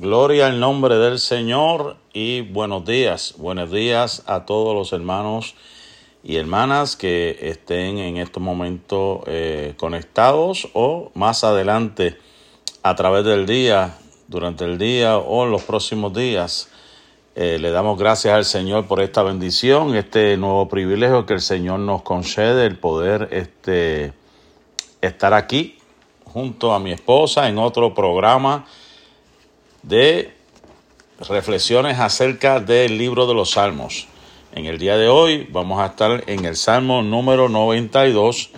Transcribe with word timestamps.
Gloria 0.00 0.46
al 0.46 0.58
nombre 0.60 0.96
del 0.96 1.18
Señor 1.18 1.98
y 2.14 2.40
buenos 2.40 2.86
días. 2.86 3.34
Buenos 3.36 3.70
días 3.70 4.22
a 4.24 4.46
todos 4.46 4.74
los 4.74 4.94
hermanos 4.94 5.54
y 6.24 6.36
hermanas 6.36 6.96
que 6.96 7.36
estén 7.42 7.98
en 7.98 8.16
estos 8.16 8.42
momentos 8.42 9.20
eh, 9.26 9.74
conectados 9.76 10.70
o 10.72 11.10
más 11.12 11.44
adelante 11.44 12.16
a 12.82 12.94
través 12.94 13.26
del 13.26 13.44
día, 13.44 13.98
durante 14.26 14.64
el 14.64 14.78
día 14.78 15.18
o 15.18 15.44
en 15.44 15.50
los 15.50 15.64
próximos 15.64 16.14
días. 16.14 16.70
Eh, 17.34 17.58
le 17.60 17.70
damos 17.70 17.98
gracias 17.98 18.32
al 18.32 18.46
Señor 18.46 18.86
por 18.86 19.02
esta 19.02 19.22
bendición, 19.22 19.94
este 19.94 20.38
nuevo 20.38 20.66
privilegio 20.66 21.26
que 21.26 21.34
el 21.34 21.42
Señor 21.42 21.78
nos 21.78 22.00
concede, 22.00 22.64
el 22.64 22.78
poder 22.78 23.28
este, 23.32 24.14
estar 25.02 25.34
aquí 25.34 25.76
junto 26.24 26.72
a 26.72 26.78
mi 26.78 26.90
esposa 26.90 27.50
en 27.50 27.58
otro 27.58 27.92
programa 27.92 28.64
de 29.82 30.34
reflexiones 31.28 31.98
acerca 31.98 32.60
del 32.60 32.98
libro 32.98 33.26
de 33.26 33.34
los 33.34 33.52
Salmos. 33.52 34.06
En 34.52 34.66
el 34.66 34.78
día 34.78 34.96
de 34.96 35.08
hoy 35.08 35.46
vamos 35.50 35.80
a 35.80 35.86
estar 35.86 36.24
en 36.26 36.44
el 36.44 36.56
Salmo 36.56 37.02
número 37.02 37.48
92 37.48 38.50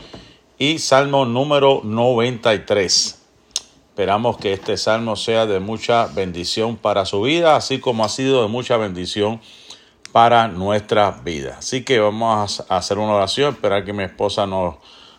y 0.59 0.79
Salmo 0.79 1.24
número 1.27 1.80
93. 1.84 3.19
Esperamos 3.88 4.38
que 4.38 4.55
este 4.55 4.79
salmo 4.79 5.16
sea 5.16 5.45
de 5.45 5.60
mucha 5.60 6.06
bendición 6.06 6.77
para 6.77 7.05
su 7.05 7.20
vida, 7.20 7.57
así 7.57 7.79
como 7.79 8.04
ha 8.04 8.09
sido 8.09 8.41
de 8.43 8.48
mucha 8.48 8.79
bendición 8.79 9.41
para 10.12 10.48
nuestra 10.48 11.10
vida. 11.10 11.57
Así 11.59 11.84
que 11.84 11.98
vamos 11.98 12.65
a 12.68 12.77
hacer 12.79 12.98
una 12.98 13.12
oración, 13.12 13.52
esperar 13.52 13.84
que 13.84 13.93
mi 13.93 14.04
esposa 14.04 14.46
nos, 14.46 14.77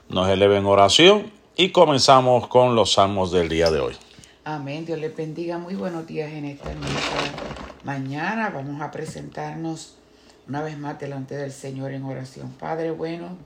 nos 0.09 0.27
eleve 0.27 0.57
en 0.57 0.65
oración 0.65 1.31
y 1.55 1.69
comenzamos 1.69 2.47
con 2.47 2.75
los 2.75 2.93
salmos 2.93 3.31
del 3.31 3.47
día 3.47 3.69
de 3.69 3.79
hoy. 3.79 3.95
Amén. 4.45 4.85
Dios 4.85 4.99
les 4.99 5.15
bendiga. 5.15 5.57
Muy 5.57 5.75
buenos 5.75 6.05
días 6.05 6.31
en 6.33 6.43
esta 6.45 6.71
hermosa 6.71 7.31
mañana. 7.85 8.49
Vamos 8.49 8.81
a 8.81 8.91
presentarnos 8.91 9.95
una 10.49 10.61
vez 10.61 10.77
más 10.77 10.99
delante 10.99 11.35
del 11.35 11.51
Señor 11.51 11.93
en 11.93 12.03
oración. 12.03 12.51
Padre 12.59 12.91
bueno, 12.91 13.37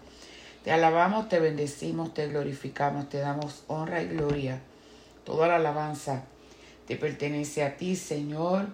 te 0.64 0.72
alabamos, 0.72 1.30
te 1.30 1.40
bendecimos, 1.40 2.16
te 2.16 2.28
glorificamos, 2.28 3.10
te 3.10 3.20
damos 3.20 3.64
honra 3.68 4.02
y 4.02 4.08
gloria. 4.08 4.60
Toda 5.24 5.48
la 5.48 5.58
alabanza 5.58 6.24
te 6.88 6.96
pertenece 6.96 7.64
a 7.64 7.78
ti, 7.78 7.96
Señor. 7.96 8.66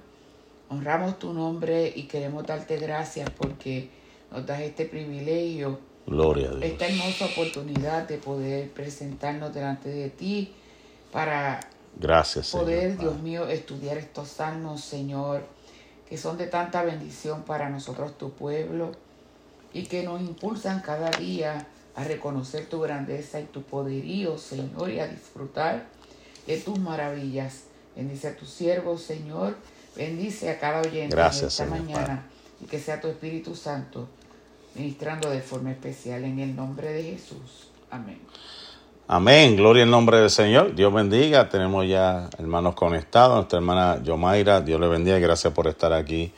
Honramos 0.69 1.19
tu 1.19 1.33
nombre 1.33 1.91
y 1.93 2.03
queremos 2.03 2.47
darte 2.47 2.77
gracias 2.77 3.29
porque 3.31 3.89
nos 4.31 4.45
das 4.45 4.61
este 4.61 4.85
privilegio, 4.85 5.79
Gloria 6.07 6.47
a 6.47 6.51
Dios. 6.51 6.63
esta 6.63 6.87
hermosa 6.87 7.25
oportunidad 7.25 8.07
de 8.07 8.17
poder 8.17 8.69
presentarnos 8.71 9.53
delante 9.53 9.89
de 9.89 10.09
ti 10.09 10.53
para 11.11 11.59
Gracias, 11.97 12.47
Señor. 12.47 12.65
poder, 12.65 12.97
Dios 12.97 13.19
mío, 13.19 13.47
estudiar 13.47 13.97
estos 13.97 14.29
salmos, 14.29 14.81
Señor, 14.81 15.43
que 16.07 16.17
son 16.17 16.37
de 16.37 16.47
tanta 16.47 16.83
bendición 16.83 17.43
para 17.43 17.69
nosotros, 17.69 18.17
tu 18.17 18.31
pueblo, 18.31 18.91
y 19.73 19.83
que 19.83 20.03
nos 20.03 20.21
impulsan 20.21 20.81
cada 20.81 21.09
día 21.11 21.67
a 21.95 22.03
reconocer 22.03 22.67
tu 22.67 22.79
grandeza 22.81 23.39
y 23.39 23.45
tu 23.45 23.63
poderío, 23.63 24.37
Señor, 24.37 24.89
y 24.89 24.99
a 24.99 25.07
disfrutar 25.07 25.85
de 26.47 26.57
tus 26.57 26.79
maravillas. 26.79 27.63
Bendice 27.95 28.29
a 28.29 28.35
tu 28.35 28.45
siervo, 28.45 28.97
Señor. 28.97 29.55
Bendice 29.95 30.49
a 30.49 30.59
cada 30.59 30.81
oyente 30.81 31.15
Gracias, 31.15 31.53
esta 31.53 31.65
Señor, 31.65 31.79
mañana 31.79 32.25
y 32.63 32.65
que 32.65 32.79
sea 32.79 32.99
tu 33.01 33.07
Espíritu 33.07 33.55
Santo 33.55 34.07
ministrando 34.75 35.29
de 35.29 35.41
forma 35.41 35.71
especial 35.71 36.23
en 36.23 36.39
el 36.39 36.55
nombre 36.55 36.91
de 36.91 37.03
Jesús. 37.03 37.69
Amén. 37.91 38.19
Amén, 39.07 39.57
gloria 39.57 39.83
al 39.83 39.91
nombre 39.91 40.17
del 40.21 40.29
Señor. 40.29 40.75
Dios 40.75 40.93
bendiga. 40.93 41.49
Tenemos 41.49 41.85
ya 41.85 42.29
hermanos 42.37 42.73
conectados. 42.73 43.35
Nuestra 43.35 43.57
hermana 43.59 44.01
Yomaira, 44.01 44.61
Dios 44.61 44.79
le 44.79 44.87
bendiga. 44.87 45.19
Gracias 45.19 45.51
por 45.51 45.67
estar 45.67 45.91
aquí 45.91 46.31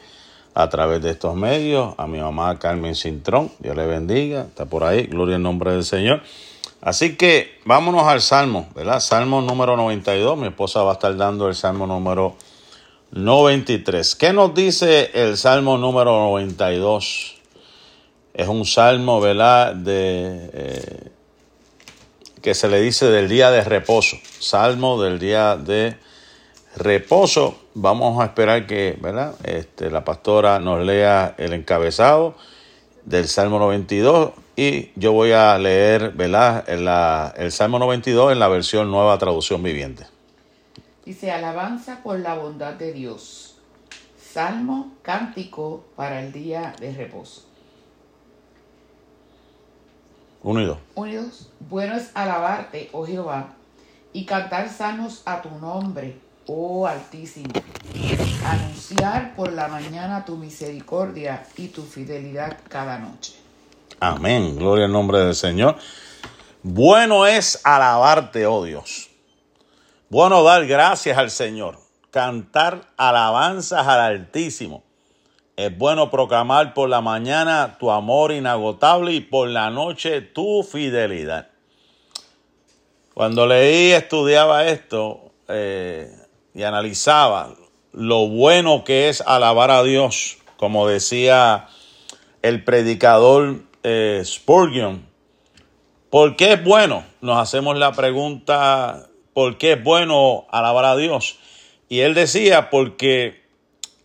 a 0.56 0.68
través 0.68 1.00
de 1.04 1.12
estos 1.12 1.36
medios. 1.36 1.94
A 1.98 2.08
mi 2.08 2.20
mamá 2.20 2.58
Carmen 2.58 2.96
Cintrón, 2.96 3.52
Dios 3.60 3.76
le 3.76 3.86
bendiga. 3.86 4.42
Está 4.42 4.66
por 4.66 4.84
ahí, 4.84 5.04
gloria 5.04 5.36
al 5.36 5.44
nombre 5.44 5.74
del 5.74 5.84
Señor. 5.84 6.24
Así 6.82 7.16
que 7.18 7.60
vámonos 7.66 8.04
al 8.08 8.22
Salmo, 8.22 8.68
¿verdad? 8.74 9.00
Salmo 9.00 9.42
número 9.42 9.78
92. 9.78 10.36
Mi 10.36 10.48
esposa 10.48 10.82
va 10.82 10.92
a 10.92 10.94
estar 10.94 11.16
dando 11.16 11.48
el 11.48 11.54
Salmo 11.54 11.86
número 11.86 12.36
93. 13.12 14.16
¿Qué 14.16 14.34
nos 14.34 14.56
dice 14.56 15.12
el 15.14 15.38
Salmo 15.38 15.78
número 15.78 16.12
92? 16.30 17.36
Es 18.34 18.48
un 18.48 18.66
salmo, 18.66 19.22
¿verdad? 19.22 19.76
De. 19.76 20.50
eh, 20.52 21.12
que 22.46 22.54
se 22.54 22.68
le 22.68 22.80
dice 22.80 23.08
del 23.08 23.28
día 23.28 23.50
de 23.50 23.64
reposo, 23.64 24.18
salmo 24.40 25.02
del 25.02 25.18
día 25.18 25.58
de 25.58 25.98
reposo. 26.76 27.58
Vamos 27.74 28.22
a 28.22 28.26
esperar 28.26 28.68
que 28.68 28.96
¿verdad? 29.02 29.34
Este, 29.44 29.90
la 29.90 30.06
pastora 30.06 30.60
nos 30.60 30.86
lea 30.86 31.34
el 31.40 31.54
encabezado 31.54 32.36
del 33.04 33.28
Salmo 33.28 33.58
92 33.58 34.34
y 34.56 34.92
yo 34.96 35.12
voy 35.14 35.32
a 35.32 35.58
leer 35.58 36.12
¿verdad? 36.12 36.68
La- 36.78 37.34
el 37.36 37.52
Salmo 37.52 37.80
92 37.80 38.34
en 38.34 38.38
la 38.38 38.48
versión 38.48 38.92
nueva 38.92 39.18
traducción 39.18 39.64
viviente. 39.64 40.06
Dice, 41.04 41.32
alabanza 41.32 42.04
por 42.04 42.20
la 42.20 42.36
bondad 42.36 42.74
de 42.74 42.94
Dios. 42.94 43.56
Salmo, 44.22 44.94
cántico 45.02 45.84
para 45.96 46.22
el 46.22 46.32
día 46.32 46.76
de 46.80 46.94
reposo. 46.94 47.45
Unido. 50.46 50.78
Unidos, 50.94 51.50
bueno 51.60 51.96
es 51.96 52.12
alabarte, 52.14 52.90
oh 52.92 53.04
Jehová, 53.04 53.56
y 54.14 54.26
cantar 54.26 54.70
salmos 54.70 55.24
a 55.26 55.42
tu 55.42 55.50
nombre, 55.50 56.20
oh 56.46 56.86
Altísimo. 56.86 57.52
Anunciar 58.46 59.34
por 59.36 59.52
la 59.52 59.68
mañana 59.68 60.24
tu 60.24 60.38
misericordia 60.38 61.48
y 61.58 61.70
tu 61.70 61.82
fidelidad 61.82 62.60
cada 62.70 63.00
noche. 63.00 63.34
Amén. 64.00 64.56
Gloria 64.56 64.86
al 64.86 64.92
nombre 64.92 65.18
del 65.18 65.34
Señor. 65.34 65.78
Bueno 66.62 67.26
es 67.26 67.60
alabarte, 67.64 68.46
oh 68.46 68.66
Dios. 68.66 69.10
Bueno 70.10 70.44
dar 70.44 70.68
gracias 70.68 71.18
al 71.18 71.32
Señor. 71.32 71.80
Cantar 72.12 72.84
alabanzas 72.98 73.88
al 73.88 74.00
Altísimo. 74.00 74.84
Es 75.58 75.78
bueno 75.78 76.12
proclamar 76.12 76.74
por 76.74 76.90
la 76.90 77.00
mañana 77.00 77.78
tu 77.80 77.90
amor 77.90 78.34
inagotable 78.34 79.14
y 79.14 79.22
por 79.22 79.48
la 79.48 79.70
noche 79.70 80.20
tu 80.20 80.64
fidelidad. 80.64 81.48
Cuando 83.14 83.48
leí, 83.48 83.94
estudiaba 83.94 84.66
esto 84.66 85.32
eh, 85.48 86.12
y 86.54 86.64
analizaba 86.64 87.56
lo 87.94 88.28
bueno 88.28 88.84
que 88.84 89.08
es 89.08 89.22
alabar 89.22 89.72
a 89.72 89.84
Dios, 89.84 90.40
como 90.58 90.90
decía 90.90 91.70
el 92.42 92.66
predicador 92.66 93.62
eh, 93.84 94.22
Spurgeon. 94.26 95.08
¿Por 96.10 96.36
qué 96.36 96.54
es 96.54 96.64
bueno? 96.66 97.06
Nos 97.22 97.38
hacemos 97.38 97.78
la 97.78 97.94
pregunta, 97.94 99.08
¿por 99.34 99.58
qué 99.58 99.74
es 99.74 99.84
bueno 99.84 100.48
alabar 100.52 100.84
a 100.84 100.98
Dios? 100.98 101.40
Y 101.88 102.02
él 102.02 102.14
decía, 102.14 102.70
porque 102.70 103.45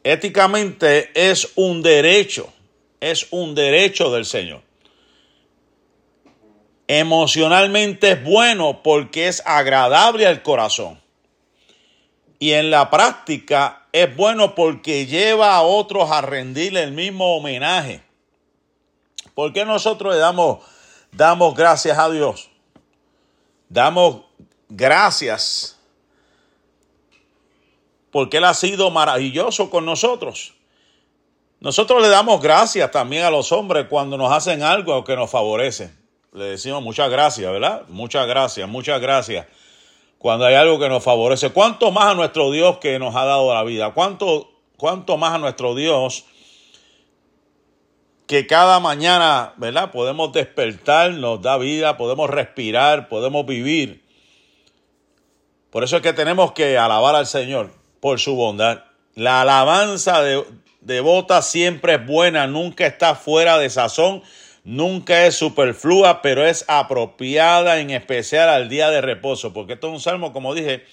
éticamente 0.05 1.11
es 1.15 1.53
un 1.57 1.83
derecho, 1.83 2.53
es 3.01 3.27
un 3.31 3.55
derecho 3.55 4.11
del 4.11 4.25
Señor. 4.25 4.63
Emocionalmente 6.89 8.13
es 8.13 8.25
bueno 8.25 8.83
porque 8.83 9.29
es 9.29 9.43
agradable 9.47 10.27
al 10.27 10.43
corazón. 10.43 11.01
Y 12.39 12.53
en 12.53 12.71
la 12.71 12.91
práctica 12.91 13.87
es 13.93 14.15
bueno 14.17 14.55
porque 14.55 15.07
lleva 15.07 15.55
a 15.55 15.63
otros 15.63 16.11
a 16.11 16.21
rendirle 16.21 16.83
el 16.83 16.93
mismo 16.93 17.37
homenaje. 17.37 18.03
¿Por 19.35 19.53
qué 19.53 19.65
nosotros 19.65 20.15
le 20.15 20.21
damos, 20.21 20.65
damos 21.13 21.55
gracias 21.55 21.99
a 21.99 22.11
Dios? 22.11 22.51
Damos 23.69 24.23
gracias 24.69 25.80
porque 28.11 28.39
Él 28.39 28.45
ha 28.45 28.55
sido 28.55 28.91
maravilloso 28.91 29.71
con 29.71 29.85
nosotros. 29.85 30.55
Nosotros 31.61 32.01
le 32.01 32.09
damos 32.09 32.41
gracias 32.41 32.91
también 32.91 33.25
a 33.25 33.31
los 33.31 33.53
hombres 33.53 33.87
cuando 33.89 34.17
nos 34.17 34.33
hacen 34.33 34.63
algo 34.63 35.05
que 35.05 35.15
nos 35.15 35.31
favorece. 35.31 35.93
Le 36.33 36.45
decimos 36.45 36.83
muchas 36.83 37.11
gracias, 37.11 37.51
¿verdad? 37.51 37.83
Muchas 37.89 38.27
gracias, 38.27 38.69
muchas 38.69 39.01
gracias. 39.01 39.47
Cuando 40.19 40.47
hay 40.47 40.55
algo 40.55 40.79
que 40.79 40.89
nos 40.89 41.03
favorece. 41.03 41.51
¿Cuánto 41.51 41.91
más 41.91 42.07
a 42.07 42.15
nuestro 42.15 42.51
Dios 42.51 42.79
que 42.79 42.99
nos 42.99 43.15
ha 43.15 43.25
dado 43.25 43.53
la 43.53 43.63
vida? 43.65 43.93
¿Cuánto, 43.93 44.51
cuánto 44.77 45.17
más 45.17 45.35
a 45.35 45.39
nuestro 45.39 45.75
Dios 45.75 46.25
que 48.27 48.47
cada 48.47 48.79
mañana, 48.81 49.55
¿verdad? 49.57 49.91
Podemos 49.91 50.33
despertar, 50.33 51.11
nos 51.13 51.43
da 51.43 51.59
vida, 51.59 51.97
podemos 51.97 52.31
respirar, 52.31 53.09
podemos 53.09 53.45
vivir. 53.45 54.05
Por 55.71 55.85
eso 55.85 55.97
es 55.97 56.03
que 56.03 56.13
tenemos 56.13 56.53
que 56.53 56.79
alabar 56.79 57.17
al 57.17 57.27
Señor 57.27 57.80
por 58.01 58.19
su 58.19 58.35
bondad. 58.35 58.85
La 59.15 59.43
alabanza 59.43 60.23
de, 60.23 60.45
devota 60.81 61.43
siempre 61.43 61.95
es 61.95 62.07
buena, 62.07 62.47
nunca 62.47 62.87
está 62.87 63.15
fuera 63.15 63.59
de 63.59 63.71
sazón, 63.71 64.23
nunca 64.65 65.27
es 65.27 65.37
superflua, 65.37 66.23
pero 66.23 66.47
es 66.47 66.65
apropiada 66.69 67.81
en 67.81 67.91
especial 67.91 68.49
al 68.49 68.69
día 68.69 68.91
de 68.91 69.01
reposo, 69.01 69.53
porque 69.53 69.75
esto 69.75 69.89
es 69.89 69.93
un 69.95 70.01
salmo, 70.01 70.33
como 70.33 70.55
dije, 70.55 70.85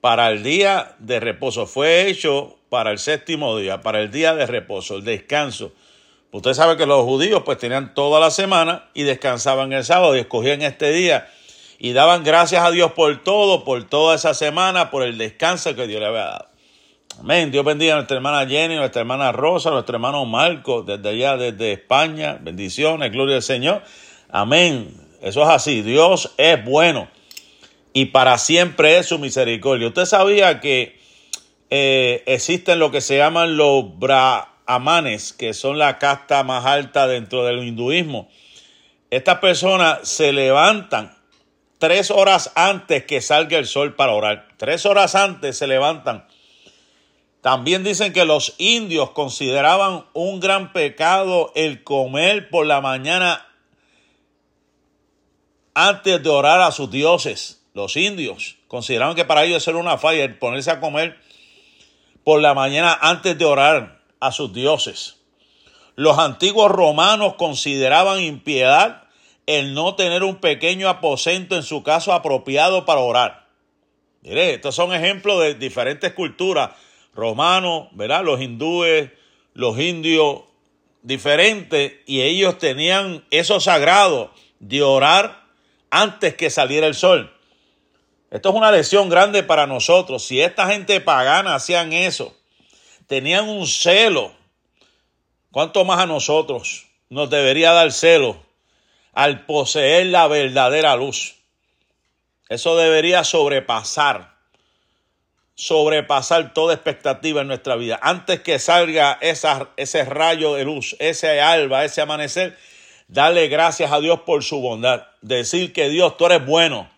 para 0.00 0.30
el 0.30 0.42
día 0.42 0.96
de 0.98 1.20
reposo. 1.20 1.66
Fue 1.66 2.08
hecho 2.08 2.58
para 2.68 2.90
el 2.90 2.98
séptimo 2.98 3.56
día, 3.56 3.80
para 3.80 4.00
el 4.00 4.10
día 4.10 4.34
de 4.34 4.46
reposo, 4.46 4.96
el 4.96 5.04
descanso. 5.04 5.72
Usted 6.32 6.54
sabe 6.54 6.76
que 6.76 6.86
los 6.86 7.04
judíos 7.04 7.42
pues 7.44 7.58
tenían 7.58 7.94
toda 7.94 8.18
la 8.18 8.32
semana 8.32 8.88
y 8.92 9.04
descansaban 9.04 9.72
el 9.72 9.84
sábado 9.84 10.16
y 10.16 10.20
escogían 10.20 10.62
este 10.62 10.90
día 10.92 11.28
y 11.84 11.92
daban 11.92 12.24
gracias 12.24 12.64
a 12.64 12.70
Dios 12.70 12.92
por 12.92 13.22
todo, 13.22 13.62
por 13.62 13.84
toda 13.84 14.14
esa 14.14 14.32
semana, 14.32 14.90
por 14.90 15.02
el 15.02 15.18
descanso 15.18 15.76
que 15.76 15.86
Dios 15.86 16.00
le 16.00 16.06
había 16.06 16.24
dado. 16.24 16.48
Amén. 17.20 17.50
Dios 17.50 17.62
bendiga 17.62 17.92
a 17.92 17.96
nuestra 17.96 18.16
hermana 18.16 18.48
Jenny, 18.48 18.76
nuestra 18.76 19.02
hermana 19.02 19.32
Rosa, 19.32 19.70
nuestro 19.70 19.96
hermano 19.96 20.24
Marco, 20.24 20.82
desde 20.82 21.10
allá, 21.10 21.36
desde 21.36 21.72
España. 21.72 22.38
Bendiciones, 22.40 23.12
gloria 23.12 23.36
al 23.36 23.42
Señor. 23.42 23.82
Amén. 24.30 24.96
Eso 25.20 25.42
es 25.42 25.48
así. 25.50 25.82
Dios 25.82 26.32
es 26.38 26.64
bueno 26.64 27.10
y 27.92 28.06
para 28.06 28.38
siempre 28.38 28.96
es 28.96 29.04
su 29.04 29.18
misericordia. 29.18 29.88
Usted 29.88 30.06
sabía 30.06 30.60
que 30.60 30.98
eh, 31.68 32.22
existen 32.24 32.78
lo 32.78 32.92
que 32.92 33.02
se 33.02 33.18
llaman 33.18 33.58
los 33.58 33.98
brahmanes, 33.98 35.34
que 35.34 35.52
son 35.52 35.76
la 35.76 35.98
casta 35.98 36.44
más 36.44 36.64
alta 36.64 37.06
dentro 37.08 37.44
del 37.44 37.62
hinduismo. 37.62 38.30
Estas 39.10 39.40
personas 39.40 40.08
se 40.08 40.32
levantan 40.32 41.12
tres 41.86 42.10
horas 42.10 42.50
antes 42.54 43.04
que 43.04 43.20
salga 43.20 43.58
el 43.58 43.66
sol 43.66 43.94
para 43.94 44.12
orar. 44.12 44.48
Tres 44.56 44.86
horas 44.86 45.14
antes 45.14 45.58
se 45.58 45.66
levantan 45.66 46.26
también 47.44 47.84
dicen 47.84 48.14
que 48.14 48.24
los 48.24 48.54
indios 48.56 49.10
consideraban 49.10 50.06
un 50.14 50.40
gran 50.40 50.72
pecado 50.72 51.52
el 51.54 51.84
comer 51.84 52.48
por 52.48 52.64
la 52.64 52.80
mañana 52.80 53.46
antes 55.74 56.22
de 56.22 56.30
orar 56.30 56.62
a 56.62 56.72
sus 56.72 56.90
dioses. 56.90 57.62
Los 57.74 57.98
indios 57.98 58.56
consideraban 58.66 59.14
que 59.14 59.26
para 59.26 59.44
ellos 59.44 59.68
era 59.68 59.76
una 59.76 59.98
falla 59.98 60.24
el 60.24 60.38
ponerse 60.38 60.70
a 60.70 60.80
comer 60.80 61.18
por 62.24 62.40
la 62.40 62.54
mañana 62.54 62.98
antes 62.98 63.36
de 63.36 63.44
orar 63.44 64.00
a 64.20 64.32
sus 64.32 64.54
dioses. 64.54 65.16
Los 65.96 66.18
antiguos 66.18 66.70
romanos 66.70 67.34
consideraban 67.34 68.20
impiedad 68.20 69.03
el 69.46 69.74
no 69.74 69.94
tener 69.94 70.22
un 70.22 70.36
pequeño 70.36 70.88
aposento 70.88 71.56
en 71.56 71.62
su 71.62 71.82
caso 71.82 72.12
apropiado 72.12 72.84
para 72.84 73.00
orar. 73.00 73.48
Mire, 74.22 74.54
estos 74.54 74.74
son 74.74 74.94
ejemplos 74.94 75.40
de 75.40 75.54
diferentes 75.54 76.12
culturas 76.14 76.70
romanos, 77.14 77.88
¿verdad? 77.92 78.24
Los 78.24 78.40
hindúes, 78.40 79.10
los 79.52 79.78
indios, 79.78 80.42
diferentes, 81.02 81.92
y 82.06 82.22
ellos 82.22 82.58
tenían 82.58 83.24
eso 83.30 83.60
sagrado 83.60 84.32
de 84.58 84.82
orar 84.82 85.44
antes 85.90 86.34
que 86.34 86.48
saliera 86.48 86.86
el 86.86 86.94
sol. 86.94 87.30
Esto 88.30 88.48
es 88.48 88.54
una 88.54 88.72
lección 88.72 89.08
grande 89.08 89.42
para 89.42 89.66
nosotros. 89.66 90.24
Si 90.24 90.40
esta 90.40 90.66
gente 90.66 91.00
pagana 91.00 91.54
hacían 91.54 91.92
eso, 91.92 92.34
tenían 93.06 93.48
un 93.48 93.66
celo, 93.66 94.32
¿cuánto 95.50 95.84
más 95.84 96.00
a 96.00 96.06
nosotros 96.06 96.86
nos 97.10 97.30
debería 97.30 97.72
dar 97.72 97.92
celo 97.92 98.43
al 99.14 99.46
poseer 99.46 100.06
la 100.06 100.28
verdadera 100.28 100.96
luz? 100.96 101.36
Eso 102.48 102.76
debería 102.76 103.24
sobrepasar 103.24 104.34
sobrepasar 105.54 106.52
toda 106.52 106.74
expectativa 106.74 107.42
en 107.42 107.48
nuestra 107.48 107.76
vida. 107.76 107.98
Antes 108.02 108.40
que 108.40 108.58
salga 108.58 109.18
ese 109.20 110.04
rayo 110.04 110.54
de 110.54 110.64
luz, 110.64 110.96
ese 110.98 111.40
alba, 111.40 111.84
ese 111.84 112.00
amanecer, 112.00 112.58
darle 113.08 113.48
gracias 113.48 113.92
a 113.92 114.00
Dios 114.00 114.20
por 114.20 114.42
su 114.42 114.60
bondad. 114.60 115.06
Decir 115.22 115.72
que 115.72 115.88
Dios, 115.88 116.16
tú 116.16 116.26
eres 116.26 116.44
bueno, 116.44 116.90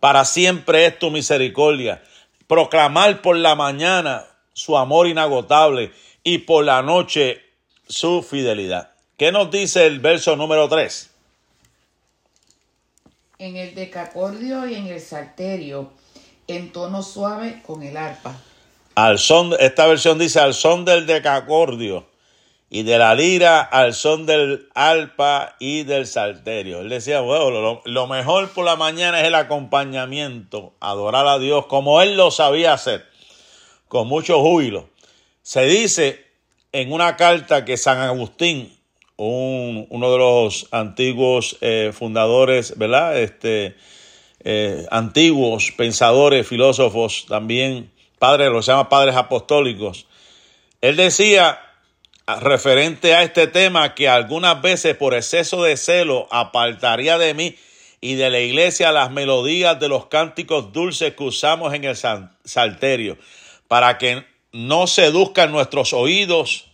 para 0.00 0.24
siempre 0.24 0.86
es 0.86 0.98
tu 0.98 1.10
misericordia. 1.10 2.02
Proclamar 2.46 3.22
por 3.22 3.36
la 3.36 3.54
mañana 3.54 4.26
su 4.54 4.76
amor 4.76 5.06
inagotable 5.06 5.92
y 6.24 6.38
por 6.38 6.64
la 6.64 6.82
noche 6.82 7.42
su 7.88 8.22
fidelidad. 8.22 8.92
¿Qué 9.16 9.32
nos 9.32 9.50
dice 9.50 9.86
el 9.86 10.00
verso 10.00 10.36
número 10.36 10.68
3? 10.68 11.10
En 13.42 13.56
el 13.56 13.74
decacordio 13.74 14.68
y 14.68 14.76
en 14.76 14.86
el 14.86 15.00
salterio 15.00 15.90
en 16.46 16.70
tono 16.70 17.02
suave 17.02 17.60
con 17.66 17.82
el 17.82 17.96
arpa. 17.96 18.40
Al 18.94 19.18
son, 19.18 19.52
esta 19.58 19.88
versión 19.88 20.16
dice 20.16 20.38
al 20.38 20.54
son 20.54 20.84
del 20.84 21.06
decacordio 21.06 22.06
y 22.70 22.84
de 22.84 22.98
la 22.98 23.16
lira 23.16 23.60
al 23.60 23.94
son 23.94 24.26
del 24.26 24.68
arpa 24.74 25.56
y 25.58 25.82
del 25.82 26.06
salterio. 26.06 26.82
Él 26.82 26.88
decía, 26.88 27.18
bueno, 27.18 27.80
lo, 27.84 28.06
mejor 28.06 28.48
por 28.50 28.64
la 28.64 28.76
mañana 28.76 29.20
es 29.20 29.26
el 29.26 29.34
acompañamiento, 29.34 30.74
adorar 30.78 31.26
a 31.26 31.40
Dios 31.40 31.66
como 31.66 32.00
él 32.00 32.16
lo 32.16 32.30
sabía 32.30 32.74
hacer, 32.74 33.04
con 33.88 34.06
mucho 34.06 34.40
júbilo. 34.40 34.88
Se 35.42 35.64
dice 35.64 36.24
en 36.70 36.92
una 36.92 37.16
carta 37.16 37.64
que 37.64 37.76
San 37.76 37.98
Agustín, 37.98 38.78
uno 39.16 40.12
de 40.12 40.18
los 40.18 40.68
antiguos 40.70 41.56
eh, 41.60 41.92
fundadores, 41.92 42.76
¿verdad? 42.78 43.18
Este, 43.18 43.76
eh, 44.44 44.86
antiguos 44.90 45.72
pensadores, 45.76 46.46
filósofos, 46.46 47.26
también 47.28 47.92
padres, 48.18 48.50
los 48.50 48.66
llama 48.66 48.88
padres 48.88 49.14
apostólicos. 49.14 50.06
Él 50.80 50.96
decía, 50.96 51.60
referente 52.40 53.14
a 53.14 53.22
este 53.22 53.46
tema, 53.46 53.94
que 53.94 54.08
algunas 54.08 54.60
veces 54.62 54.96
por 54.96 55.14
exceso 55.14 55.62
de 55.62 55.76
celo 55.76 56.26
apartaría 56.30 57.18
de 57.18 57.34
mí 57.34 57.56
y 58.00 58.16
de 58.16 58.30
la 58.30 58.40
iglesia 58.40 58.90
las 58.90 59.12
melodías 59.12 59.78
de 59.78 59.88
los 59.88 60.06
cánticos 60.06 60.72
dulces 60.72 61.14
que 61.14 61.22
usamos 61.22 61.72
en 61.74 61.84
el 61.84 61.96
salterio, 62.44 63.16
para 63.68 63.96
que 63.98 64.24
no 64.50 64.86
seduzcan 64.86 65.52
nuestros 65.52 65.92
oídos 65.92 66.71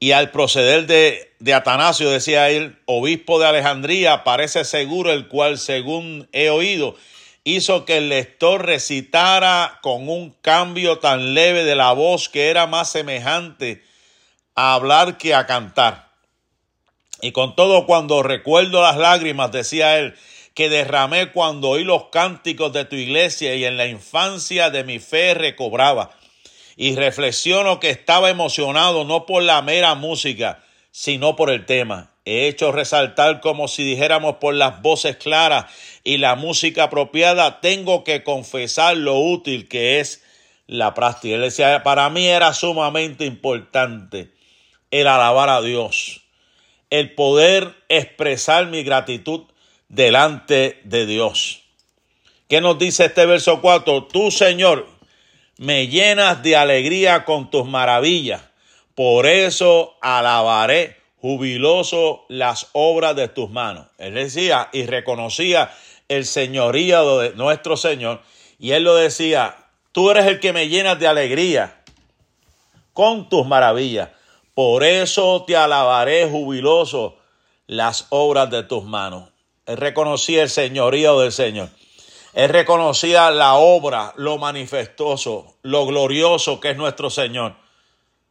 y 0.00 0.12
al 0.12 0.30
proceder 0.30 0.86
de, 0.86 1.32
de, 1.40 1.54
Atanasio, 1.54 2.10
decía 2.10 2.50
él, 2.50 2.78
obispo 2.86 3.40
de 3.40 3.46
Alejandría, 3.46 4.22
parece 4.22 4.64
seguro 4.64 5.12
el 5.12 5.28
cual, 5.28 5.58
según 5.58 6.28
he 6.32 6.50
oído, 6.50 6.94
hizo 7.44 7.84
que 7.84 7.98
el 7.98 8.08
lector 8.08 8.64
recitara 8.64 9.78
con 9.82 10.08
un 10.08 10.30
cambio 10.40 10.98
tan 10.98 11.34
leve 11.34 11.64
de 11.64 11.74
la 11.74 11.92
voz 11.92 12.28
que 12.28 12.48
era 12.48 12.66
más 12.66 12.90
semejante 12.90 13.82
a 14.54 14.74
hablar 14.74 15.18
que 15.18 15.34
a 15.34 15.46
cantar. 15.46 16.08
Y 17.20 17.32
con 17.32 17.56
todo 17.56 17.86
cuando 17.86 18.22
recuerdo 18.22 18.82
las 18.82 18.96
lágrimas, 18.96 19.50
decía 19.50 19.98
él, 19.98 20.14
que 20.54 20.68
derramé 20.68 21.32
cuando 21.32 21.70
oí 21.70 21.84
los 21.84 22.06
cánticos 22.06 22.72
de 22.72 22.84
tu 22.84 22.96
iglesia 22.96 23.54
y 23.54 23.64
en 23.64 23.76
la 23.76 23.86
infancia 23.86 24.70
de 24.70 24.84
mi 24.84 24.98
fe 24.98 25.34
recobraba 25.34 26.17
y 26.80 26.94
reflexiono 26.94 27.80
que 27.80 27.90
estaba 27.90 28.30
emocionado 28.30 29.04
no 29.04 29.26
por 29.26 29.42
la 29.42 29.60
mera 29.62 29.96
música, 29.96 30.62
sino 30.92 31.34
por 31.34 31.50
el 31.50 31.66
tema. 31.66 32.12
He 32.24 32.46
hecho 32.46 32.70
resaltar 32.70 33.40
como 33.40 33.66
si 33.66 33.82
dijéramos 33.82 34.36
por 34.36 34.54
las 34.54 34.80
voces 34.80 35.16
claras 35.16 35.66
y 36.04 36.18
la 36.18 36.36
música 36.36 36.84
apropiada, 36.84 37.60
tengo 37.60 38.04
que 38.04 38.22
confesar 38.22 38.96
lo 38.96 39.18
útil 39.18 39.66
que 39.66 39.98
es 39.98 40.22
la 40.68 40.94
práctica. 40.94 41.34
Él 41.34 41.40
decía, 41.40 41.82
para 41.82 42.08
mí 42.10 42.28
era 42.28 42.54
sumamente 42.54 43.24
importante 43.24 44.30
el 44.92 45.08
alabar 45.08 45.48
a 45.48 45.60
Dios, 45.60 46.20
el 46.90 47.12
poder 47.12 47.74
expresar 47.88 48.66
mi 48.66 48.84
gratitud 48.84 49.46
delante 49.88 50.80
de 50.84 51.06
Dios. 51.06 51.62
¿Qué 52.48 52.60
nos 52.60 52.78
dice 52.78 53.06
este 53.06 53.26
verso 53.26 53.60
4? 53.60 54.04
Tú, 54.04 54.30
Señor, 54.30 54.97
me 55.58 55.88
llenas 55.88 56.42
de 56.42 56.56
alegría 56.56 57.24
con 57.24 57.50
tus 57.50 57.66
maravillas. 57.66 58.42
Por 58.94 59.26
eso 59.26 59.96
alabaré 60.00 60.96
jubiloso 61.20 62.24
las 62.28 62.68
obras 62.72 63.16
de 63.16 63.28
tus 63.28 63.50
manos. 63.50 63.86
Él 63.98 64.14
decía 64.14 64.68
y 64.72 64.86
reconocía 64.86 65.70
el 66.08 66.24
señorío 66.24 67.18
de 67.18 67.34
nuestro 67.34 67.76
Señor. 67.76 68.22
Y 68.58 68.70
él 68.70 68.84
lo 68.84 68.94
decía, 68.94 69.56
tú 69.92 70.10
eres 70.10 70.26
el 70.26 70.40
que 70.40 70.52
me 70.52 70.68
llenas 70.68 70.98
de 70.98 71.08
alegría 71.08 71.82
con 72.92 73.28
tus 73.28 73.46
maravillas. 73.46 74.10
Por 74.54 74.84
eso 74.84 75.44
te 75.46 75.56
alabaré 75.56 76.28
jubiloso 76.28 77.16
las 77.66 78.06
obras 78.10 78.48
de 78.50 78.62
tus 78.62 78.84
manos. 78.84 79.28
Él 79.66 79.76
reconocía 79.76 80.42
el 80.42 80.50
señorío 80.50 81.18
del 81.20 81.32
Señor. 81.32 81.68
Él 82.34 82.48
reconocía 82.50 83.30
la 83.30 83.54
obra, 83.54 84.12
lo 84.16 84.38
manifestoso, 84.38 85.56
lo 85.62 85.86
glorioso 85.86 86.60
que 86.60 86.70
es 86.70 86.76
nuestro 86.76 87.10
Señor. 87.10 87.54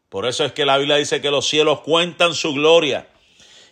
Por 0.10 0.26
eso 0.26 0.46
es 0.46 0.54
que 0.54 0.66
la 0.66 0.78
Biblia 0.78 0.96
dice 0.96 1.22
que 1.22 1.32
los 1.32 1.48
cielos 1.48 1.82
cuentan 1.82 2.34
su 2.34 2.54
gloria 2.54 3.08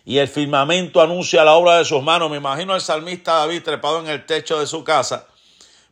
y 0.04 0.18
el 0.18 0.28
firmamento 0.28 1.00
anuncia 1.00 1.44
la 1.44 1.54
obra 1.54 1.78
de 1.78 1.84
sus 1.84 2.02
manos. 2.02 2.30
Me 2.30 2.36
imagino 2.36 2.74
al 2.74 2.80
salmista 2.80 3.34
David 3.34 3.62
trepado 3.62 4.00
en 4.00 4.06
el 4.06 4.24
techo 4.24 4.60
de 4.60 4.66
su 4.66 4.84
casa, 4.84 5.26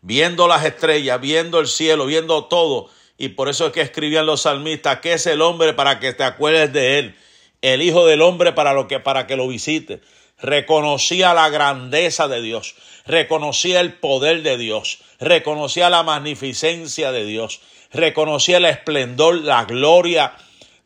viendo 0.02 0.46
las 0.46 0.64
estrellas, 0.64 1.20
viendo 1.20 1.58
el 1.58 1.66
cielo, 1.66 2.06
viendo 2.06 2.44
todo. 2.44 2.90
Y 3.18 3.30
por 3.30 3.48
eso 3.48 3.66
es 3.66 3.72
que 3.72 3.80
escribían 3.80 4.26
los 4.26 4.42
salmistas, 4.42 5.00
¿qué 5.00 5.14
es 5.14 5.26
el 5.26 5.42
hombre 5.42 5.72
para 5.72 5.98
que 5.98 6.12
te 6.12 6.22
acuerdes 6.22 6.72
de 6.72 6.98
él? 7.00 7.16
El 7.60 7.82
Hijo 7.82 8.06
del 8.06 8.22
Hombre 8.22 8.52
para, 8.52 8.72
lo 8.72 8.86
que, 8.86 9.00
para 9.00 9.26
que 9.26 9.36
lo 9.36 9.48
visite. 9.48 10.00
reconocía 10.38 11.32
la 11.32 11.48
grandeza 11.48 12.28
de 12.28 12.42
Dios, 12.42 12.74
reconocía 13.06 13.80
el 13.80 13.94
poder 13.94 14.42
de 14.42 14.56
Dios, 14.56 14.98
reconocía 15.18 15.90
la 15.90 16.02
magnificencia 16.02 17.12
de 17.12 17.24
Dios, 17.24 17.60
reconocía 17.92 18.58
el 18.58 18.64
esplendor, 18.64 19.36
la 19.42 19.64
gloria 19.64 20.34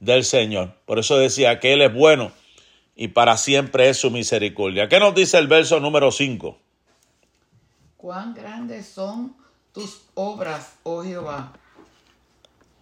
del 0.01 0.25
Señor. 0.25 0.75
Por 0.85 0.99
eso 0.99 1.19
decía 1.19 1.61
que 1.61 1.73
Él 1.73 1.83
es 1.83 1.93
bueno 1.93 2.33
y 2.97 3.09
para 3.09 3.37
siempre 3.37 3.89
es 3.89 3.99
su 3.99 4.11
misericordia. 4.11 4.89
¿Qué 4.89 4.99
nos 4.99 5.15
dice 5.15 5.39
el 5.39 5.47
verso 5.47 5.81
número 5.81 6.11
5? 6.11 6.59
Cuán 7.97 8.35
grandes 8.35 8.87
son 8.87 9.37
tus 9.73 10.03
obras, 10.15 10.75
oh 10.83 11.03
Jehová. 11.03 11.53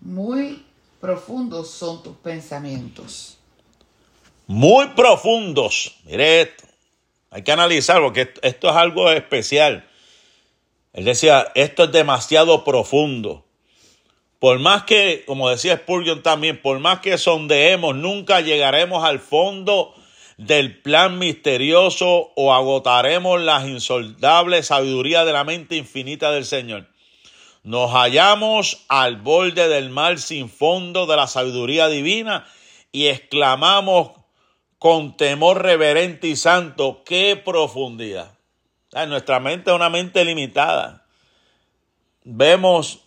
Muy 0.00 0.64
profundos 1.00 1.71
son 1.71 2.02
tus 2.02 2.16
pensamientos. 2.16 3.38
Muy 4.47 4.88
profundos. 4.88 5.99
Mire 6.05 6.43
esto. 6.43 6.65
Hay 7.37 7.43
que 7.43 7.52
analizar 7.52 8.00
porque 8.00 8.33
esto 8.40 8.71
es 8.71 8.76
algo 8.76 9.11
especial. 9.11 9.87
Él 10.95 11.05
decía, 11.05 11.52
esto 11.55 11.85
es 11.85 11.93
demasiado 11.93 12.64
profundo. 12.64 13.45
Por 14.38 14.59
más 14.59 14.85
que, 14.85 15.23
como 15.26 15.50
decía 15.50 15.76
Spurgeon 15.76 16.23
también, 16.23 16.62
por 16.62 16.78
más 16.78 17.00
que 17.00 17.19
sondeemos, 17.19 17.95
nunca 17.95 18.40
llegaremos 18.40 19.05
al 19.05 19.21
fondo 19.21 19.95
del 20.38 20.81
plan 20.81 21.19
misterioso 21.19 22.33
o 22.37 22.55
agotaremos 22.55 23.38
la 23.38 23.61
insoldable 23.66 24.62
sabiduría 24.62 25.26
de 25.26 25.35
la 25.35 25.45
mente 25.45 25.76
infinita 25.76 26.33
del 26.33 26.47
Señor. 26.47 26.88
Nos 27.64 27.90
hallamos 27.90 28.87
al 28.88 29.16
borde 29.16 29.69
del 29.69 29.90
mar 29.90 30.19
sin 30.19 30.49
fondo 30.49 31.05
de 31.05 31.16
la 31.16 31.26
sabiduría 31.26 31.88
divina 31.88 32.47
y 32.93 33.09
exclamamos 33.09 34.12
con 34.78 35.16
temor 35.16 35.62
reverente 35.62 36.28
y 36.28 36.37
santo, 36.37 37.02
qué 37.04 37.40
profundidad. 37.42 38.33
nuestra 39.09 39.40
mente 39.40 39.71
es 39.71 39.76
una 39.76 39.88
mente 39.88 40.25
limitada. 40.25 41.06
Vemos 42.25 43.00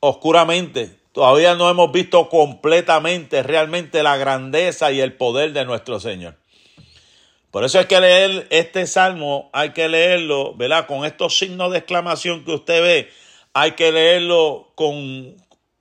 oscuramente, 0.00 0.98
todavía 1.12 1.54
no 1.54 1.70
hemos 1.70 1.92
visto 1.92 2.28
completamente 2.28 3.42
realmente 3.42 4.02
la 4.02 4.16
grandeza 4.16 4.92
y 4.92 5.00
el 5.00 5.14
poder 5.14 5.52
de 5.52 5.64
nuestro 5.64 6.00
Señor. 6.00 6.36
Por 7.50 7.64
eso 7.64 7.78
hay 7.78 7.86
que 7.86 8.00
leer 8.00 8.46
este 8.50 8.86
salmo, 8.86 9.48
hay 9.52 9.70
que 9.70 9.88
leerlo, 9.88 10.54
¿verdad? 10.54 10.86
Con 10.86 11.04
estos 11.06 11.38
signos 11.38 11.72
de 11.72 11.78
exclamación 11.78 12.44
que 12.44 12.52
usted 12.52 12.82
ve, 12.82 13.10
hay 13.54 13.72
que 13.72 13.92
leerlo 13.92 14.72
con, 14.74 15.36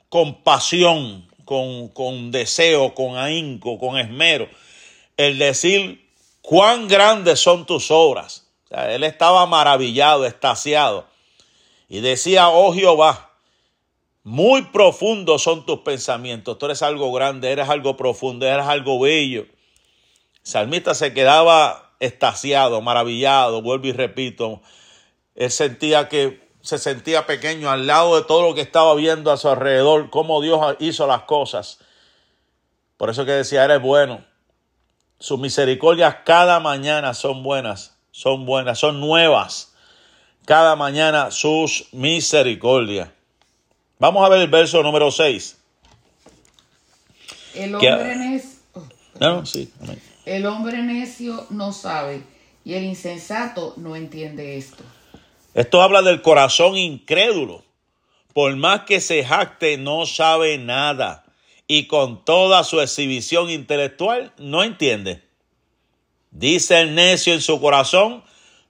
con 0.08 0.42
pasión, 0.44 1.28
con, 1.46 1.90
con 1.90 2.32
deseo, 2.32 2.94
con 2.94 3.18
ahínco, 3.18 3.80
con 3.80 3.98
esmero. 3.98 4.50
El 5.18 5.38
decir 5.38 6.10
cuán 6.42 6.88
grandes 6.88 7.40
son 7.40 7.66
tus 7.66 7.90
obras. 7.92 8.48
él 8.70 9.04
estaba 9.04 9.46
maravillado, 9.46 10.26
estasiado. 10.26 11.08
Y 11.88 12.02
decía, 12.02 12.50
oh 12.50 12.74
Jehová, 12.74 13.32
muy 14.24 14.64
profundos 14.64 15.44
son 15.44 15.66
tus 15.66 15.80
pensamientos. 15.80 16.58
Tú 16.58 16.66
eres 16.66 16.82
algo 16.82 17.14
grande, 17.14 17.52
eres 17.52 17.70
algo 17.70 17.96
profundo, 17.96 18.48
eres 18.48 18.66
algo 18.66 19.00
bello. 19.00 19.46
salmista 20.42 20.96
se 20.96 21.14
quedaba 21.14 21.94
estasiado, 22.00 22.82
maravillado, 22.82 23.62
vuelvo 23.62 23.88
y 23.88 23.92
repito. 23.92 24.62
Él 25.36 25.52
sentía 25.52 26.10
que 26.10 26.45
se 26.66 26.80
sentía 26.80 27.28
pequeño 27.28 27.70
al 27.70 27.86
lado 27.86 28.16
de 28.16 28.24
todo 28.24 28.42
lo 28.42 28.56
que 28.56 28.62
estaba 28.62 28.96
viendo 28.96 29.32
a 29.32 29.38
su 29.38 29.48
alrededor, 29.48 30.10
cómo 30.10 30.42
Dios 30.42 30.60
hizo 30.80 31.06
las 31.06 31.22
cosas. 31.22 31.78
Por 32.98 33.12
eso 33.12 33.24
que 33.24 33.34
decía, 33.34 33.64
eres 33.64 33.82
bueno. 33.82 34.26
Sus 35.20 35.40
misericordias 35.40 36.18
cada 36.26 36.60
mañana 36.60 37.14
son 37.14 37.44
buenas, 37.44 37.96
son 38.10 38.48
buenas, 38.48 38.80
son 38.80 39.00
nuevas. 39.00 39.76
Cada 40.46 40.76
mañana 40.76 41.30
sus 41.30 41.88
misericordias. 41.94 43.10
Vamos 44.00 44.26
a 44.26 44.30
ver 44.30 44.42
el 44.42 44.50
verso 44.50 44.82
número 44.82 45.12
6. 45.12 45.58
El 47.54 47.76
hombre, 47.76 48.16
necio, 48.16 48.60
no, 49.20 49.46
sí, 49.46 49.72
el 50.26 50.46
hombre 50.46 50.82
necio 50.82 51.46
no 51.52 51.72
sabe 51.72 52.24
y 52.66 52.74
el 52.74 52.84
insensato 52.84 53.76
no 53.78 53.96
entiende 53.96 54.58
esto. 54.58 54.84
Esto 55.56 55.82
habla 55.82 56.02
del 56.02 56.22
corazón 56.22 56.78
incrédulo. 56.78 57.64
Por 58.34 58.54
más 58.58 58.82
que 58.82 59.00
se 59.00 59.24
jacte, 59.24 59.78
no 59.78 60.06
sabe 60.06 60.58
nada. 60.58 61.24
Y 61.66 61.88
con 61.88 62.26
toda 62.26 62.66
su 62.66 62.82
exhibición 62.82 63.50
intelectual, 63.50 64.34
no 64.38 64.64
entiende. 64.64 65.24
Dice 66.32 66.82
el 66.82 66.94
necio 66.94 67.34
en 67.34 67.42
su 67.42 67.62
corazón, 67.62 68.22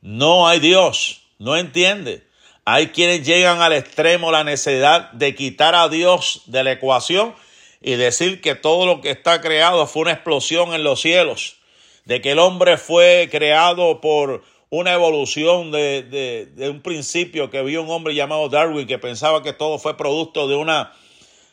no 0.02 0.48
hay 0.48 0.60
Dios. 0.60 1.24
No 1.40 1.58
entiende. 1.58 2.24
Hay 2.66 2.90
quienes 2.90 3.26
llegan 3.26 3.62
al 3.62 3.74
extremo 3.74 4.32
la 4.32 4.44
necesidad 4.44 5.12
de 5.12 5.34
quitar 5.34 5.74
a 5.74 5.90
Dios 5.90 6.44
de 6.46 6.64
la 6.64 6.74
ecuación 6.74 7.34
y 7.82 7.96
decir 7.96 8.42
que 8.42 8.54
todo 8.54 8.86
lo 8.86 9.02
que 9.02 9.10
está 9.10 9.42
creado 9.42 9.88
fue 9.88 10.04
una 10.04 10.12
explosión 10.12 10.74
en 10.76 10.84
los 10.84 11.02
cielos, 11.02 11.58
de 12.06 12.22
que 12.22 12.32
el 12.32 12.40
hombre 12.40 12.78
fue 12.78 13.28
creado 13.32 14.02
por 14.02 14.44
una 14.76 14.92
evolución 14.92 15.72
de, 15.72 16.52
un 16.70 16.82
principio 16.82 17.50
que 17.50 17.64
vio 17.64 17.82
un 17.82 17.90
hombre 17.90 18.14
llamado 18.14 18.50
Darwin 18.50 18.86
que 18.86 19.00
pensaba 19.00 19.42
que 19.42 19.54
todo 19.54 19.80
fue 19.80 19.96
producto 19.96 20.50
de 20.50 20.56
una 20.56 20.94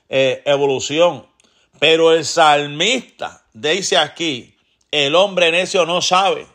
eh, 0.09 0.43
evolución. 0.45 1.27
Pero 1.79 2.13
el 2.13 2.25
salmista 2.25 3.47
dice 3.53 3.97
aquí, 3.97 4.57
el 4.91 5.15
hombre 5.15 5.53
necio 5.53 5.87
no 5.87 6.03
sabe 6.03 6.47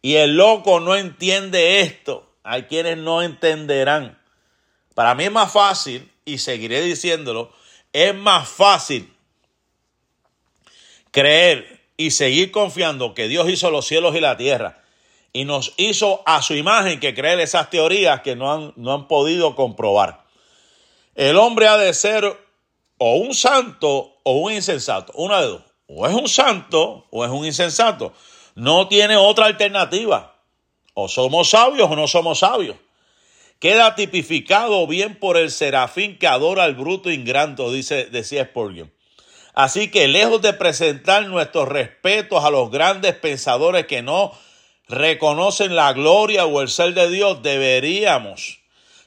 y 0.00 0.14
el 0.14 0.36
loco 0.36 0.80
no 0.80 0.96
entiende 0.96 1.80
esto. 1.80 2.26
Hay 2.42 2.62
quienes 2.64 2.96
no 2.96 3.22
entenderán. 3.22 4.18
Para 4.94 5.14
mí 5.14 5.24
es 5.24 5.32
más 5.32 5.52
fácil, 5.52 6.10
y 6.24 6.38
seguiré 6.38 6.80
diciéndolo, 6.80 7.52
es 7.92 8.14
más 8.14 8.48
fácil 8.48 9.12
creer 11.10 11.82
y 11.98 12.12
seguir 12.12 12.50
confiando 12.50 13.14
que 13.14 13.28
Dios 13.28 13.48
hizo 13.50 13.70
los 13.70 13.86
cielos 13.86 14.16
y 14.16 14.20
la 14.20 14.36
tierra 14.38 14.85
y 15.36 15.44
nos 15.44 15.74
hizo 15.76 16.22
a 16.24 16.40
su 16.40 16.54
imagen 16.54 16.98
que 16.98 17.12
creer 17.12 17.40
esas 17.40 17.68
teorías 17.68 18.22
que 18.22 18.34
no 18.34 18.50
han, 18.50 18.72
no 18.76 18.94
han 18.94 19.06
podido 19.06 19.54
comprobar. 19.54 20.24
El 21.14 21.36
hombre 21.36 21.68
ha 21.68 21.76
de 21.76 21.92
ser 21.92 22.24
o 22.96 23.16
un 23.16 23.34
santo 23.34 24.16
o 24.22 24.38
un 24.38 24.54
insensato, 24.54 25.12
una 25.14 25.42
de 25.42 25.48
dos. 25.48 25.62
O 25.88 26.06
es 26.06 26.14
un 26.14 26.26
santo 26.26 27.06
o 27.10 27.22
es 27.22 27.30
un 27.30 27.44
insensato. 27.44 28.14
No 28.54 28.88
tiene 28.88 29.18
otra 29.18 29.44
alternativa. 29.44 30.40
O 30.94 31.06
somos 31.06 31.50
sabios 31.50 31.90
o 31.90 31.96
no 31.96 32.08
somos 32.08 32.38
sabios. 32.38 32.78
Queda 33.58 33.94
tipificado 33.94 34.86
bien 34.86 35.18
por 35.18 35.36
el 35.36 35.50
serafín 35.50 36.18
que 36.18 36.28
adora 36.28 36.64
al 36.64 36.76
bruto 36.76 37.10
ingrato, 37.10 37.70
dice, 37.70 38.06
decía 38.06 38.46
Spurgeon. 38.46 38.90
Así 39.52 39.90
que 39.90 40.08
lejos 40.08 40.40
de 40.40 40.54
presentar 40.54 41.26
nuestros 41.26 41.68
respetos 41.68 42.42
a 42.42 42.48
los 42.48 42.70
grandes 42.70 43.14
pensadores 43.14 43.86
que 43.86 44.00
no 44.00 44.32
reconocen 44.88 45.74
la 45.74 45.92
gloria 45.92 46.46
o 46.46 46.62
el 46.62 46.68
ser 46.68 46.94
de 46.94 47.10
Dios, 47.10 47.42
deberíamos 47.42 48.60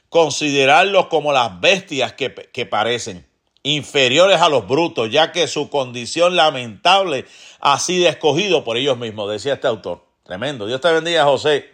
considerarlos 0.08 1.06
como 1.06 1.32
las 1.32 1.60
bestias 1.60 2.12
que, 2.12 2.66
parecen, 2.66 3.26
inferiores 3.62 4.40
a 4.40 4.48
los 4.48 4.66
brutos, 4.66 5.10
ya 5.10 5.32
que 5.32 5.46
su 5.46 5.70
condición 5.70 6.36
lamentable 6.36 7.26
ha 7.60 7.78
sido 7.78 8.08
escogido 8.08 8.64
por 8.64 8.76
ellos 8.76 8.98
mismos, 8.98 9.30
decía 9.30 9.54
este 9.54 9.68
autor. 9.68 10.04
Tremendo. 10.24 10.66
Dios 10.66 10.80
te 10.80 10.92
bendiga, 10.92 11.24
José 11.24 11.70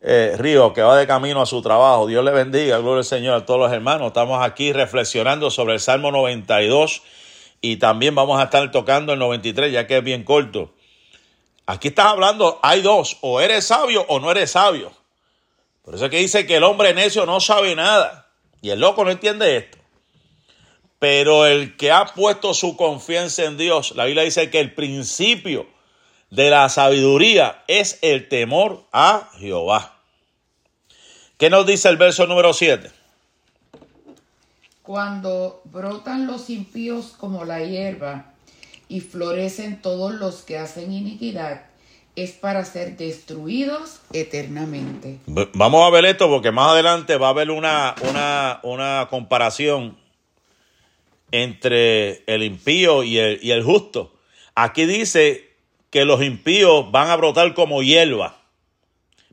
eh, 0.00 0.34
Río, 0.38 0.72
que 0.72 0.82
va 0.82 0.96
de 0.96 1.06
camino 1.06 1.42
a 1.42 1.46
su 1.46 1.62
trabajo. 1.62 2.06
Dios 2.06 2.24
le 2.24 2.30
bendiga, 2.30 2.78
gloria 2.78 2.98
al 2.98 3.04
Señor 3.04 3.34
a 3.34 3.46
todos 3.46 3.58
los 3.58 3.72
hermanos. 3.72 4.08
Estamos 4.08 4.44
aquí 4.44 4.72
reflexionando 4.72 5.50
sobre 5.50 5.74
el 5.74 5.80
Salmo 5.80 6.12
92 6.12 7.02
y 7.60 7.76
también 7.78 8.14
vamos 8.14 8.40
a 8.40 8.44
estar 8.44 8.70
tocando 8.70 9.12
el 9.12 9.18
93, 9.18 9.72
ya 9.72 9.86
que 9.86 9.96
es 9.98 10.04
bien 10.04 10.22
corto. 10.22 10.75
Aquí 11.66 11.88
estás 11.88 12.06
hablando, 12.06 12.60
hay 12.62 12.80
dos, 12.80 13.18
o 13.22 13.40
eres 13.40 13.66
sabio 13.66 14.06
o 14.08 14.20
no 14.20 14.30
eres 14.30 14.52
sabio. 14.52 14.92
Por 15.82 15.96
eso 15.96 16.04
es 16.04 16.10
que 16.10 16.18
dice 16.18 16.46
que 16.46 16.56
el 16.56 16.64
hombre 16.64 16.94
necio 16.94 17.26
no 17.26 17.40
sabe 17.40 17.74
nada. 17.74 18.28
Y 18.62 18.70
el 18.70 18.80
loco 18.80 19.04
no 19.04 19.10
entiende 19.10 19.56
esto. 19.56 19.78
Pero 20.98 21.46
el 21.46 21.76
que 21.76 21.90
ha 21.90 22.06
puesto 22.06 22.54
su 22.54 22.76
confianza 22.76 23.44
en 23.44 23.56
Dios, 23.56 23.94
la 23.96 24.04
Biblia 24.04 24.22
dice 24.22 24.48
que 24.50 24.60
el 24.60 24.74
principio 24.74 25.66
de 26.30 26.50
la 26.50 26.68
sabiduría 26.68 27.64
es 27.68 27.98
el 28.02 28.28
temor 28.28 28.84
a 28.92 29.30
Jehová. 29.38 30.00
¿Qué 31.36 31.50
nos 31.50 31.66
dice 31.66 31.88
el 31.88 31.96
verso 31.96 32.26
número 32.26 32.52
7? 32.52 32.90
Cuando 34.82 35.60
brotan 35.64 36.26
los 36.26 36.48
impíos 36.48 37.14
como 37.18 37.44
la 37.44 37.62
hierba 37.62 38.35
y 38.88 39.00
florecen 39.00 39.82
todos 39.82 40.14
los 40.14 40.42
que 40.42 40.58
hacen 40.58 40.92
iniquidad, 40.92 41.66
es 42.14 42.32
para 42.32 42.64
ser 42.64 42.96
destruidos 42.96 44.00
eternamente. 44.12 45.18
Vamos 45.26 45.86
a 45.86 45.90
ver 45.90 46.06
esto 46.06 46.28
porque 46.28 46.50
más 46.50 46.72
adelante 46.72 47.16
va 47.16 47.28
a 47.28 47.30
haber 47.30 47.50
una, 47.50 47.94
una, 48.08 48.60
una 48.62 49.06
comparación 49.10 49.98
entre 51.30 52.22
el 52.26 52.42
impío 52.42 53.02
y 53.02 53.18
el, 53.18 53.38
y 53.42 53.50
el 53.50 53.62
justo. 53.62 54.14
Aquí 54.54 54.86
dice 54.86 55.50
que 55.90 56.04
los 56.04 56.22
impíos 56.22 56.90
van 56.90 57.10
a 57.10 57.16
brotar 57.16 57.52
como 57.54 57.82
hierba. 57.82 58.38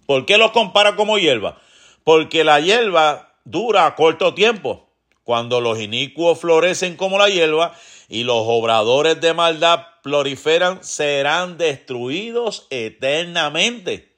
¿Por 0.05 0.25
qué 0.25 0.37
los 0.37 0.51
compara 0.51 0.95
como 0.97 1.17
hierba? 1.17 1.61
Porque 2.03 2.43
la 2.43 2.59
hierba 2.59 3.33
dura 3.45 3.95
corto 3.95 4.33
tiempo. 4.33 4.89
Cuando 5.23 5.61
los 5.61 5.79
inicuos 5.79 6.39
florecen 6.39 6.97
como 6.97 7.17
la 7.17 7.29
hierba 7.29 7.73
y 8.09 8.23
los 8.23 8.43
obradores 8.45 9.19
de 9.21 9.33
maldad 9.33 9.87
proliferan, 10.01 10.83
serán 10.83 11.57
destruidos 11.57 12.67
eternamente. 12.69 14.11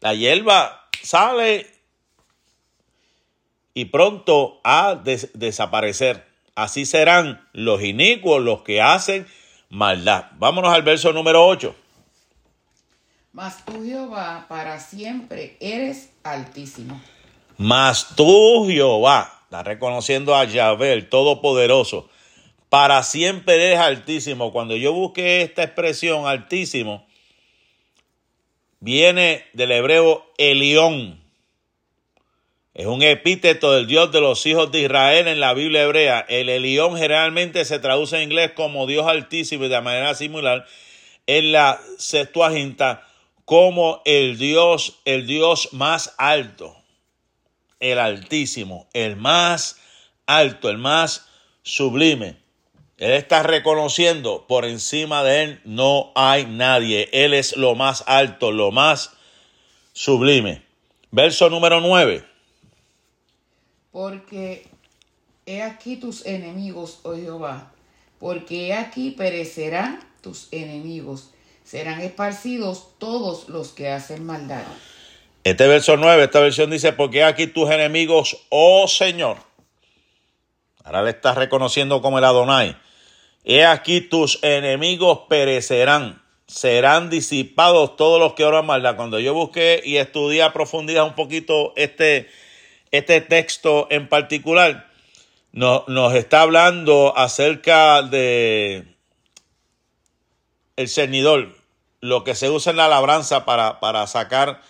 La 0.00 0.14
hierba 0.14 0.88
sale 1.02 1.70
y 3.74 3.86
pronto 3.86 4.60
a 4.64 5.00
desaparecer. 5.34 6.26
Así 6.54 6.84
serán 6.84 7.48
los 7.52 7.82
inicuos, 7.82 8.42
los 8.42 8.62
que 8.62 8.82
hacen 8.82 9.26
maldad. 9.70 10.26
Vámonos 10.38 10.72
al 10.72 10.82
verso 10.82 11.12
número 11.12 11.46
8. 11.46 11.74
Mas 13.32 13.64
tú, 13.64 13.82
Jehová, 13.82 14.44
para 14.48 14.78
siempre 14.78 15.56
eres 15.60 16.10
altísimo. 16.22 17.00
Mas 17.56 18.14
tú, 18.14 18.66
Jehová, 18.68 19.40
está 19.44 19.62
reconociendo 19.62 20.34
a 20.34 20.44
Yahvé, 20.44 20.92
el 20.92 21.08
Todopoderoso, 21.08 22.10
para 22.72 23.02
siempre 23.02 23.56
eres 23.56 23.78
altísimo. 23.80 24.50
Cuando 24.50 24.74
yo 24.76 24.94
busqué 24.94 25.42
esta 25.42 25.62
expresión 25.62 26.26
altísimo, 26.26 27.06
viene 28.80 29.44
del 29.52 29.72
hebreo 29.72 30.24
Elión. 30.38 31.22
Es 32.72 32.86
un 32.86 33.02
epíteto 33.02 33.72
del 33.72 33.86
Dios 33.86 34.10
de 34.10 34.22
los 34.22 34.46
hijos 34.46 34.72
de 34.72 34.80
Israel 34.80 35.28
en 35.28 35.38
la 35.38 35.52
Biblia 35.52 35.82
hebrea. 35.82 36.24
El 36.26 36.48
Elión 36.48 36.96
generalmente 36.96 37.66
se 37.66 37.78
traduce 37.78 38.16
en 38.16 38.22
inglés 38.22 38.52
como 38.52 38.86
Dios 38.86 39.06
altísimo 39.06 39.66
y 39.66 39.68
de 39.68 39.82
manera 39.82 40.14
similar 40.14 40.64
en 41.26 41.52
la 41.52 41.78
Septuaginta 41.98 43.06
como 43.44 44.00
el 44.06 44.38
Dios, 44.38 44.98
el 45.04 45.26
Dios 45.26 45.74
más 45.74 46.14
alto, 46.16 46.74
el 47.80 47.98
altísimo, 47.98 48.88
el 48.94 49.16
más 49.16 49.78
alto, 50.24 50.70
el 50.70 50.78
más 50.78 51.28
sublime. 51.62 52.41
Él 53.02 53.12
está 53.12 53.42
reconociendo 53.42 54.46
por 54.46 54.64
encima 54.64 55.24
de 55.24 55.42
él 55.42 55.60
no 55.64 56.12
hay 56.14 56.46
nadie. 56.46 57.08
Él 57.12 57.34
es 57.34 57.56
lo 57.56 57.74
más 57.74 58.04
alto, 58.06 58.52
lo 58.52 58.70
más 58.70 59.10
sublime. 59.92 60.62
Verso 61.10 61.50
número 61.50 61.80
9. 61.80 62.24
Porque 63.90 64.68
he 65.46 65.62
aquí 65.62 65.96
tus 65.96 66.24
enemigos, 66.26 67.00
oh 67.02 67.16
Jehová, 67.16 67.72
porque 68.20 68.68
he 68.68 68.74
aquí 68.74 69.10
perecerán 69.10 69.98
tus 70.20 70.46
enemigos 70.52 71.32
serán 71.64 72.00
esparcidos 72.00 72.98
todos 72.98 73.48
los 73.48 73.70
que 73.70 73.88
hacen 73.90 74.24
maldad. 74.24 74.62
Este 75.44 75.66
verso 75.66 75.96
9, 75.96 76.24
esta 76.24 76.40
versión 76.40 76.70
dice, 76.70 76.92
porque 76.92 77.24
aquí 77.24 77.46
tus 77.46 77.68
enemigos, 77.70 78.46
oh 78.50 78.86
Señor. 78.86 79.38
Ahora 80.84 81.02
le 81.02 81.10
estás 81.10 81.36
reconociendo 81.36 82.00
como 82.00 82.18
el 82.18 82.24
Adonai. 82.24 82.76
He 83.44 83.64
aquí 83.64 84.00
tus 84.00 84.38
enemigos 84.42 85.20
perecerán, 85.28 86.22
serán 86.46 87.10
disipados 87.10 87.96
todos 87.96 88.20
los 88.20 88.34
que 88.34 88.44
oran 88.44 88.66
maldad. 88.66 88.96
Cuando 88.96 89.18
yo 89.18 89.34
busqué 89.34 89.82
y 89.84 89.96
estudié 89.96 90.42
a 90.42 90.52
profundidad 90.52 91.04
un 91.04 91.14
poquito 91.14 91.72
este, 91.76 92.28
este 92.92 93.20
texto 93.20 93.88
en 93.90 94.08
particular, 94.08 94.88
nos 95.52 96.14
está 96.14 96.42
hablando 96.42 97.16
acerca 97.16 98.02
de 98.02 98.86
el 100.76 100.88
cernidor, 100.88 101.54
lo 102.00 102.24
que 102.24 102.34
se 102.34 102.48
usa 102.48 102.70
en 102.70 102.76
la 102.76 102.88
labranza 102.88 103.44
para, 103.44 103.78
para 103.80 104.06
sacar 104.06 104.62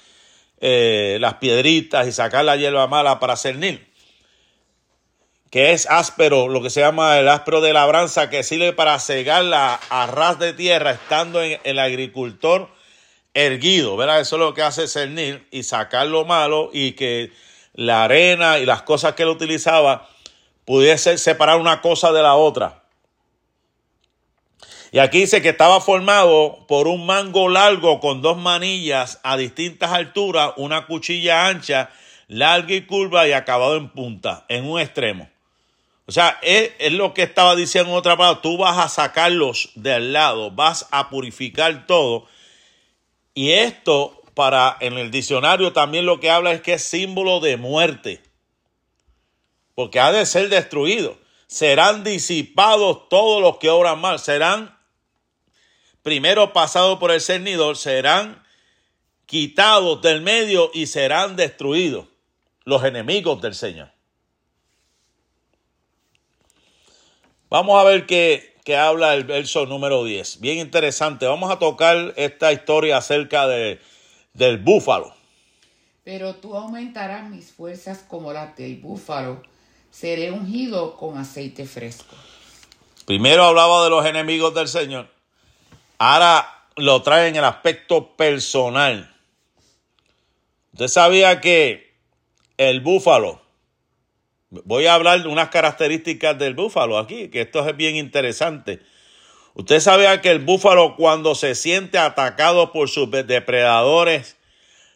eh, 0.60 1.18
las 1.20 1.34
piedritas 1.34 2.06
y 2.06 2.12
sacar 2.12 2.44
la 2.44 2.56
hierba 2.56 2.86
mala 2.86 3.20
para 3.20 3.36
cernir, 3.36 3.91
que 5.52 5.73
es 5.73 5.87
áspero, 5.90 6.49
lo 6.49 6.62
que 6.62 6.71
se 6.71 6.80
llama 6.80 7.18
el 7.18 7.28
áspero 7.28 7.61
de 7.61 7.75
labranza, 7.75 8.30
que 8.30 8.42
sirve 8.42 8.72
para 8.72 8.98
cegar 8.98 9.44
la 9.44 9.74
arras 9.90 10.38
de 10.38 10.55
tierra 10.55 10.92
estando 10.92 11.42
en 11.42 11.61
el 11.64 11.79
agricultor 11.79 12.70
erguido, 13.35 13.98
¿verdad? 13.98 14.20
Eso 14.20 14.37
es 14.37 14.40
lo 14.40 14.55
que 14.55 14.62
hace 14.62 14.88
cernir 14.88 15.46
y 15.50 15.64
sacar 15.64 16.07
lo 16.07 16.24
malo 16.24 16.70
y 16.72 16.92
que 16.92 17.33
la 17.74 18.05
arena 18.05 18.61
y 18.61 18.64
las 18.64 18.81
cosas 18.81 19.12
que 19.12 19.24
él 19.24 19.29
utilizaba 19.29 20.09
pudiese 20.64 21.18
separar 21.18 21.61
una 21.61 21.83
cosa 21.83 22.12
de 22.12 22.22
la 22.22 22.35
otra. 22.35 22.85
Y 24.90 25.00
aquí 25.00 25.20
dice 25.20 25.42
que 25.42 25.50
estaba 25.50 25.83
formado 25.83 26.64
por 26.66 26.88
un 26.88 27.05
mango 27.05 27.50
largo 27.50 28.00
con 28.00 28.22
dos 28.22 28.38
manillas 28.38 29.20
a 29.22 29.37
distintas 29.37 29.92
alturas, 29.92 30.55
una 30.57 30.87
cuchilla 30.87 31.46
ancha, 31.46 31.90
larga 32.26 32.72
y 32.72 32.87
curva 32.87 33.29
y 33.29 33.33
acabado 33.33 33.76
en 33.76 33.90
punta, 33.90 34.46
en 34.48 34.64
un 34.64 34.81
extremo. 34.81 35.32
O 36.12 36.14
sea, 36.14 36.38
es, 36.42 36.92
lo 36.92 37.14
que 37.14 37.22
estaba 37.22 37.57
diciendo 37.57 37.90
en 37.90 37.96
otra 37.96 38.18
palabra, 38.18 38.42
tú 38.42 38.59
vas 38.59 38.77
a 38.77 38.90
sacarlos 38.90 39.70
del 39.77 40.12
lado, 40.12 40.51
vas 40.51 40.87
a 40.90 41.09
purificar 41.09 41.87
todo. 41.87 42.27
Y 43.33 43.53
esto, 43.53 44.20
para 44.35 44.77
en 44.81 44.98
el 44.98 45.11
diccionario 45.11 45.72
también 45.72 46.05
lo 46.05 46.20
que 46.20 46.31
habla 46.31 46.53
es 46.53 46.61
que 46.61 46.75
es 46.75 46.85
símbolo 46.85 47.40
de 47.40 47.57
muerte, 47.57 48.22
porque 49.75 50.01
ha 50.01 50.12
de 50.12 50.27
ser 50.27 50.51
destruido. 50.51 51.16
Serán 51.46 52.05
disipados 52.05 53.09
todos 53.09 53.40
los 53.40 53.57
que 53.57 53.70
obran 53.70 53.98
mal, 53.98 54.18
serán 54.18 54.79
primero 56.03 56.53
pasado 56.53 56.98
por 56.98 57.11
el 57.11 57.22
cernidor, 57.22 57.79
serán 57.79 58.44
quitados 59.25 60.03
del 60.03 60.20
medio 60.20 60.70
y 60.75 60.88
serán 60.88 61.37
destruidos 61.37 62.05
los 62.64 62.85
enemigos 62.85 63.40
del 63.40 63.55
Señor. 63.55 63.91
Vamos 67.52 67.78
a 67.78 67.84
ver 67.84 68.06
qué, 68.06 68.54
habla 68.78 69.12
el 69.12 69.24
verso 69.24 69.66
número 69.66 70.04
10. 70.04 70.40
Bien 70.40 70.56
interesante. 70.56 71.26
Vamos 71.26 71.50
a 71.50 71.58
tocar 71.58 72.14
esta 72.16 72.50
historia 72.50 72.96
acerca 72.96 73.46
de, 73.46 73.78
del 74.32 74.56
búfalo. 74.56 75.14
Pero 76.02 76.36
tú 76.36 76.56
aumentarás 76.56 77.28
mis 77.28 77.52
fuerzas 77.52 78.06
como 78.08 78.32
las 78.32 78.56
del 78.56 78.78
búfalo. 78.78 79.42
Seré 79.90 80.30
ungido 80.30 80.96
con 80.96 81.18
aceite 81.18 81.66
fresco. 81.66 82.16
Primero 83.04 83.44
hablaba 83.44 83.84
de 83.84 83.90
los 83.90 84.06
enemigos 84.06 84.54
del 84.54 84.68
Señor. 84.68 85.10
Ahora 85.98 86.48
lo 86.76 87.02
trae 87.02 87.28
en 87.28 87.36
el 87.36 87.44
aspecto 87.44 88.16
personal. 88.16 89.14
Usted 90.72 90.88
sabía 90.88 91.42
que 91.42 91.92
el 92.56 92.80
búfalo, 92.80 93.42
voy 94.64 94.86
a 94.86 94.94
hablar 94.94 95.22
de 95.22 95.28
unas 95.28 95.48
características 95.48 96.38
del 96.38 96.54
búfalo 96.54 96.98
aquí, 96.98 97.28
que 97.28 97.42
esto 97.42 97.66
es 97.66 97.76
bien 97.76 97.96
interesante. 97.96 98.80
Usted 99.54 99.80
sabía 99.80 100.20
que 100.20 100.30
el 100.30 100.38
búfalo 100.38 100.96
cuando 100.96 101.34
se 101.34 101.54
siente 101.54 101.98
atacado 101.98 102.72
por 102.72 102.88
sus 102.88 103.10
depredadores, 103.10 104.36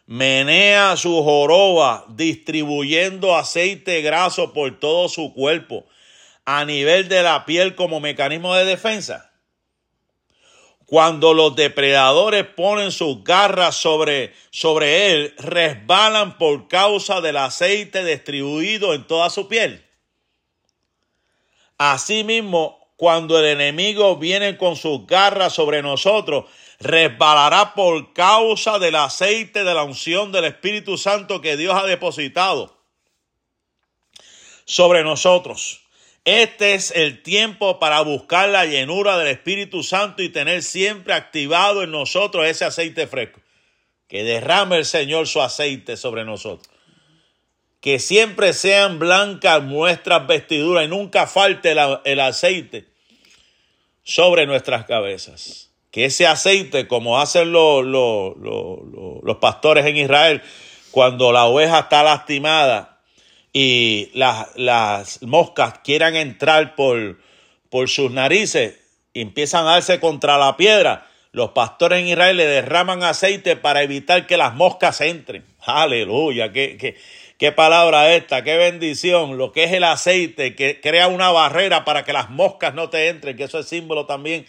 menea 0.05 0.95
su 0.95 1.21
joroba 1.23 2.05
distribuyendo 2.09 3.35
aceite 3.35 4.01
graso 4.01 4.53
por 4.53 4.79
todo 4.79 5.09
su 5.09 5.33
cuerpo 5.33 5.85
a 6.45 6.63
nivel 6.63 7.09
de 7.09 7.23
la 7.23 7.45
piel 7.45 7.75
como 7.75 7.99
mecanismo 7.99 8.55
de 8.55 8.63
defensa. 8.63 9.31
Cuando 10.87 11.33
los 11.33 11.53
depredadores 11.57 12.45
ponen 12.45 12.93
sus 12.93 13.21
garras 13.21 13.75
sobre, 13.75 14.33
sobre 14.51 15.11
él, 15.11 15.35
resbalan 15.37 16.37
por 16.37 16.69
causa 16.69 17.19
del 17.19 17.35
aceite 17.35 18.05
distribuido 18.05 18.93
en 18.93 19.05
toda 19.05 19.29
su 19.29 19.49
piel. 19.49 19.85
Asimismo, 21.77 22.93
cuando 22.95 23.37
el 23.37 23.47
enemigo 23.47 24.15
viene 24.15 24.55
con 24.55 24.77
sus 24.77 25.05
garras 25.05 25.51
sobre 25.51 25.81
nosotros, 25.81 26.45
resbalará 26.79 27.73
por 27.73 28.13
causa 28.13 28.79
del 28.79 28.95
aceite 28.95 29.65
de 29.65 29.73
la 29.73 29.83
unción 29.83 30.31
del 30.31 30.45
Espíritu 30.45 30.97
Santo 30.97 31.41
que 31.41 31.57
Dios 31.57 31.75
ha 31.75 31.85
depositado 31.85 32.77
sobre 34.63 35.03
nosotros. 35.03 35.81
Este 36.27 36.73
es 36.73 36.91
el 36.91 37.23
tiempo 37.23 37.79
para 37.79 38.01
buscar 38.01 38.49
la 38.49 38.65
llenura 38.65 39.17
del 39.17 39.29
Espíritu 39.29 39.81
Santo 39.81 40.21
y 40.21 40.27
tener 40.27 40.61
siempre 40.61 41.13
activado 41.13 41.83
en 41.83 41.91
nosotros 41.91 42.45
ese 42.45 42.65
aceite 42.65 43.07
fresco. 43.07 43.39
Que 44.09 44.25
derrame 44.25 44.75
el 44.75 44.83
Señor 44.83 45.27
su 45.27 45.41
aceite 45.41 45.95
sobre 45.95 46.25
nosotros. 46.25 46.69
Que 47.79 47.99
siempre 47.99 48.51
sean 48.51 48.99
blancas 48.99 49.63
nuestras 49.63 50.27
vestiduras 50.27 50.83
y 50.83 50.89
nunca 50.89 51.27
falte 51.27 51.73
el 52.03 52.19
aceite 52.19 52.89
sobre 54.03 54.45
nuestras 54.47 54.83
cabezas. 54.83 55.71
Que 55.91 56.03
ese 56.03 56.27
aceite, 56.27 56.89
como 56.89 57.21
hacen 57.21 57.53
los, 57.53 57.85
los 57.85 59.37
pastores 59.37 59.85
en 59.85 59.95
Israel, 59.95 60.41
cuando 60.91 61.31
la 61.31 61.45
oveja 61.45 61.79
está 61.79 62.03
lastimada, 62.03 62.96
y 63.59 64.11
las, 64.13 65.23
moscas 65.23 65.79
quieran 65.83 66.15
entrar 66.15 66.75
por, 66.75 67.17
por 67.71 67.89
sus 67.89 68.11
narices 68.11 68.75
y 69.13 69.21
empiezan 69.21 69.65
a 69.65 69.71
darse 69.71 69.99
contra 69.99 70.37
la 70.37 70.57
piedra, 70.57 71.07
los 71.31 71.53
pastores 71.53 72.01
en 72.01 72.07
Israel 72.07 72.37
le 72.37 72.45
derraman 72.45 73.01
aceite 73.01 73.55
para 73.55 73.81
evitar 73.81 74.27
que 74.27 74.37
las 74.37 74.53
moscas 74.53 75.01
entren. 75.01 75.43
Aleluya, 75.61 76.51
qué, 76.53 76.77
qué, 76.77 76.97
qué 77.39 77.51
palabra 77.51 78.13
esta, 78.13 78.43
qué 78.43 78.57
bendición. 78.57 79.39
Lo 79.39 79.51
que 79.51 79.63
es 79.63 79.71
el 79.71 79.85
aceite, 79.85 80.53
que 80.53 80.79
crea 80.79 81.07
una 81.07 81.31
barrera 81.31 81.83
para 81.83 82.03
que 82.03 82.13
las 82.13 82.29
moscas 82.29 82.75
no 82.75 82.91
te 82.91 83.07
entren, 83.07 83.35
que 83.35 83.45
eso 83.45 83.57
es 83.57 83.67
símbolo 83.67 84.05
también, 84.05 84.45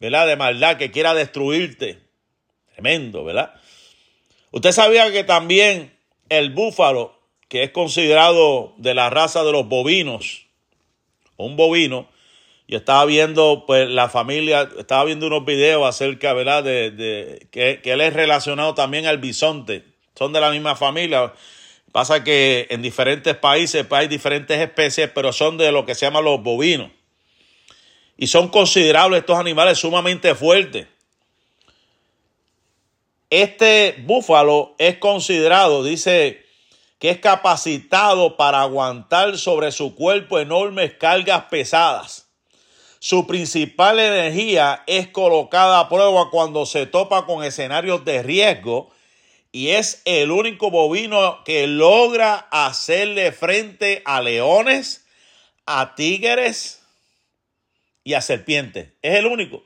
¿verdad? 0.00 0.26
De 0.26 0.36
maldad, 0.36 0.78
que 0.78 0.90
quiera 0.90 1.12
destruirte. 1.12 1.98
Tremendo, 2.72 3.22
¿verdad? 3.22 3.52
Usted 4.50 4.72
sabía 4.72 5.12
que 5.12 5.24
también 5.24 5.94
el 6.30 6.54
búfalo, 6.54 7.15
que 7.48 7.62
es 7.62 7.70
considerado 7.70 8.74
de 8.76 8.94
la 8.94 9.10
raza 9.10 9.44
de 9.44 9.52
los 9.52 9.68
bovinos, 9.68 10.46
un 11.36 11.56
bovino, 11.56 12.08
y 12.66 12.74
estaba 12.74 13.04
viendo, 13.04 13.64
pues, 13.66 13.88
la 13.88 14.08
familia, 14.08 14.68
estaba 14.76 15.04
viendo 15.04 15.28
unos 15.28 15.44
videos 15.44 15.86
acerca, 15.86 16.32
¿verdad?, 16.32 16.64
de, 16.64 17.46
que, 17.52 17.80
él 17.84 18.00
es 18.00 18.12
relacionado 18.12 18.74
también 18.74 19.06
al 19.06 19.18
bisonte. 19.18 19.84
Son 20.16 20.32
de 20.32 20.40
la 20.40 20.50
misma 20.50 20.74
familia. 20.74 21.32
Pasa 21.92 22.24
que 22.24 22.66
en 22.70 22.82
diferentes 22.82 23.36
países 23.36 23.86
pues, 23.86 24.00
hay 24.00 24.08
diferentes 24.08 24.58
especies, 24.58 25.10
pero 25.14 25.32
son 25.32 25.58
de 25.58 25.70
lo 25.70 25.86
que 25.86 25.94
se 25.94 26.06
llama 26.06 26.20
los 26.20 26.42
bovinos. 26.42 26.90
Y 28.16 28.26
son 28.26 28.48
considerables 28.48 29.20
estos 29.20 29.38
animales 29.38 29.78
sumamente 29.78 30.34
fuertes. 30.34 30.88
Este 33.30 33.94
búfalo 34.04 34.74
es 34.78 34.96
considerado, 34.98 35.84
dice, 35.84 36.45
que 36.98 37.10
es 37.10 37.18
capacitado 37.18 38.36
para 38.36 38.62
aguantar 38.62 39.38
sobre 39.38 39.72
su 39.72 39.94
cuerpo 39.94 40.38
enormes 40.38 40.94
cargas 40.94 41.44
pesadas 41.50 42.26
su 42.98 43.26
principal 43.26 44.00
energía 44.00 44.82
es 44.88 45.06
colocada 45.06 45.78
a 45.78 45.88
prueba 45.88 46.28
cuando 46.30 46.66
se 46.66 46.86
topa 46.86 47.24
con 47.24 47.44
escenarios 47.44 48.04
de 48.04 48.22
riesgo 48.22 48.90
y 49.52 49.68
es 49.68 50.02
el 50.06 50.32
único 50.32 50.72
bovino 50.72 51.44
que 51.44 51.68
logra 51.68 52.48
hacerle 52.50 53.30
frente 53.30 54.02
a 54.04 54.20
leones, 54.20 55.06
a 55.66 55.94
tigres 55.94 56.82
y 58.02 58.14
a 58.14 58.22
serpientes. 58.22 58.88
Es 59.02 59.14
el 59.14 59.26
único 59.26 59.62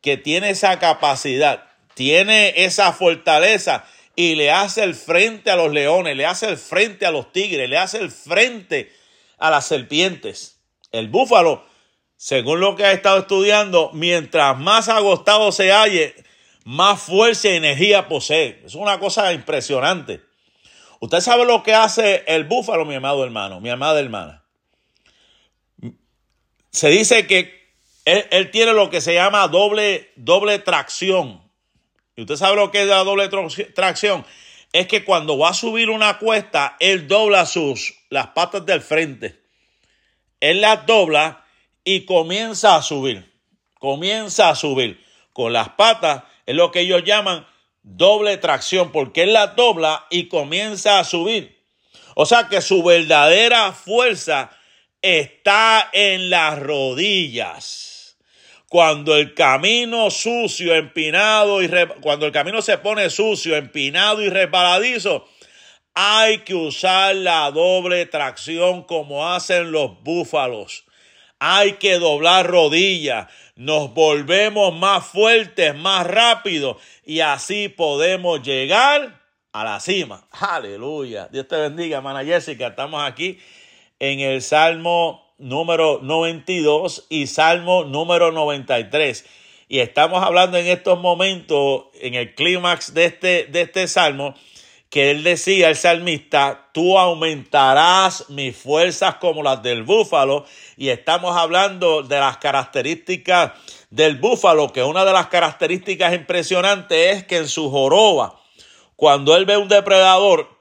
que 0.00 0.16
tiene 0.16 0.48
esa 0.48 0.78
capacidad, 0.78 1.64
tiene 1.92 2.64
esa 2.64 2.94
fortaleza 2.94 3.84
y 4.18 4.34
le 4.34 4.50
hace 4.50 4.82
el 4.82 4.96
frente 4.96 5.48
a 5.48 5.54
los 5.54 5.72
leones, 5.72 6.16
le 6.16 6.26
hace 6.26 6.48
el 6.48 6.56
frente 6.56 7.06
a 7.06 7.12
los 7.12 7.30
tigres, 7.30 7.70
le 7.70 7.78
hace 7.78 7.98
el 7.98 8.10
frente 8.10 8.92
a 9.38 9.48
las 9.48 9.66
serpientes. 9.66 10.60
El 10.90 11.06
búfalo 11.06 11.64
según 12.16 12.58
lo 12.58 12.74
que 12.74 12.84
ha 12.84 12.90
estado 12.90 13.20
estudiando, 13.20 13.92
mientras 13.94 14.58
más 14.58 14.88
agostado 14.88 15.52
se 15.52 15.70
halle, 15.70 16.16
más 16.64 17.00
fuerza 17.00 17.48
y 17.48 17.58
energía 17.58 18.08
posee. 18.08 18.60
Es 18.66 18.74
una 18.74 18.98
cosa 18.98 19.32
impresionante. 19.32 20.20
Usted 20.98 21.20
sabe 21.20 21.44
lo 21.44 21.62
que 21.62 21.74
hace 21.74 22.24
el 22.26 22.42
búfalo, 22.42 22.84
mi 22.84 22.96
amado 22.96 23.22
hermano, 23.22 23.60
mi 23.60 23.70
amada 23.70 24.00
hermana. 24.00 24.42
Se 26.72 26.88
dice 26.88 27.28
que 27.28 27.72
él, 28.04 28.50
tiene 28.50 28.72
lo 28.72 28.90
que 28.90 29.00
se 29.00 29.14
llama 29.14 29.46
doble, 29.46 30.10
doble 30.16 30.58
tracción. 30.58 31.47
Y 32.18 32.22
usted 32.22 32.34
sabe 32.34 32.56
lo 32.56 32.72
que 32.72 32.82
es 32.82 32.88
la 32.88 33.04
doble 33.04 33.28
tracción. 33.76 34.26
Es 34.72 34.88
que 34.88 35.04
cuando 35.04 35.38
va 35.38 35.50
a 35.50 35.54
subir 35.54 35.88
una 35.88 36.18
cuesta, 36.18 36.76
él 36.80 37.06
dobla 37.06 37.46
sus, 37.46 37.94
las 38.10 38.26
patas 38.30 38.66
del 38.66 38.80
frente. 38.80 39.40
Él 40.40 40.60
las 40.60 40.84
dobla 40.84 41.44
y 41.84 42.06
comienza 42.06 42.74
a 42.74 42.82
subir. 42.82 43.32
Comienza 43.78 44.48
a 44.48 44.56
subir. 44.56 45.00
Con 45.32 45.52
las 45.52 45.68
patas 45.68 46.24
es 46.44 46.56
lo 46.56 46.72
que 46.72 46.80
ellos 46.80 47.04
llaman 47.04 47.46
doble 47.84 48.36
tracción, 48.36 48.90
porque 48.90 49.22
él 49.22 49.32
la 49.32 49.46
dobla 49.46 50.04
y 50.10 50.26
comienza 50.26 50.98
a 50.98 51.04
subir. 51.04 51.56
O 52.16 52.26
sea 52.26 52.48
que 52.48 52.60
su 52.62 52.82
verdadera 52.82 53.70
fuerza 53.70 54.50
está 55.02 55.88
en 55.92 56.30
las 56.30 56.58
rodillas. 56.58 57.97
Cuando 58.68 59.16
el 59.16 59.34
camino 59.34 60.10
sucio, 60.10 60.74
empinado 60.74 61.62
y 61.62 61.70
cuando 62.00 62.26
el 62.26 62.32
camino 62.32 62.60
se 62.60 62.78
pone 62.78 63.08
sucio, 63.08 63.56
empinado 63.56 64.22
y 64.22 64.28
resbaladizo, 64.28 65.26
hay 65.94 66.38
que 66.40 66.54
usar 66.54 67.16
la 67.16 67.50
doble 67.50 68.06
tracción 68.06 68.82
como 68.82 69.28
hacen 69.32 69.72
los 69.72 70.02
búfalos 70.02 70.84
hay 71.38 71.74
que 71.74 71.98
doblar 71.98 72.46
rodillas, 72.46 73.28
nos 73.54 73.94
volvemos 73.94 74.74
más 74.74 75.06
fuertes, 75.06 75.74
más 75.74 76.06
rápidos 76.06 76.76
y 77.04 77.20
así 77.20 77.68
podemos 77.68 78.42
llegar 78.42 79.20
a 79.52 79.64
la 79.64 79.80
cima. 79.80 80.26
Aleluya. 80.32 81.28
Dios 81.30 81.46
te 81.48 81.56
bendiga, 81.56 81.98
hermana 81.98 82.24
Jessica. 82.24 82.68
Estamos 82.68 83.02
aquí 83.02 83.38
en 83.98 84.20
el 84.20 84.42
Salmo 84.42 85.27
número 85.38 86.00
92 86.02 87.06
y 87.08 87.26
Salmo 87.28 87.84
número 87.84 88.32
93. 88.32 89.24
Y 89.68 89.80
estamos 89.80 90.22
hablando 90.22 90.56
en 90.56 90.66
estos 90.66 91.00
momentos, 91.00 91.84
en 92.00 92.14
el 92.14 92.34
clímax 92.34 92.94
de 92.94 93.04
este, 93.04 93.44
de 93.46 93.62
este 93.62 93.86
salmo, 93.86 94.34
que 94.90 95.10
él 95.10 95.22
decía, 95.22 95.68
el 95.68 95.76
salmista, 95.76 96.70
tú 96.72 96.98
aumentarás 96.98 98.30
mis 98.30 98.56
fuerzas 98.56 99.16
como 99.16 99.42
las 99.42 99.62
del 99.62 99.82
búfalo. 99.82 100.46
Y 100.76 100.88
estamos 100.88 101.36
hablando 101.36 102.02
de 102.02 102.18
las 102.18 102.38
características 102.38 103.52
del 103.90 104.16
búfalo, 104.16 104.72
que 104.72 104.82
una 104.82 105.04
de 105.04 105.12
las 105.12 105.28
características 105.28 106.14
impresionantes 106.14 107.16
es 107.16 107.24
que 107.24 107.36
en 107.36 107.48
su 107.48 107.70
joroba, 107.70 108.40
cuando 108.96 109.36
él 109.36 109.44
ve 109.44 109.56
un 109.58 109.68
depredador, 109.68 110.57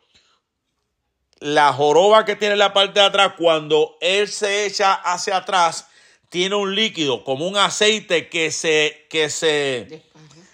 la 1.39 1.73
joroba 1.73 2.26
que 2.26 2.36
tiene 2.36 2.54
en 2.54 2.60
la 2.60 2.73
parte 2.73 3.00
de 3.00 3.06
atrás, 3.06 3.34
cuando 3.38 3.97
él 4.02 4.28
se 4.28 4.65
echa 4.65 4.93
hacia 4.93 5.38
atrás, 5.38 5.88
tiene 6.30 6.56
un 6.56 6.76
líquido 6.76 7.23
como 7.23 7.47
un 7.47 7.58
aceite 7.58 8.30
que 8.30 8.52
se, 8.52 9.08
que 9.10 9.30
se, 9.30 10.04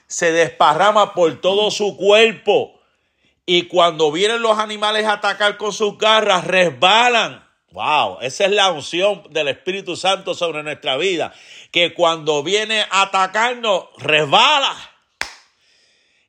se 0.07 0.31
desparrama 0.31 1.13
por 1.13 1.41
todo 1.41 1.71
su 1.71 1.97
cuerpo 1.97 2.79
y 3.45 3.63
cuando 3.63 4.11
vienen 4.11 4.41
los 4.41 4.57
animales 4.57 5.05
a 5.05 5.13
atacar 5.13 5.57
con 5.57 5.73
sus 5.73 5.97
garras, 5.97 6.45
resbalan. 6.45 7.43
Wow, 7.71 8.19
esa 8.21 8.45
es 8.45 8.51
la 8.51 8.71
unción 8.71 9.23
del 9.31 9.47
Espíritu 9.47 9.95
Santo 9.95 10.33
sobre 10.33 10.63
nuestra 10.63 10.95
vida. 10.95 11.33
Que 11.71 11.93
cuando 11.93 12.43
viene 12.43 12.85
a 12.89 13.01
atacarnos, 13.03 13.85
resbala. 13.97 14.75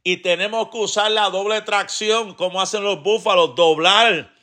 Y 0.03 0.19
tenemos 0.19 0.71
que 0.71 0.79
usar 0.79 1.11
la 1.13 1.31
doble 1.31 1.61
tracción, 1.63 2.35
como 2.35 2.61
hacen 2.61 2.83
los 2.83 3.03
búfalos, 3.03 3.55
doblar, 3.55 4.34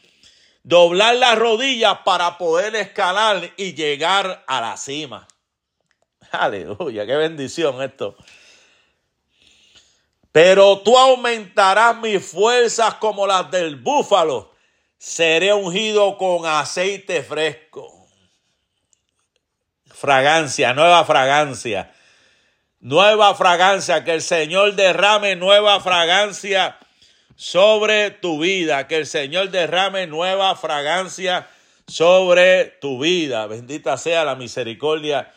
doblar 0.64 1.16
las 1.16 1.38
rodillas 1.38 2.00
para 2.06 2.38
poder 2.38 2.76
escalar 2.76 3.52
y 3.58 3.74
llegar 3.74 4.44
a 4.48 4.62
la 4.62 4.78
cima. 4.78 5.28
Aleluya, 6.32 7.06
qué 7.06 7.16
bendición 7.16 7.82
esto. 7.82 8.16
Pero 10.32 10.80
tú 10.80 10.98
aumentarás 10.98 11.98
mis 11.98 12.26
fuerzas 12.26 12.96
como 12.96 13.28
las 13.28 13.52
del 13.52 13.76
búfalo. 13.76 14.52
Seré 14.98 15.54
ungido 15.54 16.18
con 16.18 16.46
aceite 16.46 17.22
fresco. 17.24 18.08
Fragancia, 19.88 20.74
nueva 20.74 21.04
fragancia. 21.04 21.94
Nueva 22.80 23.36
fragancia. 23.36 24.06
Que 24.06 24.14
el 24.14 24.22
Señor 24.22 24.76
derrame 24.76 25.36
nueva 25.36 25.82
fragancia 25.82 26.78
sobre 27.42 28.12
tu 28.12 28.38
vida. 28.38 28.88
Que 28.88 28.98
el 28.98 29.08
Señor 29.08 29.50
derrame 29.50 30.06
nueva 30.06 30.56
fragancia 30.56 31.50
sobre 31.88 32.66
tu 32.80 33.00
vida. 33.00 33.48
Bendita 33.48 33.98
sea 33.98 34.24
la 34.24 34.36
misericordia 34.36 35.34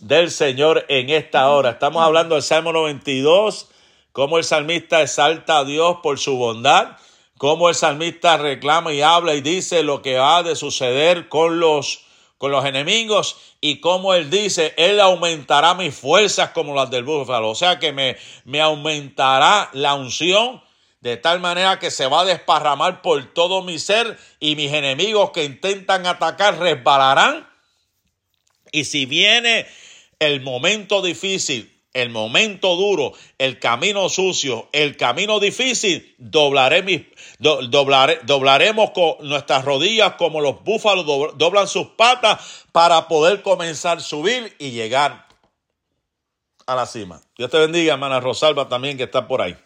del 0.00 0.30
Señor 0.30 0.84
en 0.90 1.08
esta 1.08 1.48
hora. 1.48 1.70
Estamos 1.70 2.04
hablando 2.04 2.34
del 2.34 2.44
Salmo 2.44 2.70
92 2.70 3.70
cómo 4.12 4.36
el 4.36 4.44
salmista 4.44 5.00
exalta 5.00 5.58
a 5.58 5.64
Dios 5.64 5.98
por 6.02 6.18
su 6.18 6.36
bondad, 6.36 6.98
cómo 7.38 7.70
el 7.70 7.74
salmista 7.74 8.36
reclama 8.36 8.92
y 8.92 9.00
habla 9.00 9.34
y 9.34 9.40
dice 9.40 9.82
lo 9.82 10.02
que 10.02 10.18
va 10.18 10.42
de 10.42 10.54
suceder 10.54 11.28
con 11.30 11.60
los, 11.60 12.04
con 12.36 12.50
los 12.50 12.66
enemigos 12.66 13.36
y 13.62 13.80
cómo 13.80 14.12
él 14.12 14.28
dice, 14.28 14.74
él 14.76 15.00
aumentará 15.00 15.74
mis 15.74 15.94
fuerzas 15.94 16.50
como 16.50 16.74
las 16.74 16.90
del 16.90 17.04
búfalo, 17.04 17.50
o 17.50 17.54
sea 17.54 17.78
que 17.78 17.92
me, 17.92 18.16
me 18.44 18.60
aumentará 18.60 19.70
la 19.72 19.94
unción 19.94 20.62
de 21.00 21.16
tal 21.16 21.40
manera 21.40 21.78
que 21.78 21.90
se 21.90 22.06
va 22.06 22.22
a 22.22 22.24
desparramar 22.24 23.02
por 23.02 23.32
todo 23.32 23.62
mi 23.62 23.78
ser 23.78 24.18
y 24.40 24.56
mis 24.56 24.72
enemigos 24.72 25.30
que 25.30 25.44
intentan 25.44 26.06
atacar 26.06 26.58
resbalarán. 26.58 27.48
Y 28.72 28.84
si 28.84 29.06
viene 29.06 29.66
el 30.18 30.40
momento 30.40 31.02
difícil, 31.02 31.76
el 31.96 32.10
momento 32.10 32.76
duro, 32.76 33.14
el 33.38 33.58
camino 33.58 34.10
sucio, 34.10 34.68
el 34.72 34.98
camino 34.98 35.40
difícil, 35.40 36.14
doblaré 36.18 36.82
mis, 36.82 37.02
doblaremos 37.38 38.90
con 38.90 39.26
nuestras 39.26 39.64
rodillas 39.64 40.14
como 40.14 40.42
los 40.42 40.62
búfalos 40.62 41.06
doblan 41.38 41.68
sus 41.68 41.86
patas 41.88 42.66
para 42.72 43.08
poder 43.08 43.40
comenzar 43.40 43.98
a 43.98 44.00
subir 44.00 44.54
y 44.58 44.72
llegar 44.72 45.26
a 46.66 46.74
la 46.74 46.84
cima. 46.84 47.22
Dios 47.38 47.50
te 47.50 47.58
bendiga, 47.58 47.94
hermana 47.94 48.20
Rosalba 48.20 48.68
también 48.68 48.98
que 48.98 49.04
está 49.04 49.26
por 49.26 49.40
ahí. 49.40 49.56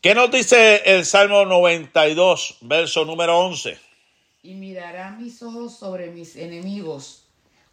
¿Qué 0.00 0.14
nos 0.14 0.30
dice 0.30 0.80
el 0.86 1.04
Salmo 1.04 1.44
92, 1.44 2.56
verso 2.62 3.04
número 3.04 3.38
11? 3.38 3.78
Y 4.42 4.54
mirarán 4.54 5.22
mis 5.22 5.42
ojos 5.42 5.78
sobre 5.78 6.10
mis 6.10 6.36
enemigos, 6.36 7.24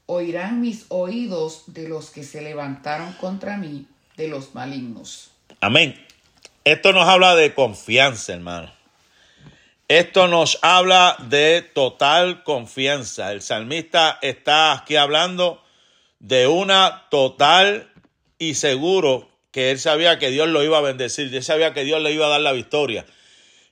oirán 0.08 0.60
mis 0.60 0.88
oídos 0.90 1.64
de 1.68 1.88
los 1.88 2.10
que 2.10 2.24
se 2.24 2.42
levantaron 2.42 3.14
contra 3.14 3.56
mí, 3.56 3.86
de 4.18 4.28
los 4.28 4.54
malignos. 4.54 5.32
Amén. 5.62 6.06
Esto 6.66 6.92
nos 6.92 7.08
habla 7.08 7.34
de 7.38 7.54
confianza, 7.54 8.34
hermano. 8.34 8.74
Esto 9.88 10.28
nos 10.28 10.60
habla 10.64 11.16
de 11.30 11.62
total 11.62 12.44
confianza. 12.44 13.32
El 13.32 13.42
salmista 13.42 14.20
está 14.22 14.74
aquí 14.74 14.98
hablando 14.98 15.64
de 16.20 16.48
una 16.48 17.08
total 17.10 17.90
y 18.38 18.56
seguro 18.56 19.30
que 19.58 19.72
él 19.72 19.80
sabía 19.80 20.20
que 20.20 20.30
Dios 20.30 20.48
lo 20.50 20.62
iba 20.62 20.78
a 20.78 20.82
bendecir, 20.82 21.34
él 21.34 21.44
sabía 21.44 21.74
que 21.74 21.84
Dios 21.84 22.00
le 22.00 22.12
iba 22.12 22.28
a 22.28 22.30
dar 22.30 22.42
la 22.42 22.52
victoria. 22.52 23.08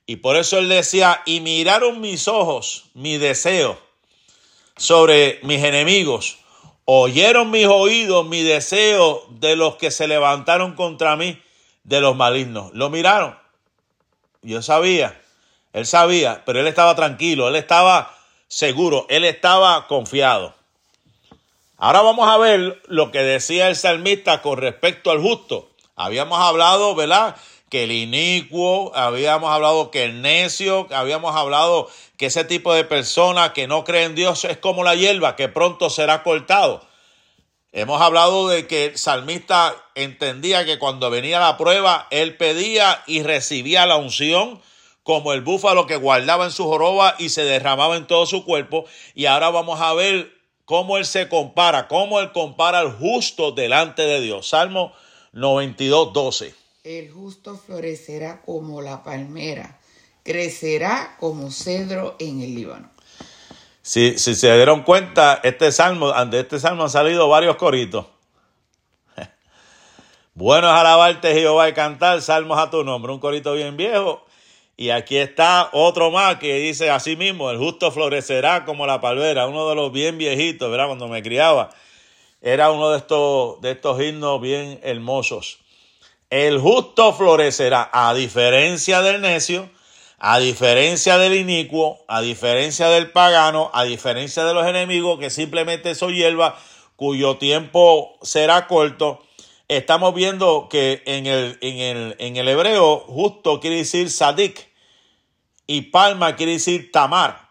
Y 0.08 0.16
por 0.16 0.36
eso 0.36 0.58
él 0.58 0.68
decía, 0.68 1.22
y 1.28 1.42
miraron 1.42 2.02
mis 2.02 2.28
ojos, 2.28 2.86
mi 2.96 3.20
deseo 3.20 3.80
sobre 4.78 5.40
mis 5.44 5.64
enemigos, 5.64 6.40
oyeron 6.86 7.52
mis 7.52 7.68
oídos, 7.68 8.26
mi 8.26 8.42
deseo 8.42 9.28
de 9.30 9.56
los 9.56 9.76
que 9.76 9.92
se 9.92 10.08
levantaron 10.08 10.74
contra 10.74 11.16
mí, 11.18 11.40
de 11.84 12.02
los 12.02 12.16
malignos. 12.16 12.74
Lo 12.74 12.90
miraron. 12.90 13.38
Yo 14.42 14.64
sabía, 14.64 15.22
él 15.72 15.86
sabía, 15.86 16.42
pero 16.48 16.62
él 16.62 16.66
estaba 16.66 16.96
tranquilo, 16.96 17.48
él 17.48 17.58
estaba 17.58 18.12
seguro, 18.48 19.06
él 19.08 19.24
estaba 19.24 19.86
confiado. 19.86 20.56
Ahora 21.78 22.02
vamos 22.02 22.28
a 22.28 22.38
ver 22.40 22.82
lo 22.88 23.12
que 23.12 23.20
decía 23.20 23.68
el 23.68 23.76
salmista 23.76 24.42
con 24.42 24.58
respecto 24.58 25.12
al 25.12 25.22
justo. 25.22 25.75
Habíamos 25.96 26.40
hablado, 26.40 26.94
¿verdad? 26.94 27.36
Que 27.70 27.86
el 27.86 27.92
inicuo, 27.92 28.92
habíamos 28.96 29.50
hablado 29.50 29.92
que 29.92 30.04
el 30.04 30.22
necio, 30.22 30.88
habíamos 30.92 31.36
hablado 31.36 31.90
que 32.18 32.28
ese 32.28 32.44
tipo 32.44 32.74
de 32.74 32.84
persona 32.84 33.54
que 33.54 33.68
no 33.68 33.84
cree 33.84 34.04
en 34.04 34.16
Dios 34.16 34.46
es 34.46 34.58
como 34.58 34.84
la 34.84 34.96
hierba 34.96 35.36
que 35.36 35.48
pronto 35.48 35.90
será 35.90 36.24
cortado. 36.24 36.86
Hemos 37.72 38.02
hablado 38.02 38.48
de 38.48 38.68
que 38.68 38.86
el 38.86 38.98
salmista 38.98 39.76
entendía 39.96 40.64
que 40.64 40.80
cuando 40.80 41.10
venía 41.10 41.40
la 41.40 41.58
prueba, 41.58 42.08
él 42.10 42.38
pedía 42.38 43.04
y 43.06 43.22
recibía 43.24 43.86
la 43.86 43.98
unción 43.98 44.62
como 45.04 45.34
el 45.34 45.42
búfalo 45.42 45.86
que 45.86 45.98
guardaba 45.98 46.46
en 46.46 46.52
su 46.52 46.64
joroba 46.64 47.16
y 47.20 47.30
se 47.30 47.44
derramaba 47.44 47.96
en 47.98 48.08
todo 48.08 48.26
su 48.26 48.46
cuerpo. 48.46 48.86
Y 49.14 49.26
ahora 49.26 49.50
vamos 49.50 49.82
a 49.82 49.94
ver 49.94 50.32
cómo 50.64 50.98
él 50.98 51.06
se 51.06 51.30
compara, 51.30 51.88
cómo 51.88 52.20
él 52.20 52.32
compara 52.32 52.80
al 52.80 52.92
justo 52.94 53.52
delante 53.52 54.04
de 54.04 54.22
Dios. 54.22 54.48
Salmo 54.48 54.94
92, 55.36 56.14
12. 56.14 56.56
El 56.86 57.12
justo 57.12 57.58
florecerá 57.58 58.42
como 58.42 58.82
la 58.82 59.04
palmera, 59.04 59.78
crecerá 60.24 61.18
como 61.20 61.52
cedro 61.52 62.16
en 62.20 62.42
el 62.42 62.56
Líbano. 62.56 62.90
Si, 63.82 64.18
si 64.18 64.34
se 64.34 64.56
dieron 64.56 64.84
cuenta, 64.84 65.42
este 65.44 65.74
salmo, 65.74 66.14
de 66.28 66.40
este 66.40 66.58
salmo 66.58 66.84
han 66.84 66.90
salido 66.90 67.28
varios 67.28 67.58
coritos. 67.58 68.06
Bueno 70.36 70.68
es 70.68 70.74
alabarte 70.74 71.34
Jehová 71.34 71.68
y 71.68 71.74
cantar 71.74 72.22
salmos 72.22 72.58
a 72.58 72.70
tu 72.70 72.86
nombre, 72.86 73.12
un 73.12 73.20
corito 73.20 73.54
bien 73.54 73.76
viejo. 73.76 74.26
Y 74.78 74.90
aquí 74.90 75.18
está 75.18 75.70
otro 75.74 76.12
más 76.12 76.38
que 76.38 76.56
dice 76.56 76.90
así 76.90 77.18
mismo, 77.18 77.52
el 77.52 77.58
justo 77.58 77.92
florecerá 77.92 78.64
como 78.64 78.88
la 78.88 79.02
palmera, 79.02 79.48
uno 79.48 79.68
de 79.68 79.76
los 79.76 79.92
bien 79.92 80.18
viejitos, 80.18 80.72
¿verdad? 80.72 80.88
Cuando 80.88 81.10
me 81.10 81.22
criaba, 81.22 81.72
era 82.46 82.70
uno 82.70 82.92
de 82.92 83.00
estos, 83.00 83.60
de 83.62 83.72
estos 83.72 84.00
himnos 84.00 84.40
bien 84.40 84.80
hermosos. 84.84 85.58
El 86.30 86.60
justo 86.60 87.12
florecerá, 87.12 87.90
a 87.92 88.14
diferencia 88.14 89.02
del 89.02 89.20
necio, 89.20 89.68
a 90.20 90.38
diferencia 90.38 91.18
del 91.18 91.34
inicuo, 91.34 91.98
a 92.08 92.22
diferencia 92.22 92.88
del 92.90 93.12
pagano, 93.12 93.72
a 93.74 93.84
diferencia 93.84 94.44
de 94.46 94.54
los 94.54 94.68
enemigos 94.68 95.20
que 95.20 95.32
simplemente 95.32 95.96
son 95.96 96.14
hierba 96.14 96.56
cuyo 96.96 97.38
tiempo 97.38 98.16
será 98.22 98.68
corto, 98.68 99.24
estamos 99.68 100.14
viendo 100.14 100.68
que 100.70 101.02
en 101.08 101.26
el, 101.26 101.58
en 101.62 101.78
el, 101.80 102.16
en 102.20 102.36
el 102.38 102.48
hebreo 102.48 103.00
justo 103.08 103.60
quiere 103.60 103.78
decir 103.78 104.12
sadik 104.12 104.70
y 105.66 105.82
palma 105.82 106.36
quiere 106.36 106.54
decir 106.54 106.92
tamar. 106.92 107.45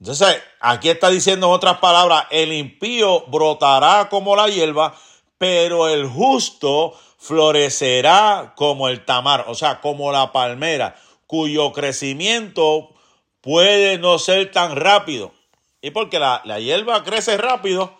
Entonces, 0.00 0.40
aquí 0.60 0.90
está 0.90 1.10
diciendo 1.10 1.48
en 1.48 1.52
otras 1.52 1.78
palabras, 1.78 2.26
el 2.30 2.52
impío 2.52 3.26
brotará 3.26 4.08
como 4.08 4.36
la 4.36 4.48
hierba, 4.48 4.94
pero 5.38 5.88
el 5.88 6.06
justo 6.06 6.98
florecerá 7.18 8.54
como 8.56 8.88
el 8.88 9.04
tamar, 9.04 9.46
o 9.48 9.54
sea, 9.54 9.80
como 9.80 10.12
la 10.12 10.32
palmera, 10.32 10.96
cuyo 11.26 11.72
crecimiento 11.72 12.94
puede 13.40 13.98
no 13.98 14.18
ser 14.18 14.52
tan 14.52 14.76
rápido. 14.76 15.32
Y 15.80 15.90
porque 15.90 16.18
la, 16.18 16.42
la 16.44 16.60
hierba 16.60 17.02
crece 17.02 17.36
rápido, 17.36 17.98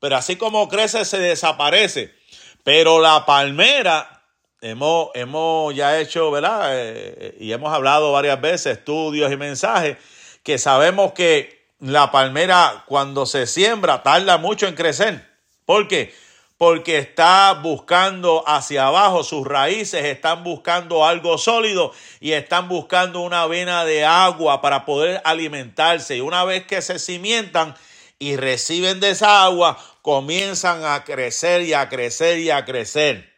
pero 0.00 0.16
así 0.16 0.36
como 0.36 0.68
crece 0.68 1.04
se 1.04 1.18
desaparece. 1.18 2.14
Pero 2.62 3.00
la 3.00 3.26
palmera, 3.26 4.22
hemos, 4.62 5.10
hemos 5.14 5.74
ya 5.74 6.00
hecho, 6.00 6.30
¿verdad? 6.30 6.70
Eh, 6.72 7.36
y 7.38 7.52
hemos 7.52 7.72
hablado 7.72 8.12
varias 8.12 8.40
veces, 8.40 8.78
estudios 8.78 9.30
y 9.30 9.36
mensajes, 9.36 9.98
que 10.44 10.58
sabemos 10.58 11.12
que 11.12 11.64
la 11.80 12.12
palmera 12.12 12.84
cuando 12.86 13.26
se 13.26 13.46
siembra 13.46 14.02
tarda 14.02 14.38
mucho 14.38 14.68
en 14.68 14.74
crecer. 14.74 15.28
¿Por 15.64 15.88
qué? 15.88 16.14
Porque 16.56 16.98
está 16.98 17.52
buscando 17.54 18.44
hacia 18.46 18.86
abajo, 18.86 19.24
sus 19.24 19.46
raíces 19.46 20.04
están 20.04 20.44
buscando 20.44 21.04
algo 21.04 21.36
sólido 21.36 21.92
y 22.20 22.32
están 22.32 22.68
buscando 22.68 23.20
una 23.20 23.46
vena 23.46 23.84
de 23.84 24.04
agua 24.04 24.60
para 24.60 24.84
poder 24.84 25.20
alimentarse. 25.24 26.18
Y 26.18 26.20
una 26.20 26.44
vez 26.44 26.64
que 26.66 26.80
se 26.80 26.98
cimientan 26.98 27.74
y 28.18 28.36
reciben 28.36 29.00
de 29.00 29.10
esa 29.10 29.44
agua, 29.44 29.78
comienzan 30.02 30.84
a 30.84 31.04
crecer 31.04 31.62
y 31.62 31.72
a 31.72 31.88
crecer 31.88 32.38
y 32.38 32.50
a 32.50 32.64
crecer. 32.64 33.32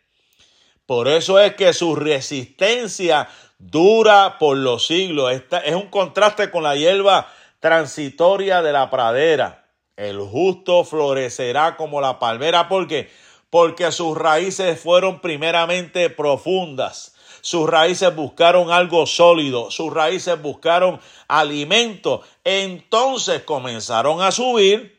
Por 0.85 1.09
eso 1.09 1.41
es 1.41 1.55
que 1.55 1.73
su 1.73 1.97
resistencia 1.97 3.29
dura 3.59 4.39
por 4.39 4.57
los 4.57 4.87
siglos. 4.87 5.33
Esta 5.33 5.59
es 5.59 5.75
un 5.75 5.89
contraste 5.89 6.51
con 6.51 6.63
la 6.63 6.77
hierba 6.77 7.29
transitoria 7.61 8.63
de 8.63 8.73
la 8.73 8.91
pradera. 8.91 9.65
El 9.97 10.21
justo 10.21 10.85
florecerá 10.85 11.77
como 11.77 12.01
la 12.01 12.19
palmera. 12.19 12.69
¿Por 12.69 12.87
qué? 12.87 13.11
Porque 13.51 13.91
sus 13.93 14.17
raíces 14.17 14.81
fueron 14.81 15.21
primeramente 15.21 16.11
profundas. 16.11 17.15
Sus 17.41 17.69
raíces 17.69 18.15
buscaron 18.15 18.71
algo 18.71 19.07
sólido. 19.07 19.71
Sus 19.71 19.93
raíces 19.93 20.41
buscaron 20.41 21.01
alimento. 21.29 22.23
Entonces 22.45 23.43
comenzaron 23.43 24.21
a 24.21 24.33
subir 24.33 24.97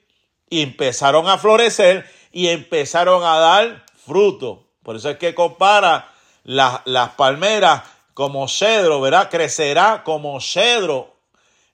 empezaron 0.50 1.28
a 1.28 1.38
florecer 1.38 2.10
y 2.32 2.48
empezaron 2.48 3.24
a 3.24 3.38
dar 3.38 3.86
fruto. 4.06 4.68
Por 4.84 4.96
eso 4.96 5.10
es 5.10 5.18
que 5.18 5.36
compara 5.36 6.12
las 6.44 7.10
palmeras 7.18 7.84
como 8.18 8.48
cedro, 8.48 9.00
¿verdad? 9.00 9.30
Crecerá 9.30 10.02
como 10.04 10.42
cedro 10.42 11.18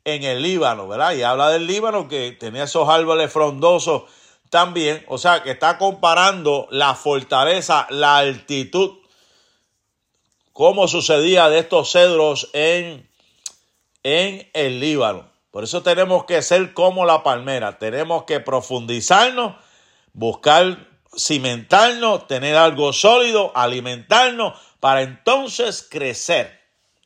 en 0.03 0.25
el 0.25 0.41
Líbano, 0.41 0.89
¿verdad? 0.89 1.13
Y 1.13 1.23
habla 1.23 1.49
del 1.49 1.67
Líbano 1.67 2.10
que 2.10 2.34
tenía 2.34 2.65
esos 2.65 2.89
árboles 2.89 3.32
frondosos 3.32 4.03
también. 4.49 5.06
O 5.08 5.17
sea, 5.17 5.41
que 5.41 5.51
está 5.51 5.77
comparando 5.77 6.67
la 6.69 6.95
fortaleza, 6.95 7.88
la 7.91 8.17
altitud, 8.17 8.97
como 10.51 10.89
sucedía 10.89 11.47
de 11.47 11.60
estos 11.60 11.93
cedros 11.93 12.49
en, 12.51 13.10
en 14.03 14.49
el 14.51 14.82
Líbano. 14.82 15.29
Por 15.49 15.63
eso 15.63 15.82
tenemos 15.82 16.25
que 16.25 16.41
ser 16.41 16.73
como 16.73 17.06
la 17.06 17.23
palmera, 17.23 17.77
tenemos 17.79 18.25
que 18.25 18.41
profundizarnos, 18.41 19.56
buscar 20.12 20.89
cimentarnos, 21.17 22.27
tener 22.27 22.58
algo 22.58 22.91
sólido, 22.91 23.53
alimentarnos 23.56 24.56
para 24.84 25.02
entonces 25.02 25.88
crecer. 25.89 26.60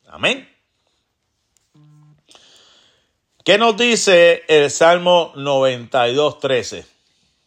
Amén. 0.08 0.52
¿Qué 3.44 3.56
nos 3.56 3.76
dice 3.76 4.42
el 4.48 4.68
Salmo 4.68 5.32
92, 5.36 6.40
13? 6.40 6.84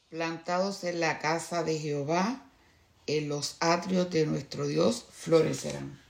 Plantados 0.09 0.85
en 0.85 1.01
la 1.01 1.19
casa 1.19 1.63
de 1.63 1.77
Jehová, 1.79 2.45
en 3.07 3.27
los 3.27 3.57
atrios 3.59 4.09
de 4.09 4.25
nuestro 4.25 4.67
Dios 4.67 5.05
florecerán. 5.11 6.01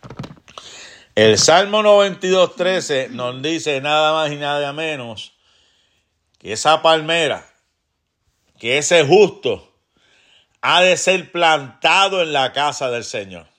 El 1.16 1.40
Salmo 1.40 1.82
92, 1.82 2.56
13 2.56 3.10
nos 3.10 3.42
dice 3.42 3.82
nada 3.82 4.14
más 4.14 4.32
y 4.32 4.36
nada 4.36 4.72
menos 4.72 5.34
que 6.38 6.54
esa 6.54 6.84
palmera, 6.84 7.44
que 8.60 8.78
ese 8.78 9.04
justo, 9.04 9.74
ha 10.62 10.84
de 10.84 10.96
ser 10.96 11.32
plantado 11.32 12.22
en 12.22 12.34
la 12.34 12.54
casa 12.54 12.92
del 12.92 13.04
Señor. 13.04 13.51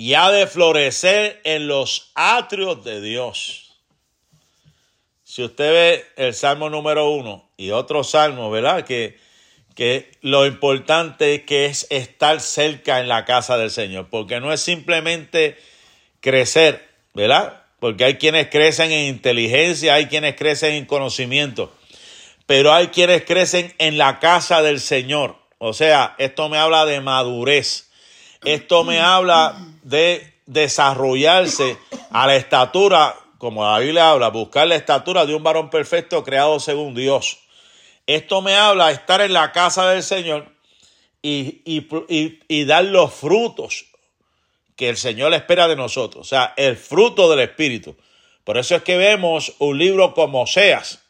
Y 0.00 0.14
ha 0.14 0.30
de 0.30 0.46
florecer 0.46 1.42
en 1.44 1.66
los 1.66 2.10
atrios 2.14 2.82
de 2.84 3.02
Dios. 3.02 3.76
si 5.24 5.44
usted 5.44 5.70
ve 5.70 6.06
el 6.16 6.32
Salmo 6.32 6.70
número 6.70 7.10
uno 7.10 7.50
y 7.58 7.70
otro 7.72 8.02
salmo, 8.02 8.50
¿verdad? 8.50 8.86
Que, 8.86 9.18
que 9.74 10.10
lo 10.22 10.46
importante 10.46 11.44
que 11.44 11.66
es 11.66 11.86
estar 11.90 12.40
cerca 12.40 13.00
en 13.00 13.08
la 13.08 13.26
casa 13.26 13.58
del 13.58 13.70
Señor, 13.70 14.08
porque 14.08 14.40
no 14.40 14.54
es 14.54 14.62
simplemente 14.62 15.58
crecer, 16.20 16.82
¿verdad? 17.12 17.64
Porque 17.78 18.06
hay 18.06 18.14
quienes 18.14 18.48
crecen 18.48 18.92
en 18.92 19.06
inteligencia, 19.06 19.92
hay 19.92 20.06
quienes 20.06 20.34
crecen 20.34 20.76
en 20.76 20.86
conocimiento, 20.86 21.74
pero 22.46 22.72
hay 22.72 22.86
quienes 22.86 23.26
crecen 23.26 23.74
en 23.76 23.98
la 23.98 24.18
casa 24.18 24.62
del 24.62 24.80
Señor. 24.80 25.36
O 25.58 25.74
sea, 25.74 26.14
esto 26.16 26.48
me 26.48 26.56
habla 26.56 26.86
de 26.86 27.02
madurez. 27.02 27.90
Esto 28.42 28.84
me 28.84 28.98
habla 28.98 29.58
de 29.90 30.34
desarrollarse 30.46 31.76
a 32.10 32.26
la 32.26 32.36
estatura, 32.36 33.14
como 33.38 33.64
la 33.64 33.78
Biblia 33.80 34.10
habla, 34.10 34.28
buscar 34.28 34.66
la 34.66 34.76
estatura 34.76 35.26
de 35.26 35.34
un 35.34 35.42
varón 35.42 35.68
perfecto 35.68 36.24
creado 36.24 36.60
según 36.60 36.94
Dios. 36.94 37.40
Esto 38.06 38.40
me 38.40 38.54
habla 38.54 38.86
de 38.86 38.94
estar 38.94 39.20
en 39.20 39.32
la 39.32 39.52
casa 39.52 39.90
del 39.90 40.02
Señor 40.02 40.54
y, 41.22 41.62
y, 41.66 42.64
dar 42.64 42.84
los 42.84 43.12
frutos 43.12 43.86
que 44.76 44.88
el 44.88 44.96
Señor 44.96 45.34
espera 45.34 45.68
de 45.68 45.76
nosotros, 45.76 46.26
o 46.26 46.28
sea, 46.28 46.54
el 46.56 46.76
fruto 46.76 47.28
del 47.28 47.40
Espíritu. 47.40 47.96
Por 48.44 48.56
eso 48.56 48.74
es 48.74 48.82
que 48.82 48.96
vemos 48.96 49.52
un 49.58 49.76
libro 49.76 50.14
como 50.14 50.42
Oseas, 50.42 51.02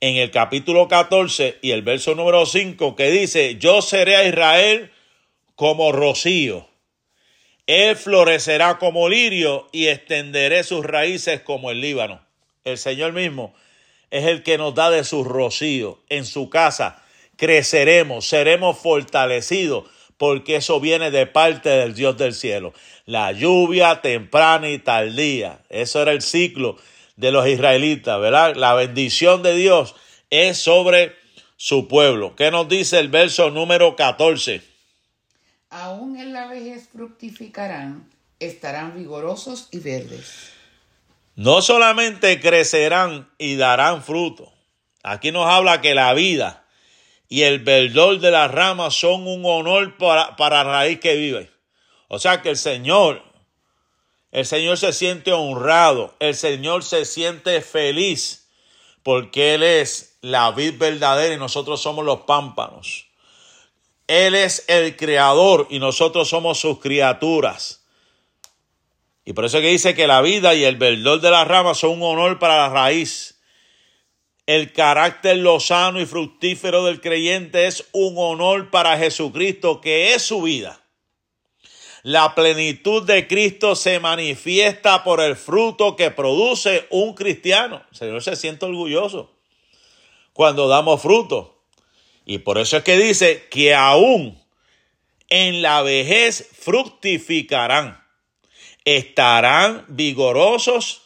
en 0.00 0.16
el 0.16 0.30
capítulo 0.30 0.88
14 0.88 1.58
y 1.62 1.70
el 1.70 1.82
verso 1.82 2.14
número 2.14 2.44
5, 2.44 2.96
que 2.96 3.10
dice, 3.10 3.56
yo 3.58 3.80
seré 3.80 4.16
a 4.16 4.24
Israel 4.24 4.90
como 5.54 5.92
rocío 5.92 6.71
él 7.66 7.96
florecerá 7.96 8.78
como 8.78 9.08
lirio 9.08 9.68
y 9.72 9.86
extenderé 9.86 10.64
sus 10.64 10.84
raíces 10.84 11.40
como 11.40 11.70
el 11.70 11.80
Líbano. 11.80 12.20
El 12.64 12.78
Señor 12.78 13.12
mismo 13.12 13.54
es 14.10 14.24
el 14.26 14.42
que 14.42 14.58
nos 14.58 14.74
da 14.74 14.90
de 14.90 15.04
su 15.04 15.24
rocío. 15.24 16.00
En 16.08 16.24
su 16.24 16.50
casa 16.50 17.02
creceremos, 17.36 18.26
seremos 18.26 18.78
fortalecidos, 18.78 19.84
porque 20.16 20.56
eso 20.56 20.80
viene 20.80 21.10
de 21.10 21.26
parte 21.26 21.68
del 21.68 21.94
Dios 21.94 22.16
del 22.16 22.34
cielo. 22.34 22.72
La 23.06 23.32
lluvia 23.32 24.00
temprana 24.00 24.68
y 24.68 24.78
tardía. 24.78 25.60
Eso 25.68 26.02
era 26.02 26.12
el 26.12 26.22
ciclo 26.22 26.76
de 27.16 27.32
los 27.32 27.46
israelitas, 27.46 28.20
¿verdad? 28.20 28.54
La 28.56 28.74
bendición 28.74 29.42
de 29.42 29.54
Dios 29.54 29.94
es 30.30 30.58
sobre 30.58 31.14
su 31.56 31.88
pueblo. 31.88 32.34
¿Qué 32.36 32.50
nos 32.50 32.68
dice 32.68 32.98
el 32.98 33.08
verso 33.08 33.50
número 33.50 33.96
14? 33.96 34.71
Aún 35.72 36.18
en 36.18 36.34
la 36.34 36.46
vejez 36.46 36.88
fructificarán, 36.92 38.08
estarán 38.38 38.94
vigorosos 38.94 39.68
y 39.72 39.78
verdes. 39.78 40.52
No 41.34 41.62
solamente 41.62 42.40
crecerán 42.40 43.30
y 43.38 43.56
darán 43.56 44.04
fruto. 44.04 44.52
Aquí 45.02 45.32
nos 45.32 45.46
habla 45.46 45.80
que 45.80 45.94
la 45.94 46.12
vida 46.12 46.66
y 47.28 47.42
el 47.42 47.60
verdor 47.60 48.20
de 48.20 48.30
las 48.30 48.50
ramas 48.50 48.94
son 48.94 49.26
un 49.26 49.44
honor 49.46 49.96
para, 49.96 50.36
la 50.38 50.64
raíz 50.64 51.00
que 51.00 51.16
vive. 51.16 51.50
O 52.08 52.18
sea 52.18 52.42
que 52.42 52.50
el 52.50 52.58
Señor, 52.58 53.22
el 54.30 54.44
Señor 54.44 54.76
se 54.76 54.92
siente 54.92 55.32
honrado, 55.32 56.14
el 56.20 56.34
Señor 56.34 56.84
se 56.84 57.06
siente 57.06 57.62
feliz 57.62 58.50
porque 59.02 59.54
Él 59.54 59.62
es 59.62 60.18
la 60.20 60.50
vid 60.50 60.76
verdadera 60.76 61.34
y 61.34 61.38
nosotros 61.38 61.80
somos 61.80 62.04
los 62.04 62.20
pámpanos. 62.20 63.06
Él 64.12 64.34
es 64.34 64.64
el 64.68 64.96
creador 64.96 65.66
y 65.70 65.78
nosotros 65.78 66.28
somos 66.28 66.58
sus 66.58 66.80
criaturas. 66.80 67.86
Y 69.24 69.32
por 69.32 69.46
eso 69.46 69.60
que 69.60 69.68
dice 69.68 69.94
que 69.94 70.06
la 70.06 70.20
vida 70.20 70.54
y 70.54 70.64
el 70.64 70.76
verdor 70.76 71.20
de 71.22 71.30
las 71.30 71.48
ramas 71.48 71.78
son 71.78 71.92
un 71.92 72.02
honor 72.02 72.38
para 72.38 72.56
la 72.56 72.68
raíz. 72.68 73.40
El 74.44 74.72
carácter 74.72 75.38
lozano 75.38 75.98
y 75.98 76.04
fructífero 76.04 76.84
del 76.84 77.00
creyente 77.00 77.66
es 77.66 77.88
un 77.92 78.14
honor 78.18 78.70
para 78.70 78.98
Jesucristo, 78.98 79.80
que 79.80 80.12
es 80.12 80.22
su 80.22 80.42
vida. 80.42 80.82
La 82.02 82.34
plenitud 82.34 83.04
de 83.04 83.26
Cristo 83.28 83.76
se 83.76 83.98
manifiesta 83.98 85.04
por 85.04 85.22
el 85.22 85.36
fruto 85.36 85.96
que 85.96 86.10
produce 86.10 86.86
un 86.90 87.14
cristiano. 87.14 87.82
El 87.92 87.96
Señor 87.96 88.22
se 88.22 88.36
siente 88.36 88.66
orgulloso 88.66 89.30
cuando 90.32 90.68
damos 90.68 91.00
fruto. 91.00 91.51
Y 92.24 92.38
por 92.38 92.58
eso 92.58 92.76
es 92.76 92.84
que 92.84 92.96
dice 92.96 93.46
que 93.50 93.74
aún 93.74 94.40
en 95.28 95.62
la 95.62 95.82
vejez 95.82 96.48
fructificarán, 96.52 98.02
estarán 98.84 99.84
vigorosos 99.88 101.02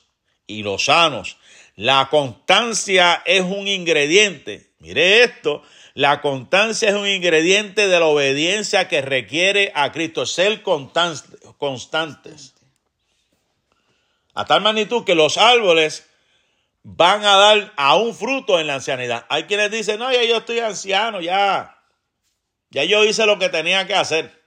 y 0.46 0.64
sanos. 0.78 1.36
La 1.76 2.08
constancia 2.10 3.22
es 3.24 3.42
un 3.42 3.68
ingrediente. 3.68 4.70
Mire 4.78 5.22
esto, 5.22 5.62
la 5.94 6.20
constancia 6.20 6.88
es 6.88 6.94
un 6.94 7.06
ingrediente 7.06 7.88
de 7.88 8.00
la 8.00 8.06
obediencia 8.06 8.88
que 8.88 9.00
requiere 9.00 9.72
a 9.74 9.92
Cristo, 9.92 10.26
ser 10.26 10.62
constantes. 10.62 12.54
A 14.34 14.44
tal 14.44 14.60
magnitud 14.60 15.04
que 15.04 15.14
los 15.14 15.38
árboles 15.38 16.05
van 16.88 17.24
a 17.24 17.36
dar 17.36 17.72
a 17.76 17.96
un 17.96 18.14
fruto 18.14 18.60
en 18.60 18.68
la 18.68 18.76
ancianidad. 18.76 19.26
Hay 19.28 19.44
quienes 19.44 19.72
dicen, 19.72 19.98
no, 19.98 20.12
ya 20.12 20.22
yo 20.22 20.36
estoy 20.36 20.60
anciano, 20.60 21.20
ya, 21.20 21.82
ya 22.70 22.84
yo 22.84 23.04
hice 23.04 23.26
lo 23.26 23.40
que 23.40 23.48
tenía 23.48 23.88
que 23.88 23.94
hacer. 23.96 24.40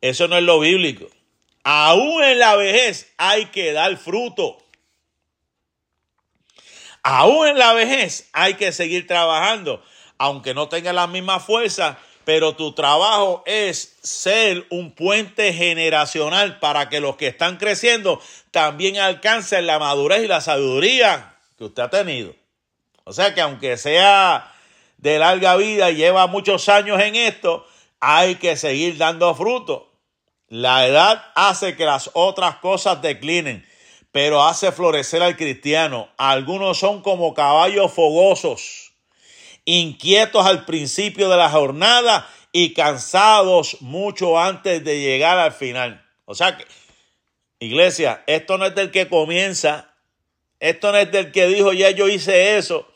Eso 0.00 0.28
no 0.28 0.36
es 0.36 0.44
lo 0.44 0.60
bíblico. 0.60 1.08
Aún 1.64 2.22
en 2.22 2.38
la 2.38 2.54
vejez 2.54 3.12
hay 3.16 3.46
que 3.46 3.72
dar 3.72 3.96
fruto. 3.96 4.58
Aún 7.02 7.48
en 7.48 7.58
la 7.58 7.72
vejez 7.72 8.30
hay 8.32 8.54
que 8.54 8.70
seguir 8.70 9.08
trabajando, 9.08 9.82
aunque 10.16 10.54
no 10.54 10.68
tenga 10.68 10.92
la 10.92 11.08
misma 11.08 11.40
fuerza, 11.40 11.98
pero 12.28 12.54
tu 12.54 12.72
trabajo 12.72 13.42
es 13.46 13.96
ser 14.02 14.66
un 14.68 14.90
puente 14.90 15.54
generacional 15.54 16.58
para 16.58 16.90
que 16.90 17.00
los 17.00 17.16
que 17.16 17.28
están 17.28 17.56
creciendo 17.56 18.20
también 18.50 18.98
alcancen 18.98 19.66
la 19.66 19.78
madurez 19.78 20.24
y 20.24 20.28
la 20.28 20.42
sabiduría 20.42 21.36
que 21.56 21.64
usted 21.64 21.84
ha 21.84 21.88
tenido. 21.88 22.34
O 23.04 23.14
sea 23.14 23.32
que 23.32 23.40
aunque 23.40 23.78
sea 23.78 24.54
de 24.98 25.18
larga 25.18 25.56
vida 25.56 25.90
y 25.90 25.96
lleva 25.96 26.26
muchos 26.26 26.68
años 26.68 27.00
en 27.00 27.16
esto, 27.16 27.66
hay 27.98 28.34
que 28.34 28.58
seguir 28.58 28.98
dando 28.98 29.34
fruto. 29.34 29.90
La 30.48 30.86
edad 30.86 31.24
hace 31.34 31.76
que 31.76 31.86
las 31.86 32.10
otras 32.12 32.56
cosas 32.56 33.00
declinen, 33.00 33.66
pero 34.12 34.44
hace 34.44 34.70
florecer 34.70 35.22
al 35.22 35.38
cristiano. 35.38 36.10
Algunos 36.18 36.76
son 36.76 37.00
como 37.00 37.32
caballos 37.32 37.90
fogosos 37.90 38.87
inquietos 39.68 40.46
al 40.46 40.64
principio 40.64 41.28
de 41.28 41.36
la 41.36 41.50
jornada 41.50 42.26
y 42.52 42.72
cansados 42.72 43.82
mucho 43.82 44.40
antes 44.40 44.82
de 44.82 44.98
llegar 44.98 45.38
al 45.38 45.52
final. 45.52 46.02
O 46.24 46.34
sea 46.34 46.56
que, 46.56 46.64
iglesia, 47.58 48.24
esto 48.26 48.56
no 48.56 48.64
es 48.64 48.74
del 48.74 48.90
que 48.90 49.10
comienza, 49.10 49.94
esto 50.58 50.90
no 50.90 50.96
es 50.96 51.12
del 51.12 51.32
que 51.32 51.48
dijo, 51.48 51.74
ya 51.74 51.90
yo 51.90 52.08
hice 52.08 52.56
eso. 52.56 52.88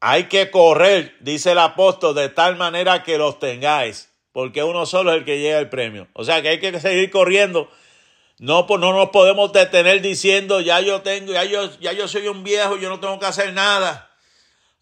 Hay 0.00 0.24
que 0.24 0.50
correr, 0.50 1.16
dice 1.20 1.52
el 1.52 1.58
apóstol, 1.60 2.14
de 2.14 2.28
tal 2.28 2.56
manera 2.56 3.02
que 3.02 3.16
los 3.16 3.38
tengáis, 3.38 4.10
porque 4.32 4.62
uno 4.62 4.84
solo 4.84 5.12
es 5.12 5.18
el 5.18 5.24
que 5.24 5.38
llega 5.38 5.56
al 5.56 5.70
premio. 5.70 6.08
O 6.12 6.24
sea 6.24 6.42
que 6.42 6.50
hay 6.50 6.60
que 6.60 6.78
seguir 6.78 7.10
corriendo. 7.10 7.70
No, 8.38 8.66
pues 8.66 8.78
no 8.80 8.92
nos 8.92 9.08
podemos 9.10 9.50
detener 9.54 10.02
diciendo, 10.02 10.60
ya 10.60 10.82
yo 10.82 11.00
tengo, 11.00 11.32
ya 11.32 11.44
yo, 11.44 11.70
ya 11.80 11.94
yo 11.94 12.06
soy 12.06 12.28
un 12.28 12.44
viejo, 12.44 12.76
yo 12.76 12.90
no 12.90 13.00
tengo 13.00 13.18
que 13.18 13.26
hacer 13.26 13.54
nada. 13.54 14.09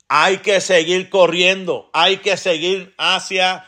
Hay 0.08 0.38
que 0.38 0.60
seguir 0.60 1.10
corriendo, 1.10 1.90
hay 1.92 2.18
que 2.18 2.36
seguir 2.36 2.94
hacia 2.96 3.66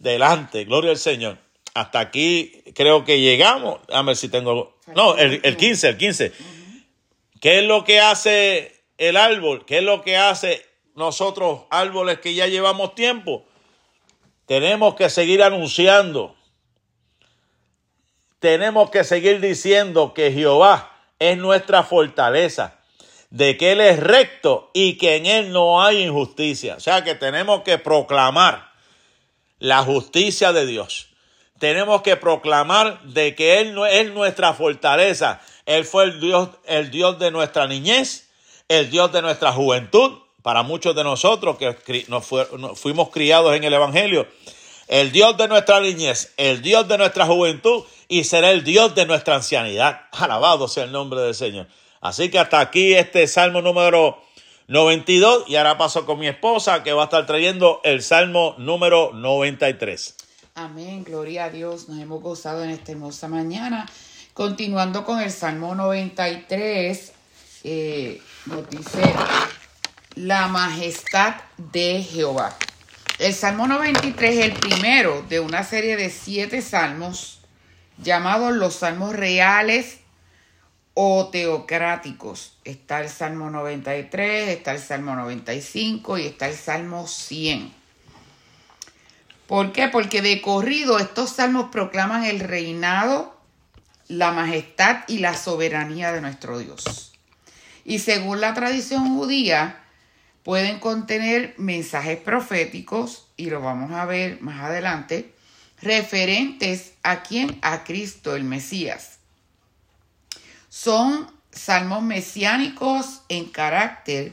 adelante. 0.00 0.64
Gloria 0.64 0.92
al 0.92 0.98
Señor. 0.98 1.38
Hasta 1.74 2.00
aquí 2.00 2.62
creo 2.74 3.04
que 3.04 3.20
llegamos. 3.20 3.80
A 3.92 4.02
ver 4.02 4.16
si 4.16 4.28
tengo. 4.28 4.76
No, 4.94 5.16
el, 5.16 5.40
el 5.42 5.56
15, 5.56 5.88
el 5.88 5.96
15. 5.96 6.32
¿Qué 7.40 7.58
es 7.60 7.64
lo 7.64 7.84
que 7.84 8.00
hace 8.00 8.82
el 8.98 9.16
árbol? 9.16 9.64
¿Qué 9.66 9.78
es 9.78 9.84
lo 9.84 10.02
que 10.02 10.16
hace 10.16 10.64
nosotros, 10.94 11.62
árboles 11.70 12.20
que 12.20 12.34
ya 12.34 12.46
llevamos 12.46 12.94
tiempo? 12.94 13.44
Tenemos 14.46 14.94
que 14.94 15.08
seguir 15.10 15.42
anunciando. 15.42 16.34
Tenemos 18.40 18.90
que 18.90 19.04
seguir 19.04 19.40
diciendo 19.40 20.12
que 20.12 20.32
Jehová 20.32 20.92
es 21.18 21.36
nuestra 21.38 21.82
fortaleza 21.82 22.79
de 23.30 23.56
que 23.56 23.72
Él 23.72 23.80
es 23.80 23.98
recto 23.98 24.70
y 24.74 24.98
que 24.98 25.16
en 25.16 25.26
Él 25.26 25.52
no 25.52 25.82
hay 25.82 26.02
injusticia. 26.02 26.74
O 26.76 26.80
sea 26.80 27.04
que 27.04 27.14
tenemos 27.14 27.62
que 27.62 27.78
proclamar 27.78 28.70
la 29.58 29.82
justicia 29.82 30.52
de 30.52 30.66
Dios. 30.66 31.08
Tenemos 31.58 32.02
que 32.02 32.16
proclamar 32.16 33.02
de 33.02 33.34
que 33.34 33.60
Él 33.60 33.78
es 33.90 34.10
nuestra 34.12 34.54
fortaleza. 34.54 35.40
Él 35.66 35.84
fue 35.84 36.04
el 36.04 36.20
Dios, 36.20 36.48
el 36.66 36.90
Dios 36.90 37.18
de 37.18 37.30
nuestra 37.30 37.66
niñez, 37.66 38.30
el 38.68 38.90
Dios 38.90 39.12
de 39.12 39.22
nuestra 39.22 39.52
juventud. 39.52 40.18
Para 40.42 40.62
muchos 40.62 40.96
de 40.96 41.04
nosotros 41.04 41.58
que 41.58 42.06
nos 42.08 42.26
fuimos 42.80 43.10
criados 43.10 43.54
en 43.54 43.62
el 43.62 43.74
Evangelio, 43.74 44.26
el 44.88 45.12
Dios 45.12 45.36
de 45.36 45.48
nuestra 45.48 45.80
niñez, 45.80 46.32
el 46.38 46.62
Dios 46.62 46.88
de 46.88 46.96
nuestra 46.96 47.26
juventud 47.26 47.84
y 48.08 48.24
será 48.24 48.50
el 48.50 48.64
Dios 48.64 48.94
de 48.94 49.04
nuestra 49.04 49.36
ancianidad. 49.36 50.00
Alabado 50.12 50.66
sea 50.66 50.84
el 50.84 50.92
nombre 50.92 51.20
del 51.20 51.34
Señor. 51.34 51.68
Así 52.00 52.30
que 52.30 52.38
hasta 52.38 52.60
aquí 52.60 52.94
este 52.94 53.26
salmo 53.26 53.60
número 53.60 54.22
92 54.68 55.44
y 55.48 55.56
ahora 55.56 55.76
paso 55.76 56.06
con 56.06 56.18
mi 56.18 56.28
esposa 56.28 56.82
que 56.82 56.92
va 56.92 57.02
a 57.02 57.04
estar 57.04 57.26
trayendo 57.26 57.80
el 57.84 58.02
salmo 58.02 58.54
número 58.58 59.12
93. 59.12 60.16
Amén, 60.54 61.04
gloria 61.04 61.44
a 61.44 61.50
Dios. 61.50 61.88
Nos 61.88 62.00
hemos 62.00 62.22
gozado 62.22 62.64
en 62.64 62.70
esta 62.70 62.92
hermosa 62.92 63.28
mañana. 63.28 63.86
Continuando 64.32 65.04
con 65.04 65.20
el 65.20 65.30
salmo 65.30 65.74
93, 65.74 67.12
eh, 67.64 68.22
nos 68.46 68.64
la 70.14 70.48
majestad 70.48 71.34
de 71.56 72.02
Jehová. 72.02 72.56
El 73.18 73.34
Salmo 73.34 73.66
93 73.66 74.38
es 74.38 74.44
el 74.46 74.52
primero 74.52 75.22
de 75.28 75.40
una 75.40 75.62
serie 75.62 75.96
de 75.96 76.10
siete 76.10 76.62
salmos 76.62 77.40
llamados 77.98 78.54
los 78.54 78.74
salmos 78.74 79.14
reales 79.14 79.99
o 81.02 81.28
teocráticos. 81.28 82.58
Está 82.62 83.00
el 83.00 83.08
Salmo 83.08 83.48
93, 83.48 84.50
está 84.50 84.72
el 84.72 84.80
Salmo 84.80 85.16
95 85.16 86.18
y 86.18 86.26
está 86.26 86.46
el 86.46 86.54
Salmo 86.54 87.06
100. 87.06 87.72
¿Por 89.46 89.72
qué? 89.72 89.88
Porque 89.88 90.20
de 90.20 90.42
corrido 90.42 90.98
estos 90.98 91.30
salmos 91.30 91.70
proclaman 91.70 92.24
el 92.24 92.40
reinado, 92.40 93.34
la 94.08 94.32
majestad 94.32 95.04
y 95.08 95.20
la 95.20 95.34
soberanía 95.34 96.12
de 96.12 96.20
nuestro 96.20 96.58
Dios. 96.58 97.12
Y 97.86 98.00
según 98.00 98.42
la 98.42 98.52
tradición 98.52 99.16
judía, 99.16 99.80
pueden 100.42 100.80
contener 100.80 101.54
mensajes 101.56 102.18
proféticos, 102.18 103.26
y 103.38 103.48
lo 103.48 103.62
vamos 103.62 103.92
a 103.92 104.04
ver 104.04 104.42
más 104.42 104.64
adelante, 104.64 105.32
referentes 105.80 106.92
a 107.02 107.22
quién? 107.22 107.58
A 107.62 107.84
Cristo, 107.84 108.36
el 108.36 108.44
Mesías. 108.44 109.19
Son 110.70 111.28
salmos 111.50 112.02
mesiánicos 112.02 113.22
en 113.28 113.46
carácter, 113.46 114.32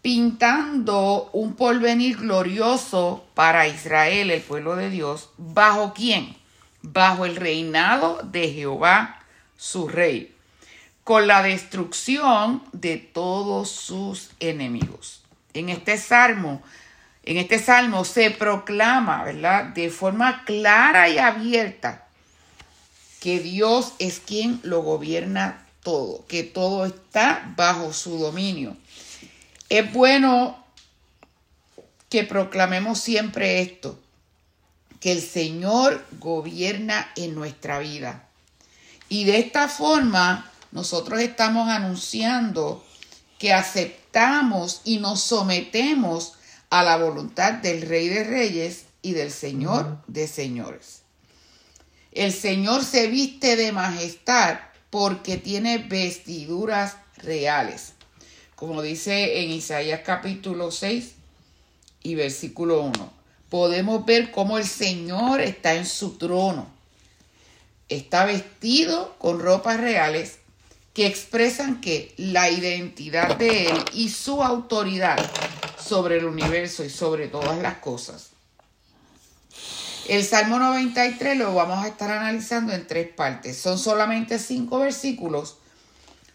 pintando 0.00 1.28
un 1.34 1.54
porvenir 1.54 2.16
glorioso 2.16 3.26
para 3.34 3.68
Israel, 3.68 4.30
el 4.30 4.40
pueblo 4.40 4.74
de 4.74 4.88
Dios, 4.88 5.30
bajo 5.36 5.92
quién? 5.94 6.34
Bajo 6.80 7.26
el 7.26 7.36
reinado 7.36 8.20
de 8.24 8.50
Jehová, 8.50 9.22
su 9.56 9.86
rey 9.86 10.34
con 11.04 11.26
la 11.26 11.42
destrucción 11.42 12.62
de 12.72 12.96
todos 12.96 13.70
sus 13.70 14.30
enemigos. 14.40 15.22
En 15.52 15.68
este 15.68 15.98
salmo, 15.98 16.62
en 17.22 17.36
este 17.36 17.58
salmo 17.58 18.06
se 18.06 18.30
proclama, 18.30 19.22
¿verdad? 19.24 19.64
De 19.66 19.90
forma 19.90 20.44
clara 20.44 21.10
y 21.10 21.18
abierta 21.18 22.03
que 23.24 23.40
Dios 23.40 23.94
es 24.00 24.20
quien 24.20 24.60
lo 24.64 24.82
gobierna 24.82 25.66
todo, 25.82 26.26
que 26.26 26.42
todo 26.42 26.84
está 26.84 27.54
bajo 27.56 27.94
su 27.94 28.18
dominio. 28.18 28.76
Es 29.70 29.90
bueno 29.94 30.62
que 32.10 32.24
proclamemos 32.24 33.00
siempre 33.00 33.62
esto, 33.62 33.98
que 35.00 35.12
el 35.12 35.22
Señor 35.22 36.04
gobierna 36.20 37.10
en 37.16 37.34
nuestra 37.34 37.78
vida. 37.78 38.28
Y 39.08 39.24
de 39.24 39.38
esta 39.38 39.68
forma 39.68 40.52
nosotros 40.70 41.20
estamos 41.20 41.70
anunciando 41.70 42.84
que 43.38 43.54
aceptamos 43.54 44.82
y 44.84 44.98
nos 44.98 45.22
sometemos 45.22 46.34
a 46.68 46.82
la 46.82 46.98
voluntad 46.98 47.54
del 47.54 47.88
Rey 47.88 48.08
de 48.08 48.24
Reyes 48.24 48.84
y 49.00 49.12
del 49.12 49.30
Señor 49.30 50.04
de 50.08 50.28
Señores. 50.28 51.03
El 52.14 52.32
Señor 52.32 52.84
se 52.84 53.08
viste 53.08 53.56
de 53.56 53.72
majestad 53.72 54.60
porque 54.90 55.36
tiene 55.36 55.78
vestiduras 55.78 56.96
reales. 57.16 57.94
Como 58.54 58.82
dice 58.82 59.42
en 59.42 59.50
Isaías 59.50 60.02
capítulo 60.06 60.70
6 60.70 61.12
y 62.04 62.14
versículo 62.14 62.82
1. 62.82 63.12
Podemos 63.50 64.06
ver 64.06 64.30
cómo 64.30 64.58
el 64.58 64.64
Señor 64.64 65.40
está 65.40 65.74
en 65.74 65.86
su 65.86 66.16
trono. 66.16 66.68
Está 67.88 68.24
vestido 68.26 69.16
con 69.18 69.40
ropas 69.40 69.80
reales 69.80 70.38
que 70.92 71.06
expresan 71.06 71.80
que 71.80 72.14
la 72.16 72.48
identidad 72.48 73.36
de 73.36 73.66
Él 73.66 73.84
y 73.92 74.10
su 74.10 74.40
autoridad 74.40 75.18
sobre 75.84 76.18
el 76.18 76.26
universo 76.26 76.84
y 76.84 76.90
sobre 76.90 77.26
todas 77.26 77.60
las 77.60 77.78
cosas. 77.78 78.33
El 80.06 80.22
Salmo 80.22 80.58
93 80.58 81.38
lo 81.38 81.54
vamos 81.54 81.82
a 81.82 81.88
estar 81.88 82.10
analizando 82.10 82.74
en 82.74 82.86
tres 82.86 83.08
partes. 83.08 83.56
Son 83.56 83.78
solamente 83.78 84.38
cinco 84.38 84.80
versículos, 84.80 85.56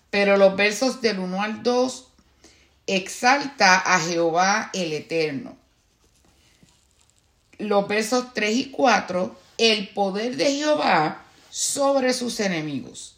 pero 0.09 0.37
los 0.37 0.55
versos 0.55 1.01
del 1.01 1.19
1 1.19 1.41
al 1.41 1.61
2 1.61 2.07
exalta 2.87 3.77
a 3.77 3.99
Jehová 3.99 4.71
el 4.73 4.93
Eterno. 4.93 5.55
Los 7.59 7.87
versos 7.87 8.33
3 8.33 8.55
y 8.55 8.71
4, 8.71 9.39
el 9.59 9.89
poder 9.89 10.35
de 10.35 10.55
Jehová 10.55 11.21
sobre 11.51 12.13
sus 12.13 12.39
enemigos. 12.39 13.17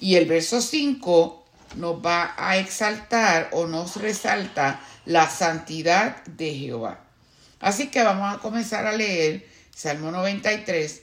Y 0.00 0.16
el 0.16 0.26
verso 0.26 0.60
5 0.60 1.44
nos 1.76 2.04
va 2.04 2.34
a 2.36 2.58
exaltar 2.58 3.48
o 3.52 3.66
nos 3.66 3.96
resalta 3.96 4.80
la 5.06 5.30
santidad 5.30 6.22
de 6.24 6.54
Jehová. 6.54 7.00
Así 7.60 7.88
que 7.88 8.02
vamos 8.02 8.34
a 8.34 8.38
comenzar 8.38 8.86
a 8.86 8.92
leer 8.92 9.57
Salmo 9.78 10.10
93, 10.10 11.02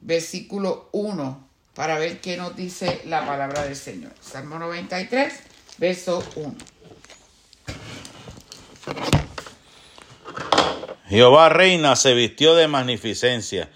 versículo 0.00 0.88
1, 0.90 1.48
para 1.74 1.96
ver 1.98 2.20
qué 2.20 2.36
nos 2.36 2.56
dice 2.56 3.02
la 3.04 3.24
palabra 3.24 3.62
del 3.62 3.76
Señor. 3.76 4.12
Salmo 4.20 4.58
93, 4.58 5.32
verso 5.78 6.24
1. 6.34 6.54
Jehová 11.08 11.50
reina, 11.50 11.94
se 11.94 12.14
vistió 12.14 12.56
de 12.56 12.66
magnificencia. 12.66 13.70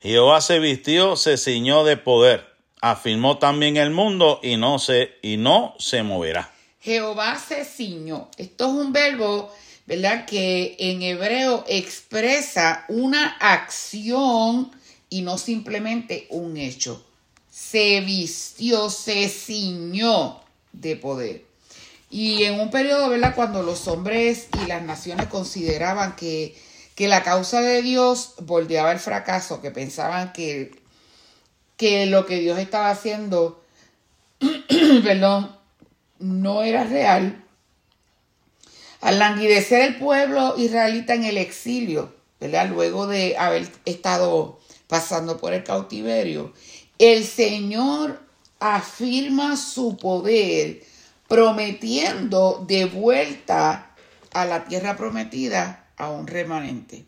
Jehová 0.00 0.40
se 0.40 0.60
vistió, 0.60 1.16
se 1.16 1.36
ciñó 1.36 1.84
de 1.84 1.98
poder 1.98 2.50
afirmó 2.80 3.38
también 3.38 3.76
el 3.76 3.90
mundo 3.90 4.40
y 4.42 4.56
no 4.56 4.78
se, 4.78 5.18
y 5.22 5.36
no 5.36 5.74
se 5.78 6.02
moverá. 6.02 6.50
Jehová 6.80 7.38
se 7.38 7.64
ciñó. 7.64 8.30
Esto 8.38 8.66
es 8.66 8.72
un 8.72 8.92
verbo, 8.92 9.52
¿verdad? 9.90 10.24
Que 10.24 10.76
en 10.78 11.02
hebreo 11.02 11.64
expresa 11.66 12.84
una 12.86 13.36
acción 13.40 14.70
y 15.08 15.22
no 15.22 15.36
simplemente 15.36 16.28
un 16.30 16.56
hecho. 16.56 17.04
Se 17.50 18.00
vistió, 18.00 18.88
se 18.88 19.28
ciñó 19.28 20.42
de 20.72 20.94
poder. 20.94 21.44
Y 22.08 22.44
en 22.44 22.60
un 22.60 22.70
periodo, 22.70 23.08
¿verdad? 23.08 23.34
Cuando 23.34 23.64
los 23.64 23.88
hombres 23.88 24.46
y 24.62 24.68
las 24.68 24.84
naciones 24.84 25.26
consideraban 25.26 26.14
que, 26.14 26.56
que 26.94 27.08
la 27.08 27.24
causa 27.24 27.60
de 27.60 27.82
Dios 27.82 28.34
bordeaba 28.38 28.92
el 28.92 29.00
fracaso, 29.00 29.60
que 29.60 29.72
pensaban 29.72 30.32
que 30.32 30.78
que 31.76 32.04
lo 32.04 32.26
que 32.26 32.38
Dios 32.38 32.58
estaba 32.58 32.90
haciendo, 32.90 33.64
perdón, 35.02 35.56
no 36.18 36.62
era 36.62 36.84
real. 36.84 37.42
Al 39.00 39.18
languidecer 39.18 39.82
el 39.82 39.96
pueblo 39.96 40.54
israelita 40.58 41.14
en 41.14 41.24
el 41.24 41.38
exilio, 41.38 42.14
¿verdad? 42.38 42.68
Luego 42.68 43.06
de 43.06 43.36
haber 43.38 43.68
estado 43.84 44.58
pasando 44.88 45.38
por 45.38 45.52
el 45.54 45.64
cautiverio, 45.64 46.52
el 46.98 47.24
Señor 47.24 48.20
afirma 48.58 49.56
su 49.56 49.96
poder 49.96 50.82
prometiendo 51.28 52.64
de 52.66 52.84
vuelta 52.84 53.94
a 54.32 54.44
la 54.44 54.64
tierra 54.64 54.96
prometida 54.96 55.86
a 55.96 56.10
un 56.10 56.26
remanente. 56.26 57.04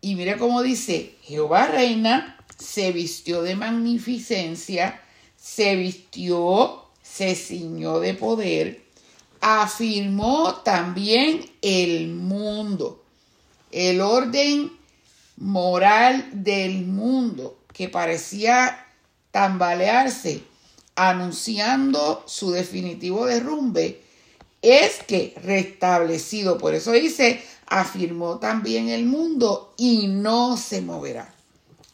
Y 0.00 0.14
mire 0.14 0.36
cómo 0.36 0.62
dice, 0.62 1.14
Jehová 1.22 1.66
reina, 1.66 2.36
se 2.58 2.92
vistió 2.92 3.42
de 3.42 3.56
magnificencia, 3.56 5.00
se 5.36 5.76
vistió, 5.76 6.84
se 7.02 7.34
ciñó 7.34 8.00
de 8.00 8.14
poder, 8.14 8.85
afirmó 9.40 10.56
también 10.64 11.50
el 11.62 12.08
mundo, 12.08 13.02
el 13.70 14.00
orden 14.00 14.72
moral 15.36 16.28
del 16.32 16.86
mundo 16.86 17.58
que 17.72 17.88
parecía 17.88 18.86
tambalearse, 19.30 20.42
anunciando 20.94 22.24
su 22.26 22.50
definitivo 22.50 23.26
derrumbe, 23.26 24.00
es 24.62 25.02
que 25.06 25.34
restablecido, 25.42 26.58
por 26.58 26.74
eso 26.74 26.92
dice, 26.92 27.42
afirmó 27.66 28.38
también 28.38 28.88
el 28.88 29.04
mundo 29.04 29.74
y 29.76 30.06
no 30.06 30.56
se 30.56 30.80
moverá. 30.80 31.34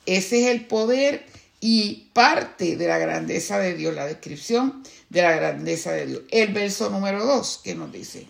Ese 0.07 0.45
es 0.45 0.51
el 0.51 0.67
poder 0.67 1.27
y 1.61 2.09
parte 2.13 2.77
de 2.77 2.87
la 2.89 2.99
grandeza 2.99 3.59
de 3.59 3.75
Dios, 3.75 3.95
la 3.95 4.07
descripción 4.07 4.83
de 5.13 5.21
la 5.23 5.33
grandeza 5.33 5.93
de 5.93 6.07
Dios. 6.07 6.23
El 6.31 6.53
verso 6.55 6.89
número 6.89 7.25
2 7.25 7.61
que 7.63 7.75
nos 7.75 7.93
dice. 7.93 8.27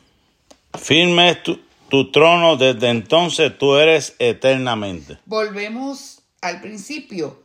Firme 0.74 1.30
es 1.30 1.42
tu, 1.44 1.60
tu 1.88 2.10
trono 2.10 2.56
desde 2.56 2.88
entonces 2.88 3.56
tú 3.56 3.76
eres 3.76 4.16
eternamente. 4.18 5.18
Volvemos 5.24 6.22
al 6.40 6.60
principio. 6.60 7.40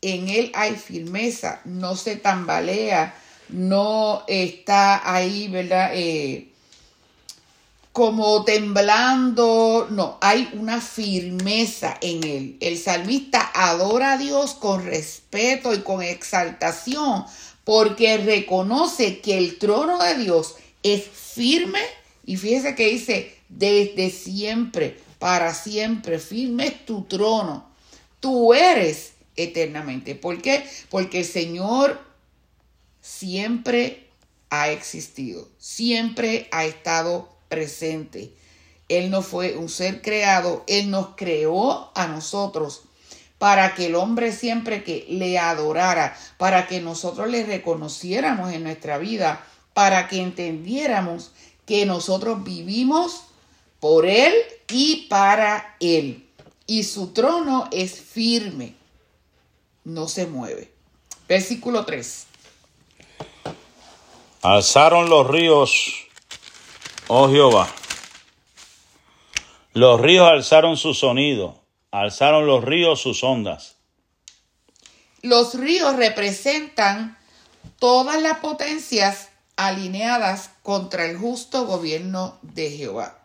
En 0.00 0.28
él 0.28 0.52
hay 0.54 0.76
firmeza, 0.76 1.60
no 1.64 1.96
se 1.96 2.14
tambalea, 2.14 3.12
no 3.48 4.22
está 4.28 5.12
ahí, 5.12 5.48
¿verdad? 5.48 5.90
Eh, 5.94 6.52
como 7.90 8.44
temblando, 8.44 9.88
no, 9.90 10.18
hay 10.20 10.48
una 10.52 10.80
firmeza 10.80 11.98
en 12.00 12.22
él. 12.22 12.56
El 12.60 12.78
salmista 12.78 13.50
adora 13.52 14.12
a 14.12 14.18
Dios 14.18 14.54
con 14.54 14.84
respeto 14.84 15.74
y 15.74 15.78
con 15.78 16.02
exaltación 16.02 17.24
porque 17.68 18.16
reconoce 18.16 19.20
que 19.20 19.36
el 19.36 19.58
trono 19.58 20.02
de 20.02 20.14
Dios 20.16 20.56
es 20.82 21.04
firme 21.04 21.82
y 22.24 22.38
fíjese 22.38 22.74
que 22.74 22.86
dice 22.86 23.36
desde 23.50 24.08
siempre, 24.08 24.98
para 25.18 25.52
siempre, 25.52 26.18
firme 26.18 26.68
es 26.68 26.86
tu 26.86 27.02
trono. 27.02 27.68
Tú 28.20 28.54
eres 28.54 29.12
eternamente. 29.36 30.14
¿Por 30.14 30.40
qué? 30.40 30.64
Porque 30.88 31.18
el 31.18 31.24
Señor 31.26 32.00
siempre 33.02 34.08
ha 34.48 34.70
existido, 34.70 35.46
siempre 35.58 36.48
ha 36.52 36.64
estado 36.64 37.28
presente. 37.50 38.32
Él 38.88 39.10
no 39.10 39.20
fue 39.20 39.58
un 39.58 39.68
ser 39.68 40.00
creado, 40.00 40.64
Él 40.68 40.90
nos 40.90 41.16
creó 41.16 41.92
a 41.94 42.06
nosotros 42.06 42.84
para 43.38 43.74
que 43.74 43.86
el 43.86 43.94
hombre 43.94 44.32
siempre 44.32 44.84
que 44.84 45.06
le 45.08 45.38
adorara, 45.38 46.16
para 46.36 46.66
que 46.66 46.80
nosotros 46.80 47.28
le 47.28 47.44
reconociéramos 47.44 48.52
en 48.52 48.64
nuestra 48.64 48.98
vida, 48.98 49.44
para 49.74 50.08
que 50.08 50.20
entendiéramos 50.20 51.32
que 51.66 51.86
nosotros 51.86 52.42
vivimos 52.42 53.22
por 53.80 54.06
Él 54.06 54.34
y 54.68 55.06
para 55.08 55.76
Él. 55.80 56.26
Y 56.66 56.82
su 56.82 57.12
trono 57.12 57.68
es 57.70 58.00
firme, 58.00 58.74
no 59.84 60.08
se 60.08 60.26
mueve. 60.26 60.72
Versículo 61.28 61.84
3. 61.84 62.26
Alzaron 64.42 65.08
los 65.08 65.26
ríos 65.26 66.08
Oh 67.10 67.30
Jehová, 67.30 67.66
los 69.72 69.98
ríos 69.98 70.28
alzaron 70.28 70.76
su 70.76 70.92
sonido, 70.92 71.58
alzaron 71.90 72.46
los 72.46 72.64
ríos 72.64 73.00
sus 73.00 73.24
ondas. 73.24 73.76
Los 75.22 75.54
ríos 75.54 75.96
representan 75.96 77.16
todas 77.78 78.20
las 78.22 78.38
potencias 78.38 79.28
alineadas 79.56 80.50
contra 80.62 81.06
el 81.06 81.16
justo 81.16 81.66
gobierno 81.66 82.38
de 82.42 82.70
Jehová. 82.70 83.18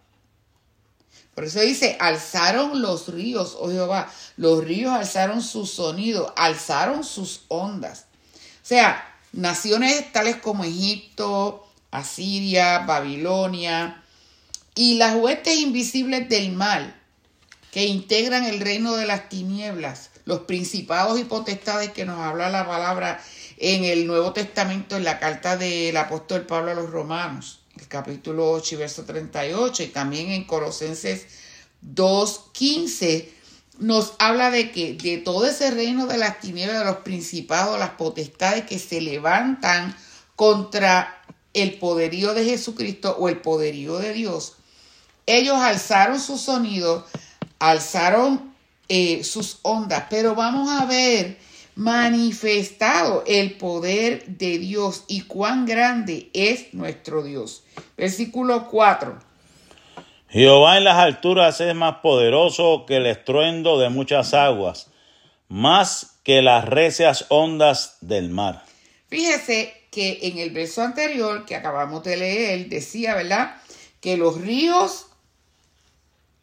Por 1.36 1.46
eso 1.46 1.60
dice, 1.62 1.98
alzaron 2.00 2.82
los 2.82 3.08
ríos, 3.08 3.58
oh 3.60 3.70
Jehová, 3.70 4.12
los 4.38 4.64
ríos 4.64 4.94
alzaron 4.94 5.42
su 5.42 5.66
sonido, 5.66 6.34
alzaron 6.38 7.04
sus 7.04 7.42
ondas. 7.48 8.06
O 8.36 8.66
sea, 8.66 9.04
naciones 9.32 10.12
tales 10.12 10.38
como 10.38 10.64
Egipto, 10.64 11.68
Asiria, 11.92 12.80
Babilonia 12.80 14.04
y 14.76 14.96
las 14.96 15.16
huestes 15.16 15.58
invisibles 15.60 16.30
del 16.30 16.52
mal 16.52 17.03
que 17.74 17.88
integran 17.88 18.46
el 18.46 18.60
reino 18.60 18.96
de 18.96 19.08
las 19.08 19.30
tinieblas, 19.30 20.12
los 20.26 20.42
principados 20.42 21.20
y 21.20 21.24
potestades 21.24 21.92
que 21.92 22.06
nos 22.06 22.20
habla 22.20 22.52
la 22.52 22.68
palabra 22.68 23.20
en 23.58 23.84
el 23.84 24.06
Nuevo 24.06 24.32
Testamento, 24.32 24.96
en 24.96 25.04
la 25.04 25.20
carta 25.20 25.58
del 25.58 25.98
apóstol 25.98 26.46
Pablo 26.46 26.70
a 26.70 26.76
los 26.76 26.92
romanos, 26.92 27.62
el 27.80 27.88
capítulo 27.88 28.52
8 28.52 28.76
y 28.76 28.78
verso 28.78 29.06
38, 29.06 29.82
y 29.82 29.88
también 29.88 30.30
en 30.30 30.44
Colosenses 30.44 31.26
2.15, 31.84 33.30
nos 33.80 34.14
habla 34.20 34.52
de 34.52 34.72
que 34.72 34.94
de 34.94 35.18
todo 35.18 35.48
ese 35.48 35.72
reino 35.72 36.06
de 36.06 36.20
las 36.20 36.40
tinieblas, 36.42 36.78
de 36.78 36.86
los 36.86 36.98
principados, 36.98 37.80
las 37.80 37.92
potestades 37.92 38.66
que 38.66 38.78
se 38.78 39.02
levantan 39.02 39.98
contra 40.36 41.24
el 41.56 41.80
poderío 41.80 42.36
de 42.36 42.46
Jesucristo 42.46 43.18
o 43.18 43.30
el 43.30 43.42
poderío 43.42 43.98
de 43.98 44.14
Dios, 44.14 44.58
ellos 45.26 45.58
alzaron 45.58 46.20
su 46.20 46.38
sonido, 46.38 47.08
alzaron 47.70 48.54
eh, 48.90 49.24
sus 49.24 49.60
ondas, 49.62 50.06
pero 50.10 50.36
vamos 50.36 50.70
a 50.70 50.86
ver 50.86 51.38
manifestado 51.76 53.24
el 53.26 53.58
poder 53.58 54.26
de 54.28 54.60
Dios 54.60 55.06
y 55.08 55.22
cuán 55.22 55.66
grande 55.66 56.30
es 56.34 56.74
nuestro 56.74 57.24
Dios. 57.24 57.64
Versículo 57.96 58.68
4. 58.70 59.18
Jehová 60.30 60.78
en 60.78 60.84
las 60.84 60.98
alturas 60.98 61.62
es 61.62 61.74
más 61.74 62.00
poderoso 62.02 62.86
que 62.86 62.98
el 62.98 63.06
estruendo 63.06 63.80
de 63.80 63.90
muchas 63.90 64.34
aguas, 64.34 64.92
más 65.48 66.20
que 66.24 66.42
las 66.42 66.66
recias 66.66 67.28
ondas 67.30 67.98
del 68.02 68.30
mar. 68.30 68.66
Fíjese 69.08 69.74
que 69.90 70.20
en 70.24 70.38
el 70.38 70.50
verso 70.50 70.82
anterior 70.82 71.46
que 71.46 71.56
acabamos 71.56 72.04
de 72.04 72.18
leer 72.18 72.68
decía, 72.68 73.16
¿verdad? 73.16 73.56
Que 74.02 74.18
los 74.18 74.42
ríos 74.42 75.08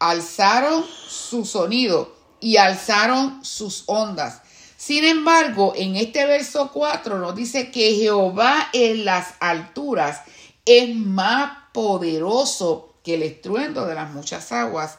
alzaron 0.00 0.84
su 1.08 1.44
sonido 1.44 2.16
y 2.40 2.56
alzaron 2.56 3.44
sus 3.44 3.84
ondas. 3.86 4.40
Sin 4.76 5.04
embargo, 5.04 5.74
en 5.76 5.94
este 5.94 6.24
verso 6.26 6.70
4 6.72 7.18
nos 7.18 7.36
dice 7.36 7.70
que 7.70 7.94
Jehová 7.94 8.70
en 8.72 9.04
las 9.04 9.34
alturas 9.38 10.22
es 10.64 10.96
más 10.96 11.52
poderoso 11.72 12.94
que 13.04 13.14
el 13.14 13.22
estruendo 13.22 13.86
de 13.86 13.94
las 13.94 14.10
muchas 14.10 14.52
aguas 14.52 14.98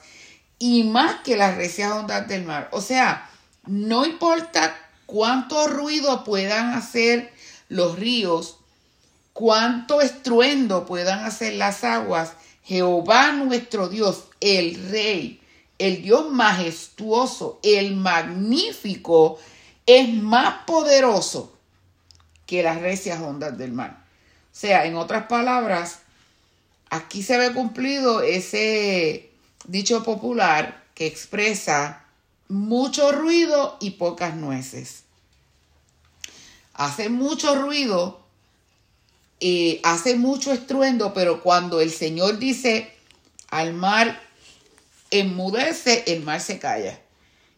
y 0.60 0.84
más 0.84 1.22
que 1.24 1.36
las 1.36 1.58
recias 1.58 1.92
ondas 1.92 2.28
del 2.28 2.46
mar. 2.46 2.70
O 2.72 2.82
sea, 2.82 3.28
no 3.66 4.06
importa 4.06 4.76
cuánto 5.08 5.68
ruido 5.68 6.24
puedan 6.24 6.74
hacer 6.74 7.34
los 7.68 7.98
ríos, 7.98 8.58
cuánto 9.34 10.02
estruendo 10.02 10.86
puedan 10.86 11.26
hacer 11.26 11.54
las 11.54 11.84
aguas, 11.84 12.34
Jehová 12.64 13.32
nuestro 13.32 13.90
Dios, 13.90 14.26
el 14.40 14.90
Rey, 14.90 15.42
el 15.78 16.02
Dios 16.02 16.32
majestuoso, 16.32 17.60
el 17.64 17.96
magnífico, 17.96 19.40
es 19.86 20.14
más 20.14 20.64
poderoso 20.66 21.58
que 22.46 22.64
las 22.64 22.82
recias 22.82 23.20
ondas 23.22 23.58
del 23.58 23.72
mar. 23.72 24.04
O 24.52 24.56
sea, 24.56 24.86
en 24.86 24.96
otras 24.96 25.28
palabras, 25.28 26.00
aquí 26.90 27.24
se 27.24 27.38
ve 27.38 27.54
cumplido 27.54 28.22
ese 28.22 29.32
dicho 29.66 30.04
popular 30.04 30.84
que 30.94 31.08
expresa 31.08 32.06
mucho 32.48 33.12
ruido 33.12 33.78
y 33.80 33.92
pocas 33.92 34.36
nueces 34.36 35.04
hace 36.74 37.10
mucho 37.10 37.56
ruido, 37.56 38.21
eh, 39.44 39.80
hace 39.84 40.16
mucho 40.16 40.54
estruendo, 40.54 41.16
pero 41.16 41.42
cuando 41.42 41.82
el 41.82 41.92
Señor 41.92 42.38
dice 42.38 42.94
al 43.50 43.74
mar, 43.74 44.22
enmudece, 45.10 46.04
el 46.06 46.22
mar 46.22 46.40
se 46.40 46.60
calla. 46.60 47.02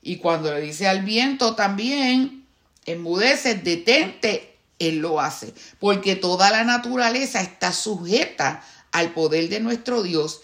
Y 0.01 0.15
cuando 0.17 0.53
le 0.53 0.61
dice 0.61 0.87
al 0.87 1.03
viento 1.03 1.55
también, 1.55 2.45
enmudece, 2.85 3.55
detente, 3.55 4.55
Él 4.79 4.99
lo 4.99 5.19
hace. 5.19 5.53
Porque 5.79 6.15
toda 6.15 6.51
la 6.51 6.63
naturaleza 6.63 7.41
está 7.41 7.73
sujeta 7.73 8.63
al 8.93 9.11
poder 9.13 9.49
de 9.49 9.59
nuestro 9.59 10.03
Dios 10.03 10.39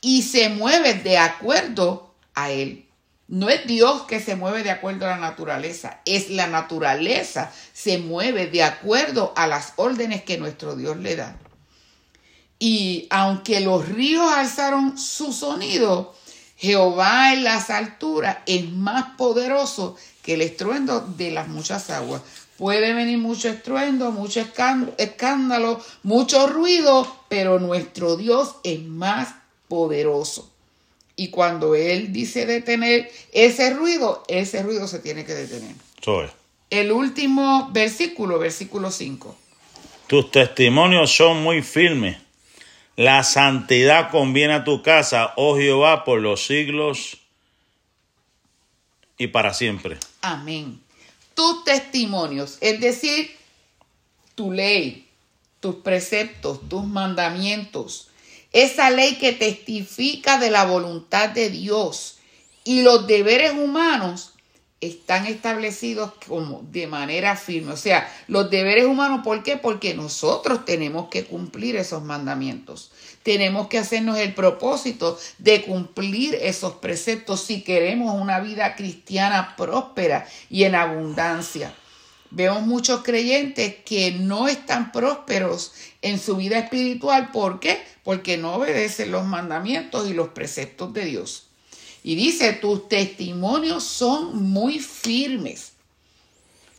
y 0.00 0.22
se 0.22 0.48
mueve 0.48 0.94
de 0.94 1.18
acuerdo 1.18 2.14
a 2.34 2.50
Él. 2.50 2.87
No 3.28 3.50
es 3.50 3.66
Dios 3.66 4.02
que 4.04 4.20
se 4.20 4.36
mueve 4.36 4.62
de 4.62 4.70
acuerdo 4.70 5.04
a 5.04 5.10
la 5.10 5.18
naturaleza, 5.18 6.00
es 6.06 6.30
la 6.30 6.46
naturaleza 6.46 7.52
se 7.74 7.98
mueve 7.98 8.46
de 8.46 8.62
acuerdo 8.62 9.34
a 9.36 9.46
las 9.46 9.74
órdenes 9.76 10.22
que 10.22 10.38
nuestro 10.38 10.76
Dios 10.76 10.96
le 10.96 11.14
da. 11.14 11.36
Y 12.58 13.06
aunque 13.10 13.60
los 13.60 13.86
ríos 13.86 14.32
alzaron 14.32 14.96
su 14.96 15.34
sonido, 15.34 16.14
Jehová 16.56 17.34
en 17.34 17.44
las 17.44 17.68
alturas 17.68 18.38
es 18.46 18.72
más 18.72 19.16
poderoso 19.18 19.96
que 20.22 20.34
el 20.34 20.40
estruendo 20.40 21.00
de 21.00 21.30
las 21.30 21.48
muchas 21.48 21.90
aguas. 21.90 22.22
Puede 22.56 22.94
venir 22.94 23.18
mucho 23.18 23.50
estruendo, 23.50 24.10
mucho 24.10 24.40
escándalo, 24.40 25.80
mucho 26.02 26.46
ruido, 26.46 27.06
pero 27.28 27.60
nuestro 27.60 28.16
Dios 28.16 28.56
es 28.64 28.82
más 28.82 29.34
poderoso. 29.68 30.50
Y 31.18 31.30
cuando 31.30 31.74
Él 31.74 32.12
dice 32.12 32.46
detener 32.46 33.10
ese 33.32 33.74
ruido, 33.74 34.22
ese 34.28 34.62
ruido 34.62 34.86
se 34.86 35.00
tiene 35.00 35.24
que 35.24 35.34
detener. 35.34 35.74
El 36.70 36.92
último 36.92 37.70
versículo, 37.72 38.38
versículo 38.38 38.92
5. 38.92 39.36
Tus 40.06 40.30
testimonios 40.30 41.10
son 41.10 41.42
muy 41.42 41.62
firmes. 41.62 42.18
La 42.94 43.24
santidad 43.24 44.12
conviene 44.12 44.54
a 44.54 44.64
tu 44.64 44.80
casa, 44.82 45.32
oh 45.34 45.56
Jehová, 45.56 46.04
por 46.04 46.20
los 46.20 46.46
siglos 46.46 47.18
y 49.18 49.26
para 49.26 49.54
siempre. 49.54 49.98
Amén. 50.22 50.80
Tus 51.34 51.64
testimonios, 51.64 52.58
es 52.60 52.80
decir, 52.80 53.36
tu 54.36 54.52
ley, 54.52 55.08
tus 55.58 55.74
preceptos, 55.76 56.68
tus 56.68 56.84
mandamientos, 56.84 58.07
esa 58.62 58.90
ley 58.90 59.16
que 59.16 59.32
testifica 59.32 60.38
de 60.38 60.50
la 60.50 60.64
voluntad 60.64 61.30
de 61.30 61.50
Dios 61.50 62.18
y 62.64 62.82
los 62.82 63.06
deberes 63.06 63.52
humanos 63.52 64.34
están 64.80 65.26
establecidos 65.26 66.12
como 66.26 66.62
de 66.70 66.86
manera 66.86 67.34
firme. 67.36 67.72
O 67.72 67.76
sea, 67.76 68.08
los 68.28 68.50
deberes 68.50 68.84
humanos, 68.84 69.22
¿por 69.24 69.42
qué? 69.42 69.56
Porque 69.56 69.94
nosotros 69.94 70.64
tenemos 70.64 71.08
que 71.08 71.24
cumplir 71.24 71.76
esos 71.76 72.02
mandamientos. 72.02 72.92
Tenemos 73.22 73.66
que 73.66 73.78
hacernos 73.78 74.18
el 74.18 74.34
propósito 74.34 75.18
de 75.38 75.62
cumplir 75.62 76.36
esos 76.40 76.74
preceptos 76.74 77.40
si 77.42 77.62
queremos 77.62 78.14
una 78.20 78.38
vida 78.40 78.76
cristiana 78.76 79.56
próspera 79.56 80.26
y 80.48 80.64
en 80.64 80.76
abundancia. 80.76 81.74
Vemos 82.30 82.62
muchos 82.62 83.02
creyentes 83.02 83.76
que 83.86 84.12
no 84.12 84.48
están 84.48 84.92
prósperos 84.92 85.72
en 86.02 86.18
su 86.18 86.36
vida 86.36 86.58
espiritual. 86.58 87.30
¿Por 87.32 87.60
qué? 87.60 87.82
Porque 88.04 88.36
no 88.36 88.54
obedecen 88.54 89.10
los 89.10 89.24
mandamientos 89.24 90.08
y 90.08 90.14
los 90.14 90.28
preceptos 90.28 90.92
de 90.92 91.04
Dios. 91.04 91.48
Y 92.02 92.14
dice, 92.14 92.52
tus 92.52 92.88
testimonios 92.88 93.84
son 93.84 94.50
muy 94.50 94.78
firmes. 94.78 95.72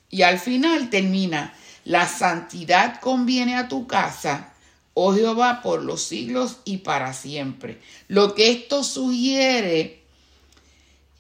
Y 0.10 0.24
al 0.24 0.40
final 0.40 0.90
termina, 0.90 1.54
la 1.86 2.08
santidad 2.08 3.00
conviene 3.00 3.56
a 3.56 3.68
tu 3.68 3.86
casa, 3.86 4.54
oh 4.94 5.14
Jehová, 5.14 5.62
por 5.62 5.84
los 5.84 6.02
siglos 6.02 6.58
y 6.66 6.78
para 6.78 7.14
siempre. 7.14 7.80
Lo 8.08 8.34
que 8.34 8.50
esto 8.52 8.84
sugiere 8.84 10.02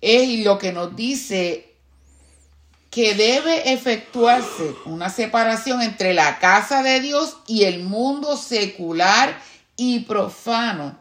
es 0.01 0.43
lo 0.45 0.57
que 0.57 0.71
nos 0.71 0.95
dice 0.95 1.68
que 2.89 3.13
debe 3.13 3.71
efectuarse 3.71 4.73
una 4.85 5.09
separación 5.09 5.81
entre 5.81 6.13
la 6.13 6.39
casa 6.39 6.81
de 6.81 6.99
Dios 6.99 7.37
y 7.47 7.65
el 7.65 7.83
mundo 7.83 8.35
secular 8.35 9.39
y 9.75 9.99
profano 10.01 10.97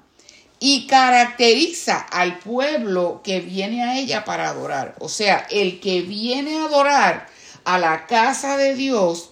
y 0.61 0.87
caracteriza 0.87 1.99
al 1.99 2.39
pueblo 2.41 3.21
que 3.23 3.41
viene 3.41 3.85
a 3.85 3.99
ella 3.99 4.25
para 4.25 4.49
adorar. 4.49 4.97
O 4.99 5.09
sea, 5.09 5.47
el 5.51 5.81
que 5.81 6.03
viene 6.03 6.59
a 6.59 6.65
adorar 6.65 7.29
a 7.65 7.79
la 7.79 8.07
casa 8.07 8.57
de 8.57 8.75
Dios 8.75 9.31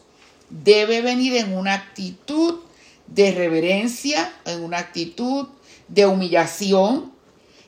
debe 0.48 1.02
venir 1.02 1.36
en 1.36 1.56
una 1.56 1.74
actitud 1.74 2.60
de 3.06 3.32
reverencia, 3.32 4.32
en 4.44 4.62
una 4.62 4.78
actitud 4.78 5.48
de 5.88 6.06
humillación 6.06 7.12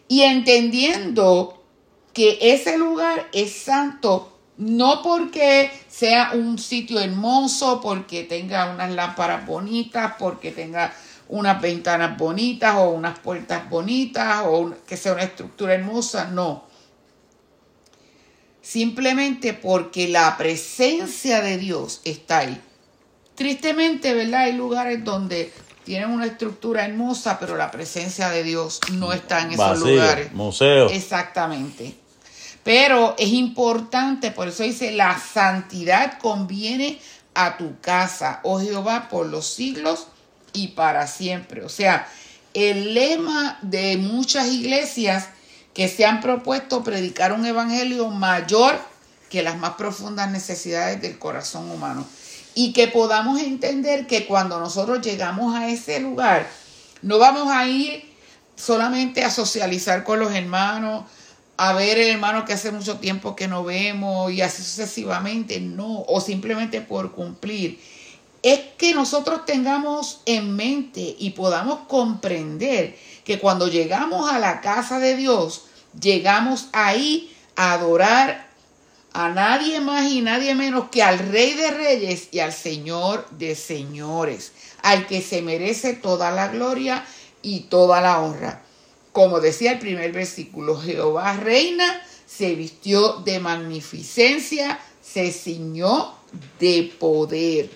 y 0.09 0.23
entendiendo 0.23 1.63
que 2.13 2.39
ese 2.41 2.79
lugar 2.79 3.29
es 3.33 3.53
santo 3.53 4.38
no 4.59 5.03
porque 5.03 5.71
sea 5.89 6.33
un 6.35 6.59
sitio 6.59 6.99
hermoso, 7.01 7.81
porque 7.81 8.25
tenga 8.25 8.71
unas 8.71 8.91
lámparas 8.91 9.47
bonitas, 9.47 10.15
porque 10.19 10.51
tenga 10.51 10.93
unas 11.29 11.61
ventanas 11.61 12.17
bonitas 12.17 12.75
o 12.77 12.91
unas 12.91 13.19
puertas 13.21 13.69
bonitas 13.71 14.43
o 14.45 14.75
que 14.87 14.97
sea 14.97 15.13
una 15.13 15.23
estructura 15.23 15.75
hermosa, 15.75 16.29
no. 16.33 16.67
Simplemente 18.61 19.55
porque 19.55 20.09
la 20.09 20.37
presencia 20.37 21.41
de 21.41 21.57
Dios 21.57 22.01
está 22.05 22.39
ahí. 22.39 22.61
Tristemente, 23.35 24.13
¿verdad? 24.13 24.41
Hay 24.43 24.55
lugares 24.55 25.05
donde 25.05 25.53
tienen 25.85 26.11
una 26.11 26.27
estructura 26.27 26.85
hermosa, 26.85 27.39
pero 27.39 27.57
la 27.57 27.71
presencia 27.71 28.29
de 28.31 28.43
Dios 28.43 28.81
no 28.93 29.13
está 29.13 29.43
en 29.43 29.53
esos 29.53 29.81
lugares. 29.81 30.33
Museo. 30.33 30.91
Exactamente. 30.91 32.08
Pero 32.69 33.15
es 33.17 33.31
importante, 33.31 34.31
por 34.31 34.49
eso 34.49 34.63
dice, 34.63 34.93
la 34.93 35.19
santidad 35.19 36.19
conviene 36.19 37.01
a 37.33 37.57
tu 37.57 37.81
casa, 37.81 38.41
oh 38.43 38.61
Jehová, 38.61 39.09
por 39.09 39.25
los 39.25 39.47
siglos 39.47 40.09
y 40.53 40.69
para 40.69 41.07
siempre. 41.07 41.65
O 41.65 41.71
sea, 41.71 42.07
el 42.53 42.93
lema 42.93 43.59
de 43.63 43.97
muchas 43.97 44.49
iglesias 44.49 45.29
que 45.73 45.89
se 45.89 46.05
han 46.05 46.21
propuesto 46.21 46.85
predicar 46.85 47.33
un 47.33 47.47
evangelio 47.47 48.11
mayor 48.11 48.79
que 49.31 49.43
las 49.43 49.57
más 49.57 49.77
profundas 49.77 50.31
necesidades 50.31 51.01
del 51.01 51.19
corazón 51.19 51.71
humano. 51.71 52.07
Y 52.55 52.75
que 52.75 52.87
podamos 52.87 53.41
entender 53.41 54.07
que 54.07 54.27
cuando 54.27 54.61
nosotros 54.61 55.01
llegamos 55.01 55.57
a 55.57 55.71
ese 55.71 56.01
lugar, 56.01 56.47
no 57.01 57.19
vamos 57.19 57.49
a 57.49 57.67
ir 57.67 58.15
solamente 58.57 59.25
a 59.25 59.31
socializar 59.31 60.05
con 60.05 60.21
los 60.21 60.35
hermanos, 60.35 61.05
a 61.59 61.75
ver 61.75 61.99
el 61.99 62.09
hermano 62.09 62.47
que 62.47 62.55
hace 62.55 62.73
mucho 62.73 62.99
tiempo 62.99 63.37
que 63.37 63.49
no 63.49 63.65
vemos 63.65 64.33
y 64.33 64.41
así 64.41 64.63
sucesivamente, 64.63 65.61
no, 65.61 66.05
o 66.09 66.21
simplemente 66.21 66.81
por 66.81 67.13
cumplir 67.13 67.79
es 68.43 68.61
que 68.77 68.95
nosotros 68.95 69.45
tengamos 69.45 70.21
en 70.27 70.55
mente 70.55 71.17
y 71.19 71.31
podamos 71.31 71.81
comprender 71.89 72.97
que 73.25 73.39
cuando 73.39 73.69
llegamos 73.69 74.31
a 74.31 74.39
la 74.39 74.61
casa 74.61 74.99
de 74.99 75.17
Dios, 75.17 75.65
llegamos 76.01 76.69
ahí 76.73 77.35
a 77.57 77.73
adorar 77.73 78.49
a 79.13 79.29
nadie 79.31 79.81
más 79.81 80.11
y 80.11 80.21
nadie 80.21 80.55
menos 80.55 80.89
que 80.91 81.03
al 81.03 81.19
Rey 81.19 81.55
de 81.55 81.71
Reyes 81.71 82.29
y 82.31 82.39
al 82.39 82.53
Señor 82.53 83.29
de 83.31 83.57
Señores, 83.57 84.53
al 84.83 85.07
que 85.07 85.21
se 85.21 85.43
merece 85.43 85.95
toda 85.95 86.31
la 86.31 86.49
gloria 86.49 87.05
y 87.43 87.61
toda 87.61 88.01
la 88.01 88.21
honra. 88.21 88.63
Como 89.13 89.41
decía 89.41 89.73
el 89.73 89.79
primer 89.79 90.13
versículo, 90.13 90.79
Jehová 90.81 91.35
reina, 91.35 92.03
se 92.27 92.55
vistió 92.55 93.15
de 93.25 93.41
magnificencia, 93.41 94.79
se 95.03 95.33
ciñó 95.33 96.15
de 96.61 96.93
poder. 96.99 97.71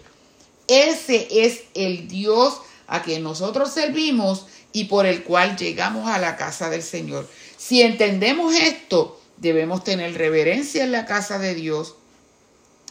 Ese 0.68 1.26
es 1.30 1.62
el 1.74 2.06
Dios 2.08 2.60
a 2.86 3.02
quien 3.02 3.22
nosotros 3.22 3.72
servimos 3.72 4.46
y 4.72 4.84
por 4.84 5.06
el 5.06 5.24
cual 5.24 5.56
llegamos 5.56 6.08
a 6.08 6.18
la 6.18 6.36
casa 6.36 6.70
del 6.70 6.82
Señor. 6.82 7.28
Si 7.56 7.82
entendemos 7.82 8.54
esto, 8.54 9.20
debemos 9.38 9.84
tener 9.84 10.14
reverencia 10.14 10.84
en 10.84 10.92
la 10.92 11.06
casa 11.06 11.38
de 11.38 11.54
Dios, 11.54 11.94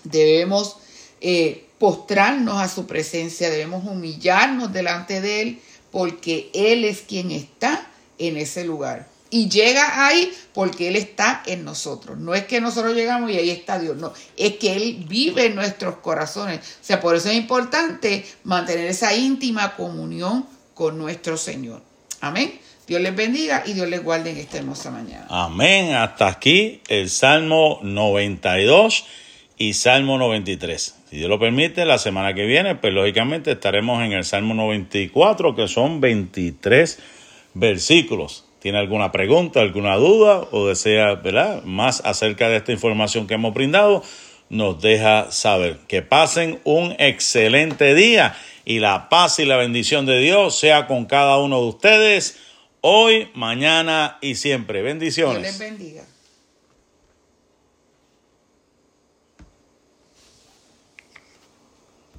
debemos 0.03 0.77
eh, 1.21 1.67
postrarnos 1.79 2.59
a 2.59 2.67
su 2.67 2.87
presencia, 2.87 3.49
debemos 3.49 3.85
humillarnos 3.85 4.73
delante 4.73 5.21
de 5.21 5.41
Él, 5.41 5.61
porque 5.91 6.49
Él 6.53 6.85
es 6.85 7.01
quien 7.01 7.31
está 7.31 7.90
en 8.27 8.37
ese 8.37 8.65
lugar 8.65 9.07
y 9.31 9.49
llega 9.49 10.05
ahí 10.05 10.31
porque 10.53 10.89
Él 10.89 10.97
está 10.97 11.41
en 11.47 11.63
nosotros. 11.63 12.19
No 12.19 12.35
es 12.35 12.43
que 12.43 12.61
nosotros 12.61 12.93
llegamos 12.93 13.31
y 13.31 13.37
ahí 13.37 13.49
está 13.49 13.79
Dios, 13.79 13.97
no, 13.97 14.13
es 14.37 14.57
que 14.57 14.75
Él 14.75 15.05
vive 15.07 15.47
en 15.47 15.55
nuestros 15.55 15.95
corazones. 15.97 16.59
O 16.59 16.83
sea, 16.83 16.99
por 16.99 17.15
eso 17.15 17.29
es 17.29 17.35
importante 17.35 18.25
mantener 18.43 18.85
esa 18.85 19.15
íntima 19.15 19.75
comunión 19.75 20.45
con 20.75 20.97
nuestro 20.97 21.37
Señor. 21.37 21.81
Amén. 22.19 22.59
Dios 22.85 23.01
les 23.01 23.15
bendiga 23.15 23.63
y 23.65 23.73
Dios 23.73 23.87
les 23.87 24.03
guarde 24.03 24.31
en 24.31 24.37
esta 24.37 24.57
hermosa 24.57 24.91
mañana. 24.91 25.25
Amén. 25.29 25.93
Hasta 25.93 26.27
aquí 26.27 26.81
el 26.89 27.09
Salmo 27.09 27.79
92 27.83 29.05
y 29.57 29.73
Salmo 29.73 30.17
93. 30.17 30.95
Si 31.09 31.15
Dios 31.15 31.29
lo 31.29 31.39
permite, 31.39 31.85
la 31.85 31.99
semana 31.99 32.33
que 32.33 32.45
viene, 32.45 32.75
pues 32.75 32.93
lógicamente 32.93 33.51
estaremos 33.51 34.03
en 34.03 34.11
el 34.11 34.25
Salmo 34.25 34.53
94, 34.55 35.55
que 35.55 35.69
son 35.69 36.01
23 36.01 36.99
versículos 37.53 38.45
tiene 38.61 38.77
alguna 38.77 39.11
pregunta, 39.11 39.59
alguna 39.59 39.95
duda 39.95 40.47
o 40.51 40.67
desea 40.67 41.15
¿verdad? 41.15 41.63
más 41.63 42.01
acerca 42.05 42.47
de 42.47 42.57
esta 42.57 42.71
información 42.71 43.25
que 43.25 43.33
hemos 43.33 43.55
brindado, 43.55 44.03
nos 44.49 44.79
deja 44.79 45.31
saber. 45.31 45.79
Que 45.87 46.03
pasen 46.03 46.59
un 46.63 46.93
excelente 46.99 47.95
día 47.95 48.35
y 48.63 48.77
la 48.77 49.09
paz 49.09 49.39
y 49.39 49.45
la 49.45 49.57
bendición 49.57 50.05
de 50.05 50.19
Dios 50.19 50.59
sea 50.59 50.85
con 50.85 51.05
cada 51.05 51.37
uno 51.37 51.59
de 51.59 51.67
ustedes 51.69 52.37
hoy, 52.81 53.29
mañana 53.33 54.19
y 54.21 54.35
siempre. 54.35 54.83
Bendiciones. 54.83 55.41
Dios 55.41 55.59
les 55.59 55.59
bendiga. 55.59 56.03